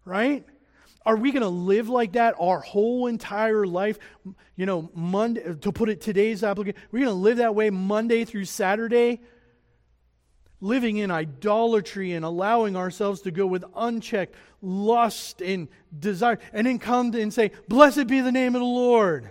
Right? 0.04 0.44
Are 1.06 1.16
we 1.16 1.32
going 1.32 1.42
to 1.42 1.48
live 1.48 1.88
like 1.88 2.12
that 2.12 2.34
our 2.38 2.60
whole 2.60 3.06
entire 3.06 3.66
life? 3.66 3.98
You 4.56 4.66
know, 4.66 4.90
Monday, 4.94 5.54
to 5.54 5.72
put 5.72 5.88
it 5.88 6.00
today's 6.00 6.44
application, 6.44 6.80
we're 6.90 7.04
going 7.04 7.16
to 7.16 7.20
live 7.20 7.38
that 7.38 7.54
way 7.54 7.70
Monday 7.70 8.24
through 8.24 8.44
Saturday, 8.44 9.20
living 10.60 10.98
in 10.98 11.10
idolatry 11.10 12.12
and 12.12 12.24
allowing 12.24 12.76
ourselves 12.76 13.22
to 13.22 13.30
go 13.30 13.46
with 13.46 13.64
unchecked 13.74 14.34
lust 14.60 15.40
and 15.40 15.68
desire, 15.98 16.38
and 16.52 16.66
then 16.66 16.78
come 16.78 17.14
and 17.14 17.32
say, 17.32 17.52
Blessed 17.66 18.06
be 18.06 18.20
the 18.20 18.32
name 18.32 18.54
of 18.54 18.60
the 18.60 18.66
Lord. 18.66 19.30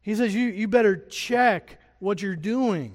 He 0.00 0.14
says, 0.14 0.34
You, 0.34 0.46
you 0.46 0.68
better 0.68 0.96
check 0.96 1.78
what 2.04 2.22
you're 2.22 2.36
doing. 2.36 2.94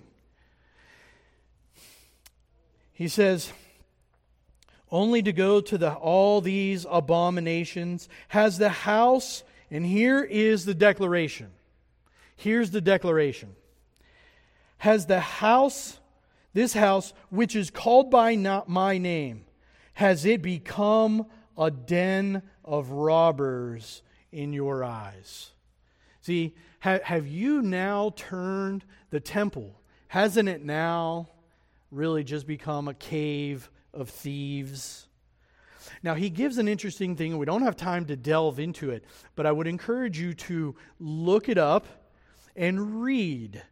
He 2.94 3.08
says, 3.08 3.52
only 4.92 5.22
to 5.22 5.34
go 5.34 5.62
to 5.62 5.78
the, 5.78 5.94
all 5.94 6.42
these 6.42 6.86
abominations 6.90 8.08
has 8.30 8.58
the 8.58 8.70
house, 8.70 9.44
and 9.72 9.86
here 9.86 10.24
is 10.24 10.66
the 10.66 10.74
declaration. 10.74 11.52
Here's 12.36 12.72
the 12.72 12.82
declaration. 12.82 13.56
Has 14.78 15.06
the 15.06 15.20
house, 15.20 16.00
this 16.54 16.74
house, 16.74 17.14
which 17.30 17.56
is 17.56 17.70
called 17.70 18.10
by 18.10 18.36
not 18.36 18.70
my 18.70 18.98
name, 18.98 19.46
has 19.94 20.26
it 20.26 20.42
become 20.42 21.26
a 21.58 21.70
den 21.72 22.42
of 22.64 22.92
robbers 22.92 24.02
in 24.32 24.54
your 24.54 24.84
eyes? 24.84 25.52
See, 26.30 26.54
ha- 26.82 27.00
have 27.04 27.28
you 27.28 27.64
now 27.64 28.14
turned 28.16 28.86
the 29.10 29.20
temple? 29.20 29.82
Hasn't 30.10 30.48
it 30.48 30.64
now 30.64 31.28
really 31.90 32.24
just 32.24 32.46
become 32.46 32.88
a 32.88 32.94
cave 32.94 33.68
of 33.96 34.12
thieves? 34.12 35.08
Now, 36.04 36.14
he 36.14 36.30
gives 36.30 36.60
an 36.60 36.68
interesting 36.68 37.16
thing, 37.16 37.32
and 37.32 37.40
we 37.40 37.48
don't 37.48 37.64
have 37.64 37.76
time 37.76 38.06
to 38.06 38.16
delve 38.16 38.60
into 38.60 38.92
it, 38.92 39.06
but 39.36 39.48
I 39.48 39.52
would 39.52 39.66
encourage 39.66 40.20
you 40.20 40.36
to 40.36 40.76
look 41.00 41.50
it 41.50 41.58
up 41.58 41.88
and 42.56 43.02
read. 43.02 43.64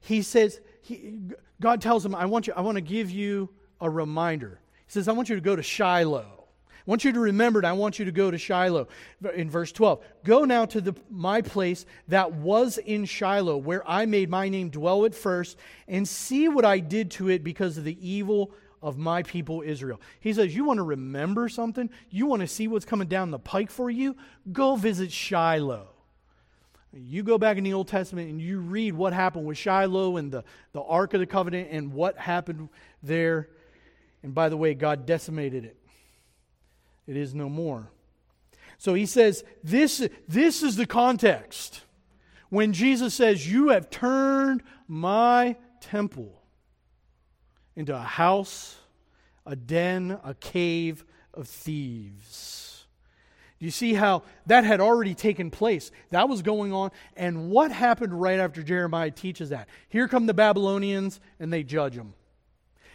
He 0.00 0.22
says, 0.22 0.60
he, 0.82 1.16
God 1.60 1.80
tells 1.80 2.04
him, 2.04 2.16
I 2.16 2.24
want, 2.24 2.48
you, 2.48 2.54
I 2.56 2.62
want 2.62 2.74
to 2.74 2.82
give 2.82 3.12
you 3.12 3.50
a 3.80 3.88
reminder. 3.88 4.58
He 4.84 4.90
says, 4.90 5.06
I 5.06 5.12
want 5.12 5.28
you 5.28 5.36
to 5.36 5.40
go 5.40 5.54
to 5.54 5.62
Shiloh. 5.62 6.39
I 6.86 6.90
want 6.90 7.04
you 7.04 7.12
to 7.12 7.20
remember 7.20 7.58
it. 7.58 7.66
I 7.66 7.72
want 7.72 7.98
you 7.98 8.06
to 8.06 8.12
go 8.12 8.30
to 8.30 8.38
Shiloh 8.38 8.88
in 9.34 9.50
verse 9.50 9.70
12. 9.70 10.02
Go 10.24 10.44
now 10.44 10.64
to 10.66 10.80
the, 10.80 10.94
my 11.10 11.42
place 11.42 11.84
that 12.08 12.32
was 12.32 12.78
in 12.78 13.04
Shiloh, 13.04 13.58
where 13.58 13.88
I 13.88 14.06
made 14.06 14.30
my 14.30 14.48
name 14.48 14.70
dwell 14.70 15.04
at 15.04 15.14
first, 15.14 15.58
and 15.88 16.08
see 16.08 16.48
what 16.48 16.64
I 16.64 16.78
did 16.78 17.10
to 17.12 17.28
it 17.28 17.44
because 17.44 17.76
of 17.76 17.84
the 17.84 17.98
evil 18.00 18.52
of 18.82 18.96
my 18.96 19.22
people 19.22 19.62
Israel. 19.64 20.00
He 20.20 20.32
says, 20.32 20.56
You 20.56 20.64
want 20.64 20.78
to 20.78 20.84
remember 20.84 21.50
something? 21.50 21.90
You 22.08 22.26
want 22.26 22.40
to 22.40 22.48
see 22.48 22.66
what's 22.66 22.86
coming 22.86 23.08
down 23.08 23.30
the 23.30 23.38
pike 23.38 23.70
for 23.70 23.90
you? 23.90 24.16
Go 24.50 24.76
visit 24.76 25.12
Shiloh. 25.12 25.88
You 26.92 27.22
go 27.22 27.38
back 27.38 27.56
in 27.56 27.62
the 27.62 27.74
Old 27.74 27.88
Testament 27.88 28.30
and 28.30 28.40
you 28.40 28.58
read 28.58 28.94
what 28.94 29.12
happened 29.12 29.46
with 29.46 29.58
Shiloh 29.58 30.16
and 30.16 30.32
the, 30.32 30.44
the 30.72 30.80
Ark 30.80 31.14
of 31.14 31.20
the 31.20 31.26
Covenant 31.26 31.68
and 31.70 31.92
what 31.92 32.18
happened 32.18 32.68
there. 33.02 33.48
And 34.22 34.34
by 34.34 34.48
the 34.48 34.56
way, 34.56 34.74
God 34.74 35.06
decimated 35.06 35.64
it 35.66 35.76
it 37.10 37.16
is 37.16 37.34
no 37.34 37.48
more. 37.48 37.90
So 38.78 38.94
he 38.94 39.04
says, 39.04 39.42
this, 39.64 40.08
this 40.28 40.62
is 40.62 40.76
the 40.76 40.86
context. 40.86 41.80
When 42.50 42.72
Jesus 42.72 43.14
says, 43.14 43.50
You 43.50 43.70
have 43.70 43.90
turned 43.90 44.62
my 44.86 45.56
temple 45.80 46.40
into 47.74 47.96
a 47.96 48.00
house, 48.00 48.76
a 49.44 49.56
den, 49.56 50.20
a 50.22 50.34
cave 50.34 51.04
of 51.34 51.48
thieves. 51.48 52.86
Do 53.58 53.64
you 53.64 53.72
see 53.72 53.92
how 53.92 54.22
that 54.46 54.62
had 54.62 54.80
already 54.80 55.16
taken 55.16 55.50
place? 55.50 55.90
That 56.10 56.28
was 56.28 56.42
going 56.42 56.72
on. 56.72 56.92
And 57.16 57.50
what 57.50 57.72
happened 57.72 58.20
right 58.20 58.38
after 58.38 58.62
Jeremiah 58.62 59.10
teaches 59.10 59.48
that? 59.50 59.68
Here 59.88 60.06
come 60.06 60.26
the 60.26 60.34
Babylonians 60.34 61.20
and 61.40 61.52
they 61.52 61.64
judge 61.64 61.96
them. 61.96 62.14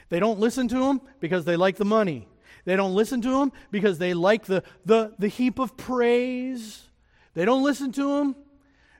They 0.07 0.21
don't 0.21 0.39
listen 0.39 0.69
to 0.69 0.79
them 0.79 1.01
because 1.19 1.43
they 1.43 1.57
like 1.57 1.75
the 1.75 1.83
money. 1.83 2.29
They 2.65 2.75
don't 2.75 2.95
listen 2.95 3.21
to 3.21 3.29
them 3.29 3.51
because 3.71 3.99
they 3.99 4.13
like 4.13 4.45
the, 4.45 4.63
the, 4.85 5.13
the 5.17 5.27
heap 5.27 5.59
of 5.59 5.77
praise. 5.77 6.83
They 7.33 7.45
don't 7.45 7.63
listen 7.63 7.91
to 7.93 8.17
them 8.17 8.35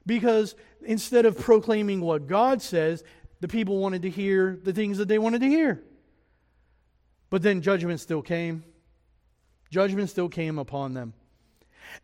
because 0.05 0.55
instead 0.83 1.25
of 1.25 1.37
proclaiming 1.37 2.01
what 2.01 2.27
God 2.27 2.61
says, 2.61 3.03
the 3.41 3.47
people 3.47 3.79
wanted 3.79 4.03
to 4.03 4.09
hear 4.09 4.57
the 4.63 4.71
things 4.71 4.99
that 4.99 5.07
they 5.07 5.17
wanted 5.17 5.41
to 5.41 5.47
hear. 5.47 5.83
But 7.29 7.41
then 7.41 7.61
judgment 7.61 7.99
still 7.99 8.21
came. 8.21 8.63
Judgment 9.71 10.09
still 10.09 10.29
came 10.29 10.59
upon 10.59 10.93
them. 10.93 11.13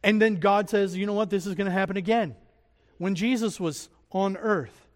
And 0.04 0.22
then 0.22 0.36
God 0.36 0.70
says, 0.70 0.98
you 0.98 1.06
know 1.06 1.14
what? 1.14 1.30
This 1.30 1.46
is 1.46 1.56
going 1.56 1.66
to 1.66 1.72
happen 1.72 1.96
again. 1.96 2.36
When 2.98 3.16
Jesus 3.16 3.60
was 3.60 3.90
on 4.12 4.36
earth. 4.38 4.88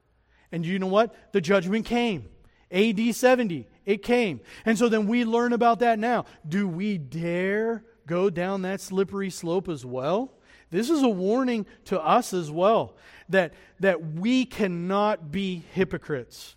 And 0.51 0.65
you 0.65 0.79
know 0.79 0.87
what? 0.87 1.15
The 1.31 1.41
judgment 1.41 1.85
came. 1.85 2.29
AD 2.71 3.15
70, 3.15 3.67
it 3.85 4.03
came. 4.03 4.41
And 4.65 4.77
so 4.77 4.89
then 4.89 5.07
we 5.07 5.25
learn 5.25 5.53
about 5.53 5.79
that 5.79 5.99
now. 5.99 6.25
Do 6.47 6.67
we 6.67 6.97
dare 6.97 7.83
go 8.07 8.29
down 8.29 8.63
that 8.63 8.81
slippery 8.81 9.29
slope 9.29 9.69
as 9.69 9.85
well? 9.85 10.31
This 10.71 10.89
is 10.89 11.03
a 11.03 11.09
warning 11.09 11.65
to 11.85 12.01
us 12.01 12.33
as 12.33 12.51
well 12.51 12.95
that, 13.29 13.53
that 13.79 14.13
we 14.13 14.45
cannot 14.45 15.31
be 15.31 15.63
hypocrites. 15.73 16.55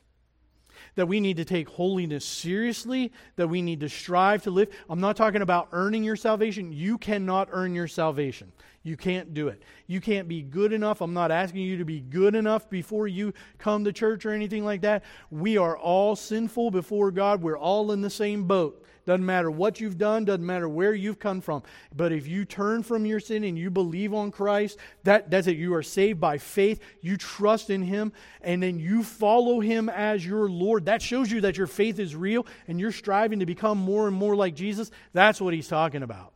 That 0.98 1.06
we 1.06 1.20
need 1.20 1.36
to 1.36 1.44
take 1.44 1.68
holiness 1.68 2.24
seriously, 2.24 3.12
that 3.36 3.46
we 3.46 3.62
need 3.62 3.78
to 3.80 3.88
strive 3.88 4.42
to 4.42 4.50
live. 4.50 4.68
I'm 4.90 4.98
not 4.98 5.16
talking 5.16 5.42
about 5.42 5.68
earning 5.70 6.02
your 6.02 6.16
salvation. 6.16 6.72
You 6.72 6.98
cannot 6.98 7.50
earn 7.52 7.72
your 7.72 7.86
salvation. 7.86 8.50
You 8.82 8.96
can't 8.96 9.32
do 9.32 9.46
it. 9.46 9.62
You 9.86 10.00
can't 10.00 10.26
be 10.26 10.42
good 10.42 10.72
enough. 10.72 11.00
I'm 11.00 11.14
not 11.14 11.30
asking 11.30 11.60
you 11.60 11.76
to 11.76 11.84
be 11.84 12.00
good 12.00 12.34
enough 12.34 12.68
before 12.68 13.06
you 13.06 13.32
come 13.58 13.84
to 13.84 13.92
church 13.92 14.26
or 14.26 14.32
anything 14.32 14.64
like 14.64 14.80
that. 14.80 15.04
We 15.30 15.56
are 15.56 15.78
all 15.78 16.16
sinful 16.16 16.72
before 16.72 17.12
God. 17.12 17.42
We're 17.42 17.56
all 17.56 17.92
in 17.92 18.00
the 18.00 18.10
same 18.10 18.48
boat. 18.48 18.84
Doesn't 19.08 19.24
matter 19.24 19.50
what 19.50 19.80
you've 19.80 19.96
done, 19.96 20.26
doesn't 20.26 20.44
matter 20.44 20.68
where 20.68 20.92
you've 20.92 21.18
come 21.18 21.40
from. 21.40 21.62
But 21.96 22.12
if 22.12 22.28
you 22.28 22.44
turn 22.44 22.82
from 22.82 23.06
your 23.06 23.20
sin 23.20 23.42
and 23.42 23.58
you 23.58 23.70
believe 23.70 24.12
on 24.12 24.30
Christ, 24.30 24.76
that, 25.04 25.30
that's 25.30 25.46
it. 25.46 25.56
You 25.56 25.72
are 25.76 25.82
saved 25.82 26.20
by 26.20 26.36
faith. 26.36 26.82
You 27.00 27.16
trust 27.16 27.70
in 27.70 27.80
Him, 27.80 28.12
and 28.42 28.62
then 28.62 28.78
you 28.78 29.02
follow 29.02 29.60
Him 29.60 29.88
as 29.88 30.26
your 30.26 30.50
Lord. 30.50 30.84
That 30.84 31.00
shows 31.00 31.32
you 31.32 31.40
that 31.40 31.56
your 31.56 31.66
faith 31.66 31.98
is 31.98 32.14
real 32.14 32.46
and 32.66 32.78
you're 32.78 32.92
striving 32.92 33.38
to 33.38 33.46
become 33.46 33.78
more 33.78 34.08
and 34.08 34.14
more 34.14 34.36
like 34.36 34.54
Jesus. 34.54 34.90
That's 35.14 35.40
what 35.40 35.54
He's 35.54 35.68
talking 35.68 36.02
about. 36.02 36.34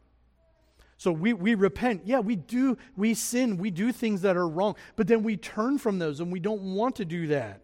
So 0.97 1.13
we, 1.13 1.35
we 1.35 1.55
repent. 1.55 2.07
Yeah, 2.07 2.21
we 2.21 2.37
do. 2.37 2.79
We 2.97 3.13
sin. 3.13 3.59
We 3.59 3.71
do 3.71 3.93
things 3.93 4.23
that 4.23 4.39
are 4.39 4.49
wrong. 4.49 4.77
But 4.97 5.09
then 5.09 5.23
we 5.23 5.37
turn 5.37 5.77
from 5.77 5.99
those 5.99 6.21
and 6.21 6.33
we 6.33 6.41
don't 6.41 6.75
want 6.75 6.97
to 6.97 7.05
do 7.05 7.27
that. 7.27 7.61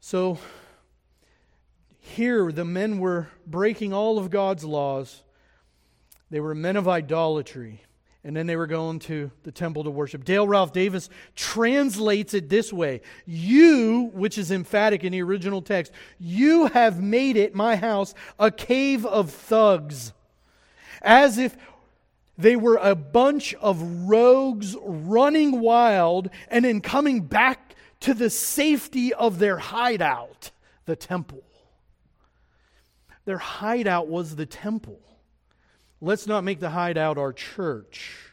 So 0.00 0.38
here, 2.08 2.50
the 2.50 2.64
men 2.64 2.98
were 2.98 3.28
breaking 3.46 3.92
all 3.92 4.18
of 4.18 4.30
God's 4.30 4.64
laws. 4.64 5.22
They 6.30 6.40
were 6.40 6.54
men 6.54 6.76
of 6.76 6.88
idolatry. 6.88 7.82
And 8.24 8.36
then 8.36 8.46
they 8.46 8.56
were 8.56 8.66
going 8.66 8.98
to 9.00 9.30
the 9.44 9.52
temple 9.52 9.84
to 9.84 9.90
worship. 9.90 10.24
Dale 10.24 10.46
Ralph 10.46 10.72
Davis 10.72 11.08
translates 11.34 12.34
it 12.34 12.48
this 12.48 12.72
way 12.72 13.00
You, 13.26 14.10
which 14.12 14.36
is 14.36 14.50
emphatic 14.50 15.04
in 15.04 15.12
the 15.12 15.22
original 15.22 15.62
text, 15.62 15.92
you 16.18 16.66
have 16.66 17.00
made 17.00 17.36
it, 17.36 17.54
my 17.54 17.76
house, 17.76 18.14
a 18.38 18.50
cave 18.50 19.06
of 19.06 19.30
thugs. 19.30 20.12
As 21.00 21.38
if 21.38 21.56
they 22.36 22.56
were 22.56 22.78
a 22.82 22.94
bunch 22.94 23.54
of 23.54 23.80
rogues 24.08 24.76
running 24.82 25.60
wild 25.60 26.28
and 26.48 26.64
then 26.64 26.80
coming 26.80 27.22
back 27.22 27.76
to 28.00 28.14
the 28.14 28.30
safety 28.30 29.14
of 29.14 29.38
their 29.38 29.58
hideout, 29.58 30.50
the 30.86 30.96
temple. 30.96 31.42
Their 33.28 33.36
hideout 33.36 34.08
was 34.08 34.36
the 34.36 34.46
temple. 34.46 34.98
Let's 36.00 36.26
not 36.26 36.44
make 36.44 36.60
the 36.60 36.70
hideout 36.70 37.18
our 37.18 37.34
church. 37.34 38.32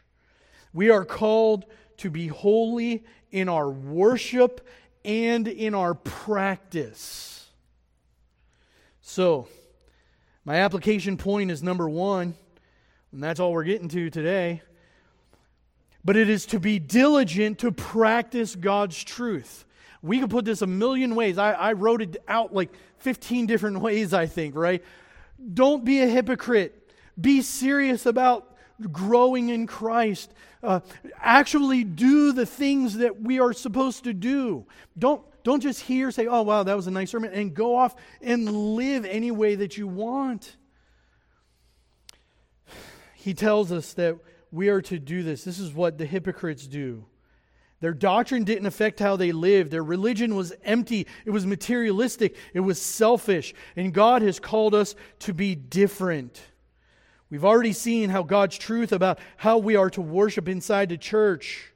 We 0.71 0.89
are 0.89 1.03
called 1.03 1.65
to 1.97 2.09
be 2.09 2.27
holy 2.27 3.03
in 3.29 3.49
our 3.49 3.69
worship 3.69 4.65
and 5.03 5.49
in 5.49 5.75
our 5.75 5.95
practice. 5.95 7.45
So, 9.01 9.49
my 10.45 10.59
application 10.59 11.17
point 11.17 11.51
is 11.51 11.61
number 11.61 11.89
one, 11.89 12.33
and 13.11 13.21
that's 13.21 13.41
all 13.41 13.51
we're 13.51 13.65
getting 13.65 13.89
to 13.89 14.09
today. 14.09 14.61
But 16.05 16.15
it 16.15 16.29
is 16.29 16.45
to 16.45 16.59
be 16.61 16.79
diligent 16.79 17.59
to 17.59 17.73
practice 17.73 18.55
God's 18.55 19.03
truth. 19.03 19.65
We 20.01 20.21
could 20.21 20.29
put 20.29 20.45
this 20.45 20.61
a 20.61 20.67
million 20.67 21.15
ways. 21.15 21.37
I, 21.37 21.51
I 21.51 21.73
wrote 21.73 22.01
it 22.01 22.15
out 22.29 22.53
like 22.53 22.71
15 23.05 23.45
different 23.45 23.79
ways, 23.87 24.13
I 24.13 24.25
think, 24.25 24.55
right? 24.55 24.83
Don't 25.53 25.85
be 25.85 26.01
a 26.01 26.07
hypocrite. 26.07 26.91
Be 27.19 27.41
serious 27.41 28.05
about 28.05 28.57
growing 28.91 29.49
in 29.49 29.67
Christ. 29.67 30.33
Uh, 30.63 30.79
actually 31.21 31.83
do 31.83 32.33
the 32.33 32.47
things 32.47 32.97
that 32.97 33.21
we 33.21 33.39
are 33.39 33.53
supposed 33.53 34.05
to 34.05 34.13
do. 34.13 34.65
Don't, 34.97 35.21
don't 35.43 35.61
just 35.61 35.81
hear, 35.81 36.09
say, 36.09 36.25
oh, 36.25 36.41
wow, 36.41 36.63
that 36.63 36.75
was 36.75 36.87
a 36.87 36.91
nice 36.91 37.11
sermon, 37.11 37.31
and 37.31 37.53
go 37.53 37.75
off 37.75 37.95
and 38.21 38.49
live 38.75 39.05
any 39.05 39.29
way 39.29 39.53
that 39.53 39.77
you 39.77 39.87
want. 39.87 40.57
He 43.13 43.35
tells 43.35 43.71
us 43.71 43.93
that 43.93 44.17
we 44.51 44.69
are 44.69 44.81
to 44.81 44.97
do 44.97 45.21
this. 45.21 45.43
This 45.43 45.59
is 45.59 45.71
what 45.73 45.99
the 45.99 46.05
hypocrites 46.07 46.65
do. 46.65 47.05
Their 47.85 47.93
doctrine 47.93 48.45
didn't 48.45 48.65
affect 48.65 48.99
how 48.99 49.15
they 49.15 49.31
lived. 49.31 49.69
Their 49.69 49.83
religion 49.83 50.33
was 50.33 50.51
empty. 50.63 51.05
It 51.23 51.29
was 51.29 51.45
materialistic. 51.45 52.35
It 52.55 52.61
was 52.61 52.81
selfish. 52.81 53.53
And 53.75 53.93
God 53.93 54.23
has 54.23 54.39
called 54.39 54.73
us 54.73 54.95
to 55.19 55.35
be 55.35 55.53
different. 55.53 56.41
We've 57.29 57.45
already 57.45 57.73
seen 57.73 58.09
how 58.09 58.23
God's 58.23 58.57
truth 58.57 58.91
about 58.91 59.19
how 59.37 59.59
we 59.59 59.75
are 59.75 59.91
to 59.91 60.01
worship 60.01 60.49
inside 60.49 60.89
the 60.89 60.97
church. 60.97 61.73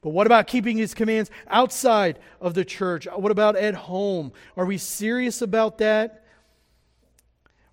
But 0.00 0.10
what 0.10 0.26
about 0.26 0.48
keeping 0.48 0.78
his 0.78 0.94
commands 0.94 1.30
outside 1.46 2.18
of 2.40 2.54
the 2.54 2.64
church? 2.64 3.06
What 3.14 3.30
about 3.30 3.54
at 3.54 3.74
home? 3.74 4.32
Are 4.56 4.66
we 4.66 4.78
serious 4.78 5.42
about 5.42 5.78
that? 5.78 6.24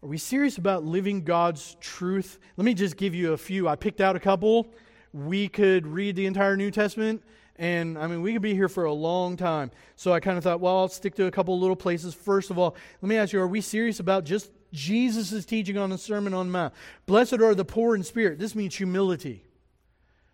Are 0.04 0.10
we 0.10 0.20
serious 0.20 0.60
about 0.60 0.86
living 0.86 1.24
God's 1.24 1.76
truth? 1.82 2.38
Let 2.56 2.66
me 2.66 2.76
just 2.76 2.98
give 2.98 3.16
you 3.16 3.34
a 3.34 3.38
few. 3.38 3.68
I 3.68 3.76
picked 3.76 4.00
out 4.00 4.16
a 4.16 4.20
couple. 4.20 4.76
We 5.12 5.48
could 5.48 5.88
read 5.88 6.16
the 6.16 6.28
entire 6.28 6.56
New 6.56 6.70
Testament 6.70 7.24
and 7.60 7.98
I 7.98 8.08
mean, 8.08 8.22
we 8.22 8.32
could 8.32 8.42
be 8.42 8.56
here 8.56 8.70
for 8.70 8.86
a 8.86 8.94
long 8.94 9.36
time. 9.36 9.70
So 9.98 10.14
I 10.14 10.22
kind 10.22 10.38
of 10.38 10.44
thought, 10.46 10.62
well, 10.62 10.78
I'll 10.78 10.88
stick 10.88 11.14
to 11.16 11.26
a 11.26 11.32
couple 11.32 11.60
little 11.60 11.76
places. 11.76 12.14
First 12.14 12.50
of 12.50 12.58
all, 12.58 12.76
let 13.02 13.10
me 13.10 13.18
ask 13.18 13.34
you, 13.34 13.42
are 13.42 13.48
we 13.48 13.60
serious 13.60 14.00
about 14.00 14.24
just 14.24 14.50
Jesus' 14.72 15.46
teaching 15.46 15.78
on 15.78 15.90
the 15.90 15.98
Sermon 15.98 16.34
on 16.34 16.48
the 16.48 16.52
Mount? 16.54 16.74
Blessed 17.06 17.34
are 17.34 17.54
the 17.54 17.66
poor 17.66 17.96
in 17.96 18.04
spirit. 18.04 18.40
This 18.40 18.56
means 18.56 18.76
humility. 18.76 19.44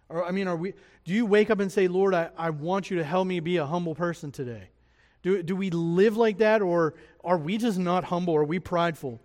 Or, 0.07 0.23
I 0.23 0.29
mean, 0.29 0.47
are 0.47 0.55
we, 0.55 0.75
do 1.03 1.13
you 1.13 1.25
wake 1.25 1.49
up 1.49 1.59
and 1.59 1.71
say, 1.71 1.87
Lord, 1.87 2.13
I, 2.13 2.29
I 2.37 2.51
want 2.51 2.91
you 2.91 2.97
to 2.97 3.03
help 3.03 3.27
me 3.27 3.39
be 3.39 3.57
a 3.57 3.65
humble 3.65 3.95
person 3.95 4.31
today? 4.31 4.69
Do, 5.23 5.41
do 5.41 5.55
we 5.55 5.71
live 5.71 6.17
like 6.17 6.37
that, 6.37 6.61
or 6.61 6.93
are 7.23 7.39
we 7.39 7.57
just 7.57 7.79
not 7.79 8.03
humble? 8.03 8.35
Are 8.35 8.43
we 8.43 8.59
prideful? 8.59 9.19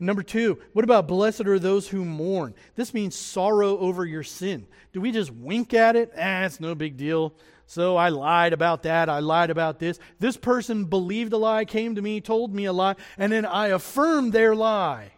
Number 0.00 0.22
two, 0.22 0.58
what 0.72 0.84
about 0.84 1.08
blessed 1.08 1.46
are 1.46 1.58
those 1.58 1.88
who 1.88 2.04
mourn? 2.04 2.54
This 2.74 2.92
means 2.92 3.14
sorrow 3.14 3.78
over 3.78 4.04
your 4.04 4.22
sin. 4.22 4.66
Do 4.92 5.00
we 5.00 5.12
just 5.12 5.30
wink 5.30 5.72
at 5.74 5.96
it? 5.96 6.12
Ah, 6.18 6.44
it's 6.44 6.60
no 6.60 6.74
big 6.74 6.96
deal. 6.96 7.34
So 7.66 7.96
I 7.96 8.10
lied 8.10 8.52
about 8.52 8.82
that. 8.82 9.08
I 9.08 9.20
lied 9.20 9.50
about 9.50 9.78
this. 9.78 9.98
This 10.18 10.36
person 10.36 10.84
believed 10.84 11.32
a 11.32 11.38
lie, 11.38 11.64
came 11.64 11.94
to 11.94 12.02
me, 12.02 12.20
told 12.20 12.54
me 12.54 12.66
a 12.66 12.72
lie, 12.72 12.96
and 13.16 13.32
then 13.32 13.46
I 13.46 13.68
affirmed 13.68 14.32
their 14.32 14.54
lie. 14.54 15.12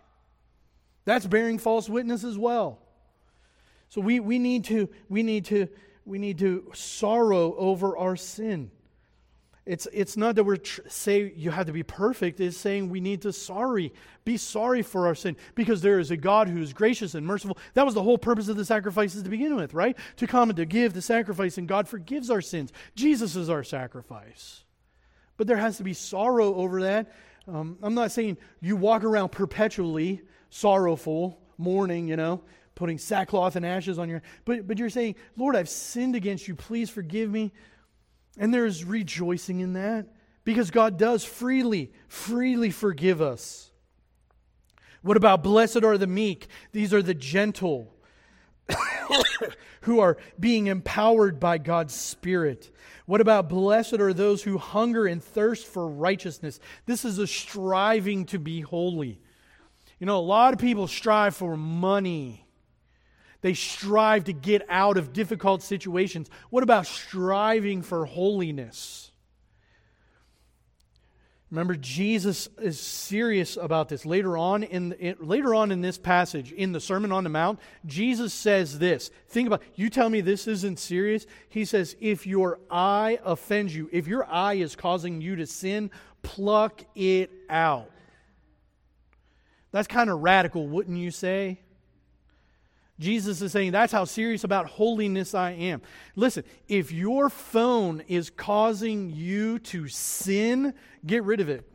That's 1.04 1.26
bearing 1.26 1.58
false 1.58 1.88
witness 1.88 2.24
as 2.24 2.36
well. 2.38 2.80
So 3.88 4.00
we, 4.00 4.20
we 4.20 4.38
need 4.38 4.64
to 4.64 4.88
we 5.08 5.22
need 5.22 5.46
to 5.46 5.68
we 6.04 6.18
need 6.18 6.38
to 6.38 6.70
sorrow 6.74 7.54
over 7.56 7.96
our 7.96 8.16
sin. 8.16 8.70
It's, 9.66 9.88
it's 9.92 10.16
not 10.16 10.36
that 10.36 10.44
we're 10.44 10.58
tr- 10.58 10.82
say 10.86 11.32
you 11.36 11.50
have 11.50 11.66
to 11.66 11.72
be 11.72 11.82
perfect. 11.82 12.40
It's 12.40 12.56
saying 12.56 12.88
we 12.88 13.00
need 13.00 13.22
to 13.22 13.32
sorry, 13.32 13.92
be 14.24 14.36
sorry 14.36 14.82
for 14.82 15.08
our 15.08 15.16
sin 15.16 15.36
because 15.56 15.82
there 15.82 15.98
is 15.98 16.12
a 16.12 16.16
God 16.16 16.46
who 16.48 16.62
is 16.62 16.72
gracious 16.72 17.16
and 17.16 17.26
merciful. 17.26 17.58
That 17.74 17.84
was 17.84 17.94
the 17.94 18.02
whole 18.02 18.16
purpose 18.16 18.46
of 18.46 18.56
the 18.56 18.64
sacrifices 18.64 19.24
to 19.24 19.28
begin 19.28 19.56
with, 19.56 19.74
right? 19.74 19.96
To 20.18 20.26
come 20.28 20.50
and 20.50 20.56
to 20.56 20.66
give 20.66 20.94
the 20.94 21.02
sacrifice, 21.02 21.58
and 21.58 21.66
God 21.66 21.88
forgives 21.88 22.30
our 22.30 22.40
sins. 22.40 22.72
Jesus 22.94 23.34
is 23.34 23.50
our 23.50 23.64
sacrifice. 23.64 24.62
But 25.36 25.48
there 25.48 25.56
has 25.56 25.78
to 25.78 25.84
be 25.84 25.94
sorrow 25.94 26.54
over 26.54 26.82
that. 26.82 27.12
Um, 27.48 27.76
I'm 27.82 27.94
not 27.94 28.12
saying 28.12 28.38
you 28.60 28.76
walk 28.76 29.02
around 29.02 29.30
perpetually 29.30 30.22
sorrowful, 30.48 31.40
mourning, 31.58 32.06
you 32.06 32.16
know, 32.16 32.42
putting 32.76 32.98
sackcloth 32.98 33.56
and 33.56 33.66
ashes 33.66 33.98
on 33.98 34.08
your. 34.08 34.22
But 34.44 34.68
but 34.68 34.78
you're 34.78 34.90
saying, 34.90 35.16
Lord, 35.36 35.56
I've 35.56 35.68
sinned 35.68 36.14
against 36.14 36.46
you. 36.46 36.54
Please 36.54 36.88
forgive 36.88 37.30
me. 37.30 37.52
And 38.36 38.52
there's 38.52 38.84
rejoicing 38.84 39.60
in 39.60 39.74
that 39.74 40.06
because 40.44 40.70
God 40.70 40.98
does 40.98 41.24
freely, 41.24 41.92
freely 42.08 42.70
forgive 42.70 43.20
us. 43.20 43.70
What 45.02 45.16
about 45.16 45.42
blessed 45.42 45.84
are 45.84 45.98
the 45.98 46.06
meek? 46.06 46.48
These 46.72 46.92
are 46.92 47.02
the 47.02 47.14
gentle 47.14 47.94
who 49.82 50.00
are 50.00 50.16
being 50.38 50.66
empowered 50.66 51.38
by 51.38 51.58
God's 51.58 51.94
Spirit. 51.94 52.70
What 53.06 53.20
about 53.20 53.48
blessed 53.48 53.94
are 53.94 54.12
those 54.12 54.42
who 54.42 54.58
hunger 54.58 55.06
and 55.06 55.22
thirst 55.22 55.66
for 55.66 55.88
righteousness? 55.88 56.58
This 56.86 57.04
is 57.04 57.18
a 57.18 57.26
striving 57.26 58.24
to 58.26 58.38
be 58.38 58.60
holy. 58.60 59.20
You 59.98 60.06
know, 60.06 60.18
a 60.18 60.20
lot 60.20 60.52
of 60.52 60.58
people 60.60 60.88
strive 60.88 61.36
for 61.36 61.56
money. 61.56 62.45
They 63.40 63.54
strive 63.54 64.24
to 64.24 64.32
get 64.32 64.62
out 64.68 64.96
of 64.96 65.12
difficult 65.12 65.62
situations. 65.62 66.28
What 66.50 66.62
about 66.62 66.86
striving 66.86 67.82
for 67.82 68.06
holiness? 68.06 69.10
Remember, 71.50 71.76
Jesus 71.76 72.48
is 72.60 72.80
serious 72.80 73.56
about 73.56 73.88
this. 73.88 74.04
Later 74.04 74.36
on 74.36 74.64
in, 74.64 75.16
later 75.20 75.54
on 75.54 75.70
in 75.70 75.80
this 75.80 75.96
passage, 75.96 76.50
in 76.50 76.72
the 76.72 76.80
Sermon 76.80 77.12
on 77.12 77.22
the 77.22 77.30
Mount, 77.30 77.60
Jesus 77.86 78.34
says 78.34 78.80
this. 78.80 79.12
Think 79.28 79.46
about 79.46 79.62
you 79.76 79.88
tell 79.88 80.10
me 80.10 80.20
this 80.20 80.48
isn't 80.48 80.80
serious. 80.80 81.24
He 81.48 81.64
says, 81.64 81.94
if 82.00 82.26
your 82.26 82.58
eye 82.68 83.20
offends 83.24 83.76
you, 83.76 83.88
if 83.92 84.08
your 84.08 84.26
eye 84.26 84.54
is 84.54 84.74
causing 84.74 85.20
you 85.20 85.36
to 85.36 85.46
sin, 85.46 85.92
pluck 86.22 86.82
it 86.96 87.30
out. 87.48 87.92
That's 89.70 89.86
kind 89.86 90.10
of 90.10 90.20
radical, 90.20 90.66
wouldn't 90.66 90.98
you 90.98 91.12
say? 91.12 91.60
Jesus 92.98 93.42
is 93.42 93.52
saying 93.52 93.72
that's 93.72 93.92
how 93.92 94.04
serious 94.04 94.44
about 94.44 94.66
holiness 94.66 95.34
I 95.34 95.50
am. 95.52 95.82
Listen, 96.14 96.44
if 96.66 96.92
your 96.92 97.28
phone 97.28 98.02
is 98.08 98.30
causing 98.30 99.10
you 99.10 99.58
to 99.60 99.86
sin, 99.88 100.72
get 101.04 101.22
rid 101.24 101.40
of 101.40 101.48
it. 101.48 101.70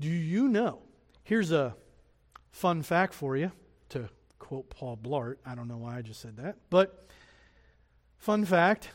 Do 0.00 0.08
you 0.08 0.48
know? 0.48 0.80
Here's 1.22 1.52
a 1.52 1.74
fun 2.50 2.82
fact 2.82 3.12
for 3.12 3.36
you, 3.36 3.52
to 3.90 4.08
quote 4.38 4.70
Paul 4.70 4.96
Blart. 4.96 5.36
I 5.44 5.54
don't 5.54 5.68
know 5.68 5.78
why 5.78 5.98
I 5.98 6.02
just 6.02 6.20
said 6.20 6.36
that. 6.38 6.56
But, 6.70 7.08
fun 8.18 8.44
fact 8.44 8.90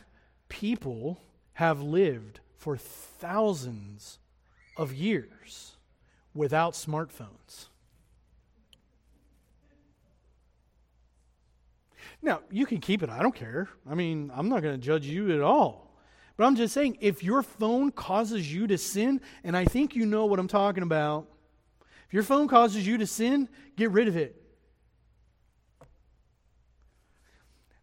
people 0.50 1.22
have 1.54 1.82
lived 1.82 2.40
for 2.58 2.76
thousands 2.76 4.20
of 4.78 4.94
years 4.94 5.78
without 6.34 6.74
smartphones. 6.74 7.68
Now, 12.22 12.42
you 12.52 12.66
can 12.66 12.80
keep 12.80 13.02
it. 13.02 13.10
I 13.10 13.22
don't 13.22 13.34
care. 13.34 13.68
I 13.90 13.96
mean, 13.96 14.32
I'm 14.34 14.48
not 14.48 14.62
going 14.62 14.80
to 14.80 14.86
judge 14.86 15.06
you 15.06 15.34
at 15.34 15.42
all. 15.42 15.98
But 16.38 16.46
I'm 16.46 16.56
just 16.56 16.74
saying, 16.74 16.98
if 17.02 17.24
your 17.24 17.44
phone 17.44 17.92
causes 17.92 18.52
you 18.52 18.68
to 18.68 18.78
sin, 18.78 19.22
and 19.44 19.58
I 19.58 19.66
think 19.66 19.96
you 19.96 20.06
know 20.06 20.26
what 20.26 20.40
I'm 20.40 20.48
talking 20.48 20.84
about, 20.84 21.28
if 22.08 22.14
your 22.14 22.24
phone 22.24 22.48
causes 22.48 22.86
you 22.86 22.98
to 22.98 23.08
sin, 23.08 23.50
get 23.76 23.92
rid 23.92 24.08
of 24.08 24.18
it. 24.18 24.36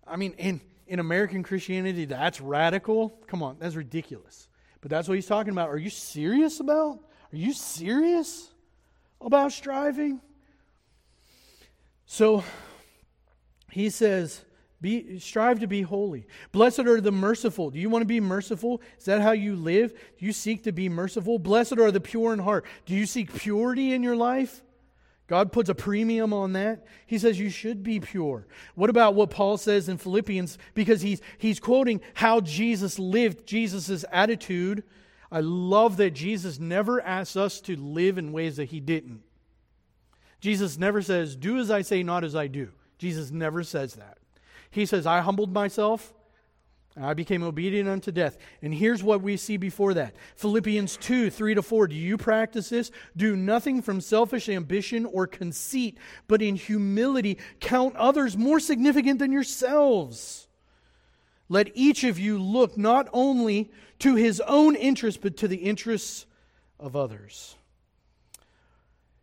I 0.06 0.16
mean, 0.16 0.32
in, 0.38 0.60
in 0.86 1.00
American 1.00 1.42
Christianity, 1.42 2.04
that's 2.04 2.40
radical. 2.40 3.10
Come 3.26 3.42
on, 3.42 3.56
that's 3.58 3.74
ridiculous. 3.74 4.48
But 4.80 4.90
that's 4.90 5.08
what 5.08 5.14
he's 5.14 5.26
talking 5.26 5.52
about. 5.52 5.68
Are 5.68 5.78
you 5.78 5.90
serious 5.90 6.60
about? 6.60 7.00
Are 7.32 7.36
you 7.36 7.52
serious 7.52 8.50
about 9.20 9.52
striving? 9.52 10.20
So, 12.06 12.42
he 13.70 13.90
says, 13.90 14.44
be, 14.80 15.18
strive 15.18 15.60
to 15.60 15.66
be 15.66 15.82
holy. 15.82 16.26
Blessed 16.52 16.80
are 16.80 17.00
the 17.00 17.10
merciful. 17.10 17.70
Do 17.70 17.80
you 17.80 17.90
want 17.90 18.02
to 18.02 18.06
be 18.06 18.20
merciful? 18.20 18.80
Is 18.98 19.06
that 19.06 19.20
how 19.20 19.32
you 19.32 19.56
live? 19.56 19.92
Do 19.92 20.24
you 20.24 20.32
seek 20.32 20.62
to 20.64 20.72
be 20.72 20.88
merciful? 20.88 21.38
Blessed 21.38 21.78
are 21.78 21.90
the 21.90 22.00
pure 22.00 22.32
in 22.32 22.38
heart. 22.38 22.64
Do 22.86 22.94
you 22.94 23.04
seek 23.04 23.34
purity 23.34 23.92
in 23.92 24.02
your 24.02 24.14
life? 24.14 24.62
God 25.26 25.52
puts 25.52 25.68
a 25.68 25.74
premium 25.74 26.32
on 26.32 26.54
that. 26.54 26.86
He 27.06 27.18
says 27.18 27.38
you 27.38 27.50
should 27.50 27.82
be 27.82 28.00
pure. 28.00 28.46
What 28.76 28.88
about 28.88 29.14
what 29.14 29.30
Paul 29.30 29.58
says 29.58 29.88
in 29.88 29.98
Philippians? 29.98 30.56
Because 30.74 31.02
he's, 31.02 31.20
he's 31.36 31.60
quoting 31.60 32.00
how 32.14 32.40
Jesus 32.40 32.98
lived, 32.98 33.46
Jesus' 33.46 34.04
attitude. 34.10 34.84
I 35.30 35.40
love 35.40 35.98
that 35.98 36.12
Jesus 36.12 36.58
never 36.58 37.02
asks 37.02 37.36
us 37.36 37.60
to 37.62 37.76
live 37.76 38.16
in 38.16 38.32
ways 38.32 38.56
that 38.56 38.66
he 38.66 38.80
didn't. 38.80 39.22
Jesus 40.40 40.78
never 40.78 41.02
says, 41.02 41.36
Do 41.36 41.58
as 41.58 41.70
I 41.70 41.82
say, 41.82 42.02
not 42.02 42.24
as 42.24 42.34
I 42.34 42.46
do. 42.46 42.70
Jesus 42.98 43.30
never 43.30 43.62
says 43.62 43.94
that. 43.94 44.18
He 44.70 44.86
says, 44.86 45.06
I 45.06 45.20
humbled 45.20 45.52
myself 45.52 46.12
and 46.98 47.06
I 47.06 47.14
became 47.14 47.44
obedient 47.44 47.88
unto 47.88 48.10
death. 48.10 48.36
And 48.60 48.74
here's 48.74 49.04
what 49.04 49.22
we 49.22 49.36
see 49.36 49.56
before 49.56 49.94
that 49.94 50.16
Philippians 50.34 50.96
2 50.96 51.30
3 51.30 51.54
to 51.54 51.62
4. 51.62 51.86
Do 51.86 51.94
you 51.94 52.16
practice 52.16 52.70
this? 52.70 52.90
Do 53.16 53.36
nothing 53.36 53.82
from 53.82 54.00
selfish 54.00 54.48
ambition 54.48 55.06
or 55.06 55.28
conceit, 55.28 55.96
but 56.26 56.42
in 56.42 56.56
humility 56.56 57.38
count 57.60 57.94
others 57.94 58.36
more 58.36 58.58
significant 58.58 59.20
than 59.20 59.30
yourselves. 59.30 60.48
Let 61.48 61.70
each 61.74 62.02
of 62.02 62.18
you 62.18 62.38
look 62.38 62.76
not 62.76 63.08
only 63.12 63.70
to 64.00 64.16
his 64.16 64.40
own 64.40 64.74
interests, 64.74 65.20
but 65.22 65.36
to 65.38 65.48
the 65.48 65.56
interests 65.56 66.26
of 66.80 66.96
others. 66.96 67.56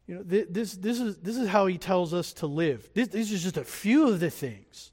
You 0.08 0.16
know, 0.16 0.24
this, 0.24 0.76
this, 0.76 1.00
is, 1.00 1.18
this 1.18 1.36
is 1.36 1.48
how 1.48 1.66
he 1.66 1.78
tells 1.78 2.14
us 2.14 2.34
to 2.34 2.48
live. 2.48 2.90
This, 2.94 3.08
this 3.08 3.32
is 3.32 3.42
just 3.42 3.58
a 3.58 3.64
few 3.64 4.08
of 4.08 4.20
the 4.20 4.30
things. 4.30 4.92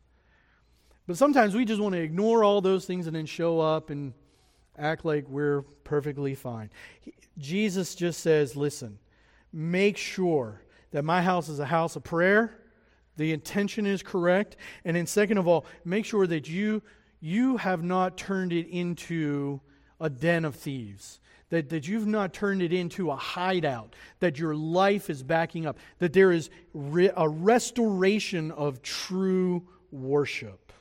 But 1.07 1.19
sometimes 1.19 1.55
we 1.55 1.65
just 1.65 1.81
want 1.81 1.95
to 1.95 2.01
ignore 2.01 2.45
all 2.45 2.61
those 2.61 2.87
things 2.87 3.07
and 3.07 3.15
then 3.15 3.27
show 3.27 3.61
up 3.61 3.91
and 3.91 4.15
act 4.79 5.05
like 5.05 5.29
we're 5.29 5.63
perfectly 5.85 6.35
fine. 6.35 6.71
He, 7.01 7.13
Jesus 7.39 7.95
just 7.95 8.21
says, 8.21 8.57
listen, 8.57 8.99
make 9.53 9.99
sure 9.99 10.63
that 10.93 11.05
my 11.05 11.21
house 11.21 11.49
is 11.49 11.59
a 11.59 11.67
house 11.67 11.97
of 11.97 12.05
prayer. 12.05 12.59
The 13.17 13.33
intention 13.33 13.85
is 13.85 14.03
correct. 14.03 14.57
And 14.85 14.97
then, 14.97 15.07
second 15.07 15.37
of 15.37 15.47
all, 15.47 15.67
make 15.85 16.07
sure 16.07 16.27
that 16.27 16.49
you, 16.49 16.83
you 17.21 17.59
have 17.59 17.83
not 17.83 18.17
turned 18.17 18.53
it 18.53 18.67
into 18.69 19.61
a 20.01 20.09
den 20.09 20.47
of 20.47 20.55
thieves 20.55 21.21
that, 21.53 21.69
that 21.69 21.87
you've 21.87 22.07
not 22.07 22.33
turned 22.33 22.63
it 22.63 22.73
into 22.73 23.11
a 23.11 23.17
hideout, 23.17 23.95
that 24.21 24.39
your 24.39 24.55
life 24.55 25.11
is 25.11 25.23
backing 25.23 25.67
up, 25.67 25.77
that 25.99 26.15
there 26.15 26.33
is 26.33 26.49
re- 26.73 27.11
a 27.15 27.29
restoration 27.29 28.51
of 28.53 28.81
true 28.81 29.63
worship. 29.91 30.73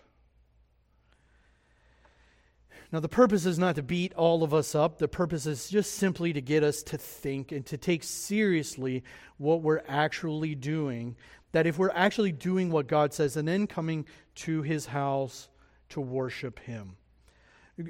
Now, 2.90 3.02
the 3.02 3.10
purpose 3.10 3.46
is 3.46 3.60
not 3.60 3.76
to 3.76 3.84
beat 3.84 4.14
all 4.14 4.44
of 4.44 4.54
us 4.54 4.74
up. 4.74 4.98
The 4.98 5.10
purpose 5.10 5.46
is 5.46 5.70
just 5.70 5.96
simply 5.96 6.32
to 6.32 6.42
get 6.42 6.64
us 6.64 6.84
to 6.84 6.98
think 6.98 7.52
and 7.52 7.66
to 7.66 7.76
take 7.76 8.02
seriously 8.02 9.04
what 9.38 9.62
we're 9.62 9.84
actually 9.90 10.56
doing. 10.56 11.18
That 11.52 11.68
if 11.68 11.78
we're 11.80 11.92
actually 11.92 12.32
doing 12.32 12.72
what 12.72 12.88
God 12.88 13.14
says 13.14 13.36
and 13.36 13.46
then 13.46 13.68
coming 13.68 14.06
to 14.36 14.62
his 14.62 14.86
house 14.86 15.50
to 15.90 16.00
worship 16.00 16.60
him. 16.60 16.96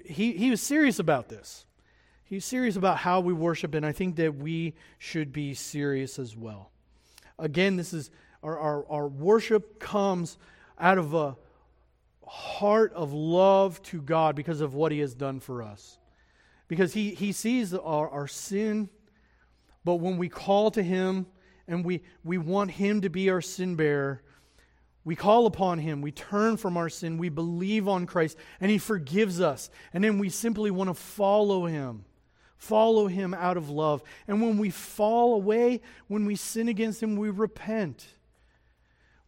He, 0.04 0.32
he 0.32 0.50
was 0.50 0.64
serious 0.64 0.98
about 0.98 1.30
this. 1.30 1.68
He's 2.32 2.46
serious 2.46 2.78
about 2.78 2.96
how 2.96 3.20
we 3.20 3.34
worship, 3.34 3.76
and 3.76 3.86
I 3.86 3.92
think 3.92 4.16
that 4.16 4.38
we 4.38 4.74
should 5.00 5.34
be 5.34 5.54
serious 5.54 6.18
as 6.18 6.34
well. 6.34 6.72
Again, 7.38 7.76
this 7.76 7.92
is 7.92 8.10
our, 8.42 8.58
our, 8.58 8.90
our 8.90 9.08
worship 9.10 9.82
comes 9.82 10.38
out 10.80 10.98
of 10.98 11.14
a 11.14 11.36
heart 12.26 12.94
of 12.94 13.12
love 13.12 13.84
to 13.84 14.02
God 14.02 14.38
because 14.38 14.62
of 14.62 14.74
what 14.74 14.94
He 14.94 15.00
has 15.00 15.14
done 15.14 15.42
for 15.42 15.62
us. 15.62 15.98
Because 16.70 16.94
He, 16.94 17.14
he 17.14 17.34
sees 17.34 17.74
our, 17.74 18.10
our 18.10 18.30
sin, 18.30 18.88
but 19.84 19.96
when 19.96 20.16
we 20.16 20.30
call 20.30 20.72
to 20.72 20.82
Him 20.82 21.26
and 21.68 21.84
we, 21.84 22.02
we 22.24 22.38
want 22.38 22.72
Him 22.72 23.02
to 23.02 23.10
be 23.10 23.30
our 23.30 23.42
sin 23.42 23.76
bearer, 23.76 24.24
we 25.04 25.18
call 25.18 25.48
upon 25.48 25.80
Him, 25.80 26.02
we 26.02 26.14
turn 26.14 26.56
from 26.56 26.78
our 26.78 26.88
sin, 26.88 27.18
we 27.18 27.28
believe 27.28 27.90
on 27.90 28.06
Christ, 28.06 28.38
and 28.62 28.72
He 28.72 28.78
forgives 28.78 29.42
us. 29.42 29.70
And 29.92 30.02
then 30.02 30.18
we 30.18 30.30
simply 30.30 30.72
want 30.72 30.90
to 30.90 30.94
follow 30.94 31.66
Him 31.66 32.06
follow 32.62 33.08
him 33.08 33.34
out 33.34 33.58
of 33.58 33.70
love. 33.72 34.04
And 34.28 34.40
when 34.40 34.60
we 34.60 34.70
fall 34.70 35.34
away, 35.34 35.82
when 36.08 36.26
we 36.26 36.36
sin 36.36 36.68
against 36.68 37.02
him, 37.02 37.16
we 37.16 37.32
repent. 37.32 38.06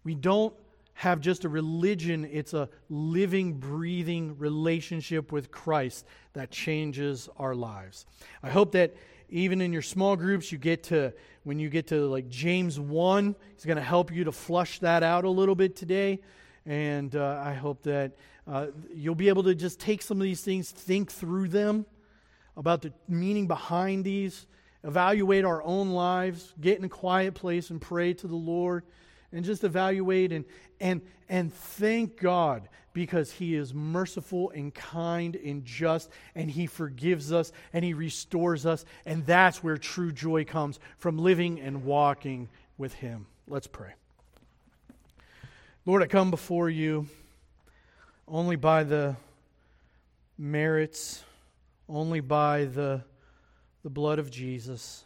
We 0.03 0.13
don't 0.13 0.53
have 0.93 1.19
just 1.19 1.43
a 1.43 1.49
religion, 1.49 2.29
it's 2.31 2.53
a 2.53 2.69
living, 2.89 3.53
breathing 3.53 4.37
relationship 4.37 5.31
with 5.31 5.49
Christ 5.49 6.05
that 6.33 6.51
changes 6.51 7.27
our 7.37 7.55
lives. 7.55 8.05
I 8.43 8.51
hope 8.51 8.73
that 8.73 8.95
even 9.29 9.61
in 9.61 9.73
your 9.73 9.81
small 9.81 10.15
groups, 10.15 10.51
you 10.51 10.59
get 10.59 10.83
to, 10.83 11.11
when 11.43 11.57
you 11.57 11.69
get 11.69 11.87
to 11.87 12.05
like 12.05 12.29
James 12.29 12.79
1, 12.79 13.35
he's 13.55 13.65
going 13.65 13.77
to 13.77 13.83
help 13.83 14.11
you 14.11 14.25
to 14.25 14.31
flush 14.31 14.77
that 14.79 15.01
out 15.01 15.25
a 15.25 15.29
little 15.29 15.55
bit 15.55 15.75
today. 15.75 16.19
And 16.67 17.15
uh, 17.15 17.41
I 17.43 17.53
hope 17.53 17.81
that 17.83 18.15
uh, 18.45 18.67
you'll 18.93 19.15
be 19.15 19.29
able 19.29 19.43
to 19.43 19.55
just 19.55 19.79
take 19.79 20.03
some 20.03 20.17
of 20.17 20.23
these 20.23 20.41
things, 20.41 20.69
think 20.69 21.11
through 21.11 21.47
them 21.47 21.87
about 22.55 22.81
the 22.81 22.93
meaning 23.07 23.47
behind 23.47 24.03
these, 24.03 24.45
evaluate 24.83 25.45
our 25.45 25.63
own 25.63 25.91
lives, 25.91 26.53
get 26.59 26.77
in 26.77 26.85
a 26.85 26.89
quiet 26.89 27.33
place 27.33 27.69
and 27.69 27.81
pray 27.81 28.13
to 28.13 28.27
the 28.27 28.35
Lord, 28.35 28.83
and 29.31 29.43
just 29.43 29.63
evaluate 29.63 30.31
and, 30.31 30.45
and, 30.79 31.01
and 31.27 31.53
thank 31.53 32.19
God 32.19 32.69
because 32.93 33.31
He 33.31 33.55
is 33.55 33.73
merciful 33.73 34.51
and 34.51 34.73
kind 34.73 35.35
and 35.35 35.65
just, 35.65 36.09
and 36.35 36.49
He 36.49 36.67
forgives 36.67 37.31
us 37.31 37.51
and 37.73 37.83
He 37.83 37.93
restores 37.93 38.65
us. 38.65 38.85
And 39.05 39.25
that's 39.25 39.63
where 39.63 39.77
true 39.77 40.11
joy 40.11 40.45
comes 40.45 40.79
from 40.97 41.17
living 41.17 41.59
and 41.59 41.83
walking 41.83 42.49
with 42.77 42.93
Him. 42.93 43.25
Let's 43.47 43.67
pray. 43.67 43.93
Lord, 45.85 46.03
I 46.03 46.07
come 46.07 46.31
before 46.31 46.69
you 46.69 47.07
only 48.27 48.55
by 48.55 48.83
the 48.83 49.15
merits, 50.37 51.23
only 51.87 52.19
by 52.19 52.65
the, 52.65 53.03
the 53.83 53.89
blood 53.89 54.19
of 54.19 54.31
Jesus. 54.31 55.03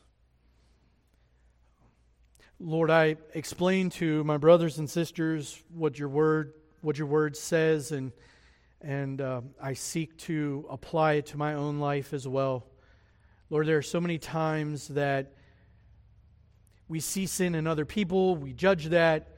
Lord, 2.59 2.89
I 2.89 3.17
explain 3.34 3.89
to 3.91 4.23
my 4.23 4.38
brothers 4.38 4.80
and 4.80 4.89
sisters 4.89 5.61
what 5.73 5.99
your 5.99 6.09
word, 6.09 6.53
what 6.82 6.97
your 6.97 7.07
word 7.07 7.38
says, 7.38 7.91
and 7.91 8.11
and 8.82 9.21
uh, 9.21 9.41
I 9.61 9.73
seek 9.73 10.17
to 10.19 10.65
apply 10.69 11.13
it 11.13 11.28
to 11.28 11.38
my 11.38 11.55
own 11.55 11.80
life 11.80 12.13
as 12.13 12.28
well. 12.28 12.65
Lord, 13.49 13.67
there 13.67 13.78
are 13.78 13.82
so 13.84 13.99
many 13.99 14.17
times 14.17 14.89
that 14.89 15.34
we 16.88 16.99
see 16.99 17.25
sin 17.25 17.55
in 17.55 17.65
other 17.67 17.86
people, 17.86 18.36
we 18.36 18.53
judge 18.53 18.86
that, 18.88 19.36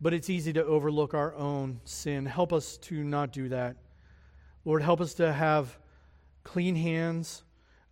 but 0.00 0.12
it's 0.12 0.28
easy 0.28 0.52
to 0.52 0.64
overlook 0.64 1.14
our 1.14 1.34
own 1.34 1.80
sin. 1.84 2.26
Help 2.26 2.52
us 2.52 2.76
to 2.78 3.02
not 3.02 3.32
do 3.32 3.48
that. 3.48 3.76
Lord, 4.64 4.82
help 4.82 5.00
us 5.00 5.14
to 5.14 5.32
have 5.32 5.78
clean 6.44 6.76
hands, 6.76 7.42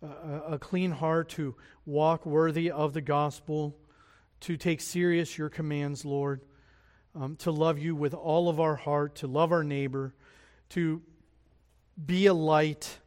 a, 0.01 0.53
a 0.53 0.59
clean 0.59 0.91
heart 0.91 1.29
to 1.29 1.55
walk 1.85 2.25
worthy 2.25 2.71
of 2.71 2.93
the 2.93 3.01
gospel 3.01 3.75
to 4.41 4.57
take 4.57 4.81
serious 4.81 5.37
your 5.37 5.49
commands, 5.49 6.03
Lord, 6.03 6.41
um, 7.15 7.35
to 7.37 7.51
love 7.51 7.77
you 7.79 7.95
with 7.95 8.13
all 8.13 8.49
of 8.49 8.59
our 8.59 8.75
heart, 8.75 9.15
to 9.17 9.27
love 9.27 9.51
our 9.51 9.63
neighbor, 9.63 10.13
to 10.69 11.01
be 12.03 12.25
a 12.25 12.33
light 12.33 12.99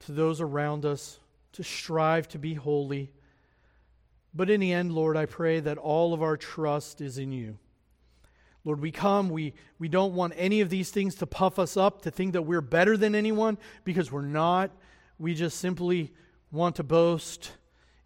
to 0.00 0.12
those 0.12 0.40
around 0.40 0.84
us, 0.84 1.18
to 1.52 1.62
strive 1.62 2.28
to 2.28 2.38
be 2.38 2.54
holy. 2.54 3.12
But 4.34 4.50
in 4.50 4.60
the 4.60 4.72
end, 4.72 4.92
Lord, 4.92 5.16
I 5.16 5.26
pray 5.26 5.60
that 5.60 5.78
all 5.78 6.12
of 6.12 6.22
our 6.22 6.36
trust 6.36 7.00
is 7.00 7.18
in 7.18 7.32
you. 7.32 7.58
Lord, 8.64 8.80
we 8.80 8.92
come, 8.92 9.28
we, 9.28 9.54
we 9.78 9.88
don't 9.88 10.14
want 10.14 10.34
any 10.36 10.60
of 10.60 10.70
these 10.70 10.90
things 10.90 11.16
to 11.16 11.26
puff 11.26 11.58
us 11.58 11.76
up, 11.76 12.02
to 12.02 12.10
think 12.10 12.32
that 12.34 12.42
we're 12.42 12.60
better 12.60 12.96
than 12.96 13.14
anyone, 13.14 13.58
because 13.84 14.12
we're 14.12 14.22
not. 14.22 14.70
We 15.18 15.34
just 15.34 15.58
simply 15.58 16.12
want 16.52 16.76
to 16.76 16.84
boast 16.84 17.52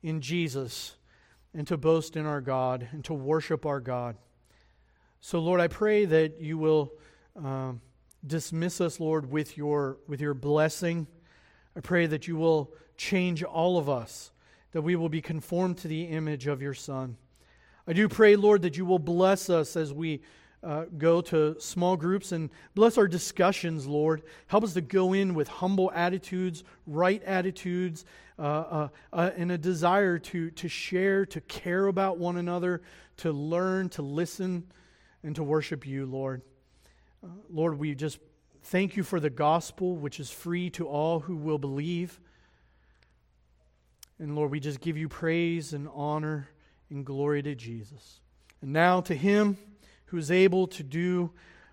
in 0.03 0.21
Jesus 0.21 0.97
and 1.53 1.67
to 1.67 1.77
boast 1.77 2.17
in 2.17 2.25
our 2.25 2.41
God 2.41 2.89
and 2.93 3.05
to 3.05 3.15
worship 3.15 3.67
our 3.67 3.81
God. 3.81 4.17
So, 5.21 5.41
Lord, 5.41 5.61
I 5.61 5.69
pray 5.69 6.05
that 6.05 6.41
you 6.41 6.57
will 6.57 6.93
um, 7.35 7.81
dismiss 8.27 8.81
us, 8.81 9.01
Lord, 9.01 9.31
with 9.31 9.57
your, 9.59 9.99
with 10.07 10.21
your 10.21 10.35
blessing. 10.35 11.07
I 11.77 11.81
pray 11.81 12.07
that 12.07 12.27
you 12.27 12.37
will 12.37 12.73
change 12.97 13.43
all 13.43 13.77
of 13.77 13.89
us, 13.89 14.31
that 14.73 14.83
we 14.83 14.97
will 14.97 15.09
be 15.09 15.21
conformed 15.21 15.79
to 15.79 15.89
the 15.89 16.05
image 16.05 16.47
of 16.47 16.63
your 16.63 16.75
Son. 16.75 17.17
I 17.87 17.93
do 17.93 18.09
pray, 18.09 18.37
Lord, 18.37 18.63
that 18.63 18.77
you 18.77 18.85
will 18.85 18.99
bless 18.99 19.51
us 19.51 19.77
as 19.77 19.93
we 19.93 20.23
uh, 20.63 20.85
go 20.99 21.21
to 21.21 21.61
small 21.61 21.97
groups 21.97 22.33
and 22.33 22.51
bless 22.75 22.99
our 22.99 23.07
discussions, 23.07 23.87
Lord. 23.87 24.23
Help 24.47 24.65
us 24.65 24.75
to 24.75 24.81
go 24.81 25.13
in 25.13 25.35
with 25.35 25.49
humble 25.49 25.93
attitudes, 25.95 26.65
right 26.87 27.23
attitudes, 27.25 28.05
uh, 28.39 28.43
uh, 28.43 28.89
uh, 29.13 29.31
and 29.37 29.53
a 29.53 29.59
desire 29.59 30.19
to, 30.19 30.51
to 30.51 30.69
share, 30.69 31.25
to 31.27 31.41
care 31.43 31.87
about 31.87 32.19
one 32.19 32.37
another, 32.37 32.83
to 33.19 33.33
learn, 33.33 33.89
to 33.91 34.03
listen, 34.03 34.65
and 35.23 35.37
to 35.37 35.43
worship 35.43 35.87
you, 35.87 36.07
Lord. 36.07 36.43
Uh, 37.23 37.29
Lord, 37.51 37.79
we 37.79 37.95
just 37.95 38.19
thank 38.65 38.97
you 38.97 39.03
for 39.03 39.21
the 39.21 39.31
gospel, 39.31 39.97
which 39.97 40.21
is 40.21 40.31
free 40.31 40.71
to 40.71 40.87
all 40.89 41.21
who 41.21 41.37
will 41.37 41.59
believe. 41.59 42.19
And 44.19 44.35
Lord, 44.35 44.51
we 44.51 44.61
just 44.61 44.81
give 44.81 44.97
you 44.97 45.09
praise 45.09 45.73
and 45.73 45.89
honor 45.95 46.49
and 46.91 47.05
glory 47.05 47.43
to 47.43 47.55
Jesus. 47.55 48.21
And 48.63 48.73
now 48.73 49.01
to 49.03 49.15
him 49.15 49.59
who 50.07 50.19
is 50.19 50.31
able 50.31 50.67
to 50.69 50.83
do 50.83 51.31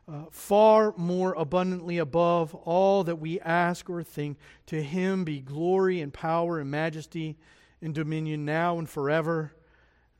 uh, 0.07 0.25
far 0.31 0.93
more 0.97 1.33
abundantly 1.33 1.97
above 1.97 2.53
all 2.55 3.03
that 3.03 3.15
we 3.15 3.39
ask 3.39 3.89
or 3.89 4.03
think. 4.03 4.37
To 4.67 4.81
him 4.81 5.23
be 5.23 5.39
glory 5.39 6.01
and 6.01 6.13
power 6.13 6.59
and 6.59 6.69
majesty 6.69 7.37
and 7.81 7.93
dominion 7.93 8.45
now 8.45 8.79
and 8.79 8.89
forever, 8.89 9.53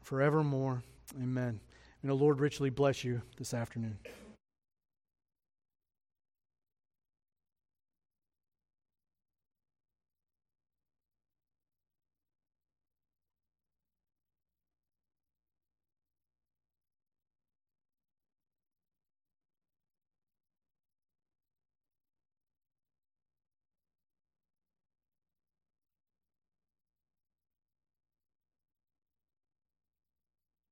forevermore. 0.02 0.84
Amen. 1.22 1.60
May 2.02 2.08
the 2.08 2.14
Lord 2.14 2.40
richly 2.40 2.70
bless 2.70 3.04
you 3.04 3.22
this 3.38 3.54
afternoon. 3.54 3.98